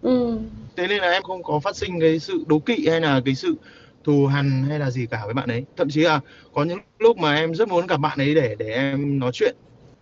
ừ. 0.00 0.40
Thế 0.76 0.86
nên 0.88 0.98
là 1.02 1.10
em 1.10 1.22
không 1.22 1.42
có 1.42 1.60
phát 1.60 1.76
sinh 1.76 2.00
cái 2.00 2.18
sự 2.20 2.44
đố 2.46 2.58
kỵ 2.60 2.86
hay 2.90 3.00
là 3.00 3.20
cái 3.24 3.34
sự 3.34 3.56
thù 4.04 4.26
hằn 4.26 4.62
hay 4.68 4.78
là 4.78 4.90
gì 4.90 5.06
cả 5.06 5.22
với 5.24 5.34
bạn 5.34 5.48
ấy. 5.48 5.66
Thậm 5.76 5.88
chí 5.90 6.00
là 6.00 6.20
có 6.52 6.64
những 6.64 6.78
lúc 6.98 7.16
mà 7.18 7.34
em 7.34 7.54
rất 7.54 7.68
muốn 7.68 7.86
gặp 7.86 7.96
bạn 7.96 8.18
ấy 8.18 8.34
để 8.34 8.54
để 8.58 8.66
em 8.74 9.18
nói 9.18 9.30
chuyện. 9.34 9.56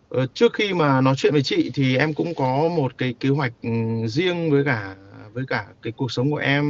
Ờ, 0.09 0.27
trước 0.35 0.53
khi 0.55 0.75
mà 0.75 1.01
nói 1.01 1.15
chuyện 1.17 1.33
với 1.33 1.43
chị 1.43 1.71
thì 1.75 1.97
em 1.97 2.15
cũng 2.15 2.35
có 2.35 2.69
một 2.77 2.99
cái 2.99 3.15
kế 3.21 3.29
hoạch 3.29 3.53
ừ, 3.63 3.69
riêng 4.07 4.51
với 4.51 4.65
cả 4.65 4.97
với 5.35 5.45
cả 5.49 5.67
cái 5.83 5.93
cuộc 5.97 6.13
sống 6.13 6.31
của 6.31 6.37
em 6.37 6.65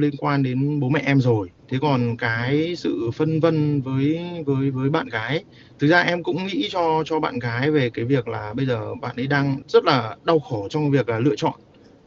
liên 0.00 0.12
quan 0.18 0.42
đến 0.42 0.80
bố 0.80 0.88
mẹ 0.88 1.00
em 1.06 1.20
rồi. 1.20 1.50
Thế 1.68 1.78
còn 1.82 2.16
cái 2.16 2.76
sự 2.76 3.10
phân 3.14 3.40
vân 3.40 3.82
với 3.82 4.18
với 4.46 4.70
với 4.70 4.90
bạn 4.90 5.08
gái, 5.08 5.44
thực 5.78 5.86
ra 5.88 6.00
em 6.02 6.22
cũng 6.22 6.46
nghĩ 6.46 6.68
cho 6.72 7.02
cho 7.06 7.20
bạn 7.20 7.38
gái 7.38 7.70
về 7.70 7.90
cái 7.90 8.04
việc 8.04 8.28
là 8.28 8.54
bây 8.54 8.66
giờ 8.66 8.94
bạn 9.02 9.16
ấy 9.16 9.26
đang 9.26 9.60
rất 9.68 9.84
là 9.84 10.16
đau 10.24 10.38
khổ 10.40 10.68
trong 10.70 10.90
việc 10.90 11.08
là 11.08 11.18
lựa 11.18 11.36
chọn 11.36 11.52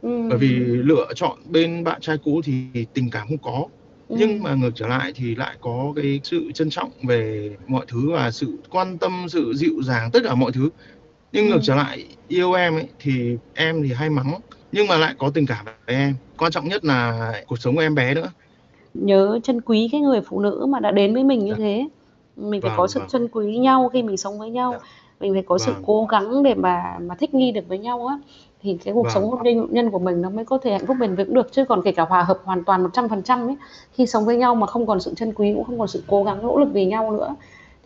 Ừ. 0.00 0.08
bởi 0.28 0.38
vì 0.38 0.48
lựa 0.60 1.06
chọn 1.14 1.38
bên 1.44 1.84
bạn 1.84 2.00
trai 2.00 2.18
cũ 2.22 2.40
thì 2.44 2.86
tình 2.94 3.10
cảm 3.10 3.28
không 3.28 3.38
có 3.42 3.66
Ừ. 4.08 4.16
nhưng 4.18 4.42
mà 4.42 4.54
ngược 4.54 4.70
trở 4.74 4.86
lại 4.88 5.12
thì 5.14 5.34
lại 5.34 5.56
có 5.60 5.92
cái 5.96 6.20
sự 6.24 6.52
trân 6.54 6.70
trọng 6.70 6.90
về 7.08 7.50
mọi 7.66 7.86
thứ 7.88 8.10
và 8.12 8.30
sự 8.30 8.62
quan 8.70 8.98
tâm 8.98 9.26
sự 9.28 9.52
dịu 9.56 9.82
dàng 9.82 10.10
tất 10.12 10.20
cả 10.24 10.34
mọi 10.34 10.52
thứ 10.52 10.70
nhưng 11.32 11.46
Ừ. 11.46 11.50
ngược 11.50 11.60
trở 11.62 11.74
lại 11.76 12.16
yêu 12.28 12.52
em 12.52 12.74
ấy 12.74 12.88
thì 12.98 13.36
em 13.54 13.82
thì 13.82 13.92
hay 13.92 14.10
mắng 14.10 14.40
nhưng 14.72 14.86
mà 14.86 14.96
lại 14.96 15.14
có 15.18 15.30
tình 15.34 15.46
cảm 15.46 15.64
với 15.64 15.96
em 15.96 16.14
quan 16.38 16.52
trọng 16.52 16.68
nhất 16.68 16.84
là 16.84 17.32
cuộc 17.46 17.58
sống 17.58 17.74
của 17.76 17.80
em 17.82 17.94
bé 17.94 18.14
nữa 18.14 18.30
nhớ 18.94 19.38
trân 19.42 19.60
quý 19.60 19.88
cái 19.92 20.00
người 20.00 20.20
phụ 20.20 20.40
nữ 20.40 20.66
mà 20.68 20.80
đã 20.80 20.90
đến 20.90 21.14
với 21.14 21.24
mình 21.24 21.38
như 21.44 21.50
Dạ. 21.52 21.56
thế 21.58 21.88
mình 22.36 22.60
phải 22.60 22.68
Vâng, 22.70 22.78
có 22.78 22.86
sự 22.86 23.00
vâng. 23.00 23.08
trân 23.08 23.28
quý 23.28 23.56
nhau 23.58 23.90
khi 23.92 24.02
mình 24.02 24.16
sống 24.16 24.38
với 24.38 24.50
nhau 24.50 24.72
Dạ. 24.72 24.78
mình 25.20 25.32
phải 25.32 25.42
có 25.42 25.58
sự 25.58 25.72
Vâng. 25.72 25.82
cố 25.86 26.04
gắng 26.10 26.42
để 26.42 26.54
mà 26.54 26.96
mà 27.00 27.14
thích 27.14 27.34
nghi 27.34 27.52
được 27.52 27.64
với 27.68 27.78
nhau 27.78 28.06
á 28.06 28.18
thì 28.62 28.78
cái 28.84 28.94
cuộc 28.94 29.02
Vâng. 29.02 29.12
sống 29.14 29.30
hôn 29.30 29.42
nhân- 29.42 29.66
nhân 29.70 29.90
của 29.90 29.98
mình 29.98 30.22
nó 30.22 30.30
mới 30.30 30.44
có 30.44 30.58
thể 30.58 30.72
hạnh 30.72 30.86
phúc 30.86 30.96
bền 31.00 31.14
vững 31.14 31.34
được 31.34 31.52
chứ 31.52 31.64
còn 31.64 31.82
kể 31.82 31.92
cả 31.92 32.02
hòa 32.02 32.22
hợp 32.22 32.38
hoàn 32.44 32.64
toàn 32.64 32.82
100% 32.82 33.46
ấy 33.48 33.56
khi 33.92 34.06
sống 34.06 34.24
với 34.24 34.36
nhau 34.36 34.54
mà 34.54 34.66
không 34.66 34.86
còn 34.86 35.00
sự 35.00 35.14
trân 35.14 35.32
quý 35.34 35.52
cũng 35.54 35.64
không 35.64 35.78
còn 35.78 35.88
sự 35.88 36.02
cố 36.06 36.24
gắng 36.24 36.42
nỗ 36.42 36.58
lực 36.58 36.68
vì 36.72 36.84
nhau 36.86 37.10
nữa 37.10 37.34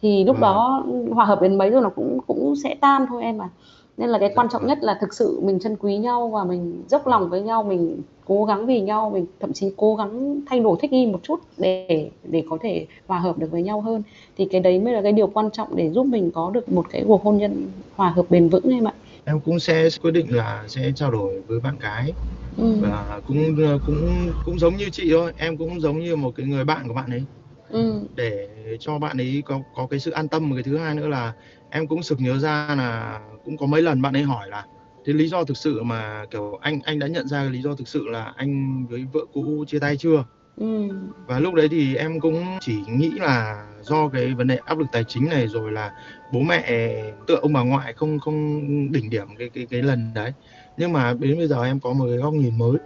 thì 0.02 0.24
lúc 0.24 0.36
Vâng. 0.36 0.40
đó 0.42 0.84
hòa 1.10 1.24
hợp 1.24 1.42
đến 1.42 1.58
mấy 1.58 1.70
rồi 1.70 1.82
nó 1.82 1.88
cũng 1.88 2.18
cũng 2.26 2.54
sẽ 2.56 2.74
tan 2.80 3.06
thôi 3.08 3.22
em 3.22 3.38
à 3.42 3.48
nên 3.96 4.08
là 4.10 4.18
cái 4.18 4.28
Dạ. 4.28 4.34
quan 4.36 4.48
trọng 4.52 4.66
nhất 4.66 4.78
là 4.82 4.98
thực 5.00 5.14
sự 5.14 5.40
mình 5.42 5.58
trân 5.60 5.76
quý 5.76 5.96
nhau 5.96 6.28
và 6.28 6.44
mình 6.44 6.82
dốc 6.88 7.06
lòng 7.06 7.30
với 7.30 7.40
nhau 7.42 7.62
mình 7.62 8.02
cố 8.24 8.44
gắng 8.44 8.66
vì 8.66 8.80
nhau 8.80 9.10
mình 9.10 9.26
thậm 9.40 9.52
chí 9.52 9.66
cố 9.76 9.96
gắng 9.96 10.40
thay 10.50 10.60
đổi 10.60 10.76
thích 10.80 10.92
nghi 10.92 11.06
một 11.06 11.20
chút 11.22 11.40
để 11.56 12.10
để 12.22 12.44
có 12.50 12.58
thể 12.62 12.86
hòa 13.06 13.18
hợp 13.18 13.38
được 13.38 13.48
với 13.50 13.62
nhau 13.62 13.80
hơn. 13.80 14.02
Thì 14.36 14.48
cái 14.50 14.60
đấy 14.60 14.78
mới 14.78 14.92
là 14.94 15.02
cái 15.02 15.12
điều 15.12 15.26
quan 15.26 15.50
trọng 15.50 15.76
để 15.76 15.90
giúp 15.90 16.06
mình 16.06 16.30
có 16.34 16.50
được 16.50 16.72
một 16.72 16.86
cái 16.90 17.04
cuộc 17.06 17.22
hôn 17.22 17.36
nhân 17.36 17.66
hòa 17.96 18.10
hợp 18.10 18.26
bền 18.30 18.48
vững 18.48 18.64
em 18.70 18.88
ạ. 18.88 18.94
Em 19.24 19.40
cũng 19.40 19.60
sẽ 19.60 19.88
quyết 20.02 20.10
định 20.10 20.36
là 20.36 20.64
sẽ 20.68 20.92
trao 20.96 21.10
đổi 21.10 21.42
với 21.48 21.60
bạn 21.60 21.78
gái. 21.78 22.12
Ừ. 22.56 22.76
và 22.82 23.20
cũng 23.26 23.56
cũng 23.86 24.32
cũng 24.44 24.58
giống 24.58 24.76
như 24.76 24.88
chị 24.92 25.08
thôi 25.12 25.32
em 25.36 25.56
cũng 25.58 25.80
giống 25.80 25.98
như 25.98 26.16
một 26.16 26.30
cái 26.36 26.46
người 26.46 26.64
bạn 26.64 26.88
của 26.88 26.94
bạn 26.94 27.10
ấy. 27.10 27.22
Ừ. 27.68 28.00
để 28.16 28.48
cho 28.80 28.98
bạn 28.98 29.16
ấy 29.16 29.42
có 29.44 29.60
có 29.76 29.86
cái 29.90 30.00
sự 30.00 30.10
an 30.10 30.28
tâm. 30.28 30.50
Cái 30.54 30.62
thứ 30.62 30.76
hai 30.76 30.94
nữa 30.94 31.08
là 31.08 31.32
em 31.70 31.86
cũng 31.86 32.02
sực 32.02 32.18
nhớ 32.20 32.38
ra 32.38 32.74
là 32.78 33.20
cũng 33.44 33.56
có 33.56 33.66
mấy 33.66 33.82
lần 33.82 34.02
bạn 34.02 34.16
ấy 34.16 34.22
hỏi 34.22 34.48
là 34.48 34.66
cái 35.04 35.14
lý 35.14 35.28
do 35.28 35.44
thực 35.44 35.56
sự 35.56 35.82
mà 35.82 36.24
kiểu 36.30 36.58
anh 36.60 36.80
anh 36.84 36.98
đã 36.98 37.06
nhận 37.06 37.28
ra 37.28 37.42
cái 37.42 37.50
lý 37.50 37.62
do 37.62 37.74
thực 37.74 37.88
sự 37.88 38.08
là 38.08 38.32
anh 38.36 38.86
với 38.90 39.04
vợ 39.12 39.20
cũ 39.32 39.64
chia 39.68 39.78
tay 39.78 39.96
chưa? 39.96 40.24
Ừ. 40.56 40.88
và 41.26 41.38
lúc 41.38 41.54
đấy 41.54 41.68
thì 41.68 41.96
em 41.96 42.20
cũng 42.20 42.44
chỉ 42.60 42.84
nghĩ 42.88 43.10
là 43.10 43.66
do 43.82 44.08
cái 44.08 44.34
vấn 44.34 44.46
đề 44.46 44.56
áp 44.56 44.78
lực 44.78 44.86
tài 44.92 45.04
chính 45.04 45.28
này 45.28 45.48
rồi 45.48 45.72
là 45.72 45.92
bố 46.32 46.40
mẹ 46.40 46.94
tựa 47.26 47.34
ông 47.34 47.52
bà 47.52 47.62
ngoại 47.62 47.92
không 47.92 48.20
không 48.20 48.62
đỉnh 48.92 49.10
điểm 49.10 49.26
cái 49.38 49.50
cái 49.54 49.66
cái 49.70 49.82
lần 49.82 50.14
đấy. 50.14 50.32
Nhưng 50.76 50.92
mà 50.92 51.14
đến 51.20 51.38
bây 51.38 51.46
giờ 51.46 51.64
em 51.64 51.80
có 51.80 51.92
một 51.92 52.04
cái 52.08 52.16
góc 52.16 52.34
nhìn 52.34 52.58
mới. 52.58 52.78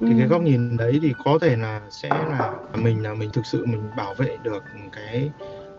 Thì 0.00 0.14
cái 0.18 0.26
góc 0.26 0.42
nhìn 0.42 0.76
đấy 0.76 0.98
thì 1.02 1.12
có 1.24 1.38
thể 1.38 1.56
là 1.56 1.80
sẽ 1.90 2.10
là 2.10 2.52
mình 2.74 3.02
là 3.02 3.14
mình 3.14 3.30
thực 3.32 3.46
sự 3.46 3.66
mình 3.66 3.82
bảo 3.96 4.14
vệ 4.14 4.36
được 4.42 4.64
cái 4.92 5.30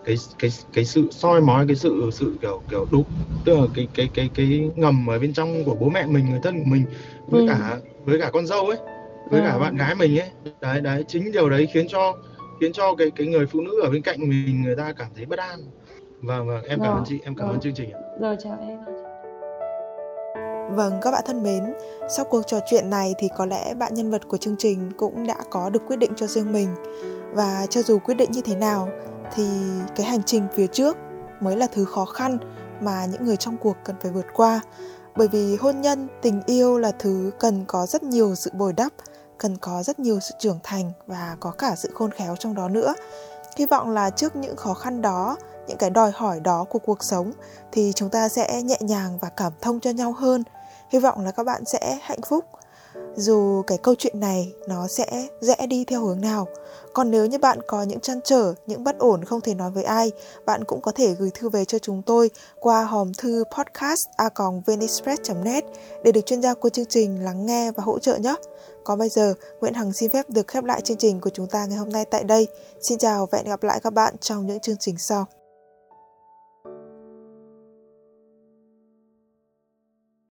cái 0.08 0.18
cái 0.40 0.52
cái 0.74 0.86
sự 0.86 1.08
soi 1.12 1.42
mói 1.42 1.68
cái 1.68 1.76
sự 1.76 2.10
sự 2.14 2.36
kiểu 2.42 2.62
kiểu 2.72 2.86
đúng 2.92 3.04
tức 3.46 3.56
là 3.60 3.66
cái 3.76 3.88
cái 3.94 4.10
cái 4.14 4.30
cái 4.36 4.70
ngầm 4.76 5.08
ở 5.10 5.20
bên 5.20 5.34
trong 5.34 5.64
của 5.66 5.76
bố 5.76 5.90
mẹ 5.90 6.06
mình 6.06 6.30
người 6.30 6.40
thân 6.44 6.58
của 6.60 6.66
mình 6.70 6.86
với 7.28 7.42
Ừ. 7.42 7.48
cả 7.48 7.78
với 8.06 8.20
cả 8.22 8.30
con 8.34 8.46
dâu 8.48 8.66
ấy 8.66 8.78
với 9.32 9.42
cả 9.42 9.52
Ờ. 9.52 9.60
bạn 9.60 9.76
gái 9.76 9.96
mình 9.96 10.20
ấy 10.20 10.30
đấy 10.62 10.82
đấy 10.82 11.04
chính 11.08 11.32
điều 11.32 11.50
đấy 11.50 11.68
khiến 11.74 11.86
cho 11.90 12.14
khiến 12.62 12.74
cho 12.74 12.96
cái 12.96 13.12
cái 13.16 13.28
người 13.28 13.46
phụ 13.46 13.62
nữ 13.62 13.72
ở 13.84 13.90
bên 13.90 14.02
cạnh 14.02 14.20
mình 14.20 14.62
người 14.64 14.76
ta 14.76 14.94
cảm 14.98 15.08
thấy 15.16 15.26
bất 15.26 15.40
an 15.40 15.60
vâng 16.22 16.48
vâng 16.48 16.64
em 16.64 16.80
cảm 16.80 16.88
Rồi, 16.90 16.98
ơn 16.98 17.04
chị 17.08 17.20
em 17.24 17.36
cảm 17.36 17.48
rồi. 17.48 17.56
ơn 17.56 17.62
chương 17.62 17.74
trình 17.76 17.92
ạ 17.92 18.00
Rồi 18.22 18.36
chào 18.44 18.58
em. 18.62 18.78
Vâng, 20.76 20.94
các 21.02 21.12
bạn 21.12 21.24
thân 21.28 21.44
mến, 21.44 21.64
sau 22.10 22.26
cuộc 22.30 22.42
trò 22.48 22.60
chuyện 22.70 22.90
này 22.90 23.14
thì 23.20 23.28
có 23.38 23.46
lẽ 23.46 23.74
bạn 23.74 23.94
nhân 23.94 24.12
vật 24.12 24.28
của 24.28 24.38
chương 24.38 24.56
trình 24.58 24.92
cũng 24.98 25.28
đã 25.28 25.38
có 25.50 25.70
được 25.70 25.82
quyết 25.88 25.96
định 25.96 26.12
cho 26.16 26.28
riêng 26.28 26.52
mình. 26.54 26.68
Và 27.34 27.66
cho 27.70 27.82
dù 27.82 28.00
quyết 28.00 28.14
định 28.16 28.32
như 28.32 28.42
thế 28.42 28.56
nào 28.56 28.90
thì 29.36 29.44
cái 29.96 30.06
hành 30.06 30.24
trình 30.24 30.48
phía 30.56 30.68
trước 30.68 30.98
mới 31.40 31.56
là 31.56 31.68
thứ 31.72 31.86
khó 31.86 32.06
khăn 32.06 32.38
mà 32.82 33.06
những 33.06 33.26
người 33.26 33.38
trong 33.38 33.58
cuộc 33.58 33.78
cần 33.84 33.96
phải 34.02 34.12
vượt 34.12 34.26
qua. 34.34 34.60
Bởi 35.16 35.28
vì 35.28 35.56
hôn 35.56 35.82
nhân, 35.82 36.08
tình 36.22 36.42
yêu 36.46 36.78
là 36.78 36.92
thứ 37.00 37.32
cần 37.40 37.66
có 37.68 37.86
rất 37.86 38.04
nhiều 38.04 38.36
sự 38.36 38.52
bồi 38.54 38.74
đắp, 38.74 38.94
cần 39.38 39.58
có 39.58 39.84
rất 39.84 40.00
nhiều 40.00 40.20
sự 40.20 40.36
trưởng 40.40 40.60
thành 40.64 40.92
và 41.08 41.38
có 41.40 41.52
cả 41.52 41.76
sự 41.76 41.90
khôn 41.94 42.12
khéo 42.12 42.36
trong 42.36 42.56
đó 42.56 42.70
nữa. 42.70 42.94
Hy 43.58 43.66
vọng 43.66 43.90
là 43.90 44.10
trước 44.10 44.36
những 44.36 44.56
khó 44.56 44.74
khăn 44.74 45.02
đó, 45.02 45.38
những 45.68 45.78
cái 45.78 45.90
đòi 45.90 46.12
hỏi 46.16 46.40
đó 46.40 46.66
của 46.70 46.80
cuộc 46.80 47.04
sống 47.04 47.32
thì 47.72 47.92
chúng 47.96 48.10
ta 48.10 48.30
sẽ 48.30 48.62
nhẹ 48.64 48.78
nhàng 48.80 49.18
và 49.22 49.30
cảm 49.30 49.54
thông 49.62 49.80
cho 49.80 49.90
nhau 49.90 50.12
hơn 50.12 50.44
hy 50.90 51.00
vọng 51.00 51.26
là 51.26 51.32
các 51.32 51.44
bạn 51.44 51.66
sẽ 51.66 52.00
hạnh 52.02 52.22
phúc 52.22 52.46
dù 53.18 53.62
cái 53.68 53.78
câu 53.78 53.96
chuyện 53.96 54.20
này 54.20 54.54
nó 54.68 54.88
sẽ 54.88 55.28
rẽ 55.42 55.68
đi 55.68 55.86
theo 55.86 56.02
hướng 56.06 56.22
nào, 56.22 56.48
còn 56.94 57.12
nếu 57.12 57.26
như 57.26 57.38
bạn 57.38 57.60
có 57.68 57.84
những 57.84 58.00
trăn 58.00 58.20
trở, 58.24 58.54
những 58.68 58.84
bất 58.84 58.98
ổn 59.00 59.26
không 59.26 59.42
thể 59.42 59.54
nói 59.54 59.72
với 59.72 59.84
ai, 59.84 60.12
bạn 60.46 60.64
cũng 60.64 60.82
có 60.82 60.92
thể 60.92 61.14
gửi 61.14 61.30
thư 61.34 61.50
về 61.50 61.66
cho 61.66 61.80
chúng 61.80 62.02
tôi 62.02 62.30
qua 62.60 62.84
hòm 62.84 63.14
thư 63.14 63.44
podcast 63.58 64.08
a 64.18 64.30
net 65.44 65.66
để 66.04 66.12
được 66.12 66.26
chuyên 66.26 66.42
gia 66.42 66.54
của 66.54 66.70
chương 66.70 66.86
trình 66.86 67.26
lắng 67.26 67.46
nghe 67.46 67.72
và 67.72 67.84
hỗ 67.84 68.00
trợ 68.00 68.18
nhé. 68.18 68.36
Còn 68.84 69.00
bây 69.00 69.10
giờ, 69.10 69.34
Nguyễn 69.62 69.74
Hằng 69.74 69.94
xin 69.94 70.10
phép 70.10 70.30
được 70.30 70.48
khép 70.48 70.64
lại 70.64 70.82
chương 70.82 70.98
trình 70.98 71.22
của 71.22 71.30
chúng 71.30 71.48
ta 71.48 71.66
ngày 71.66 71.78
hôm 71.78 71.90
nay 71.90 72.06
tại 72.06 72.24
đây. 72.24 72.48
Xin 72.82 72.98
chào 72.98 73.26
và 73.26 73.38
hẹn 73.38 73.48
gặp 73.48 73.64
lại 73.64 73.80
các 73.84 73.94
bạn 73.94 74.16
trong 74.18 74.46
những 74.46 74.60
chương 74.60 74.78
trình 74.78 74.98
sau. 74.98 75.37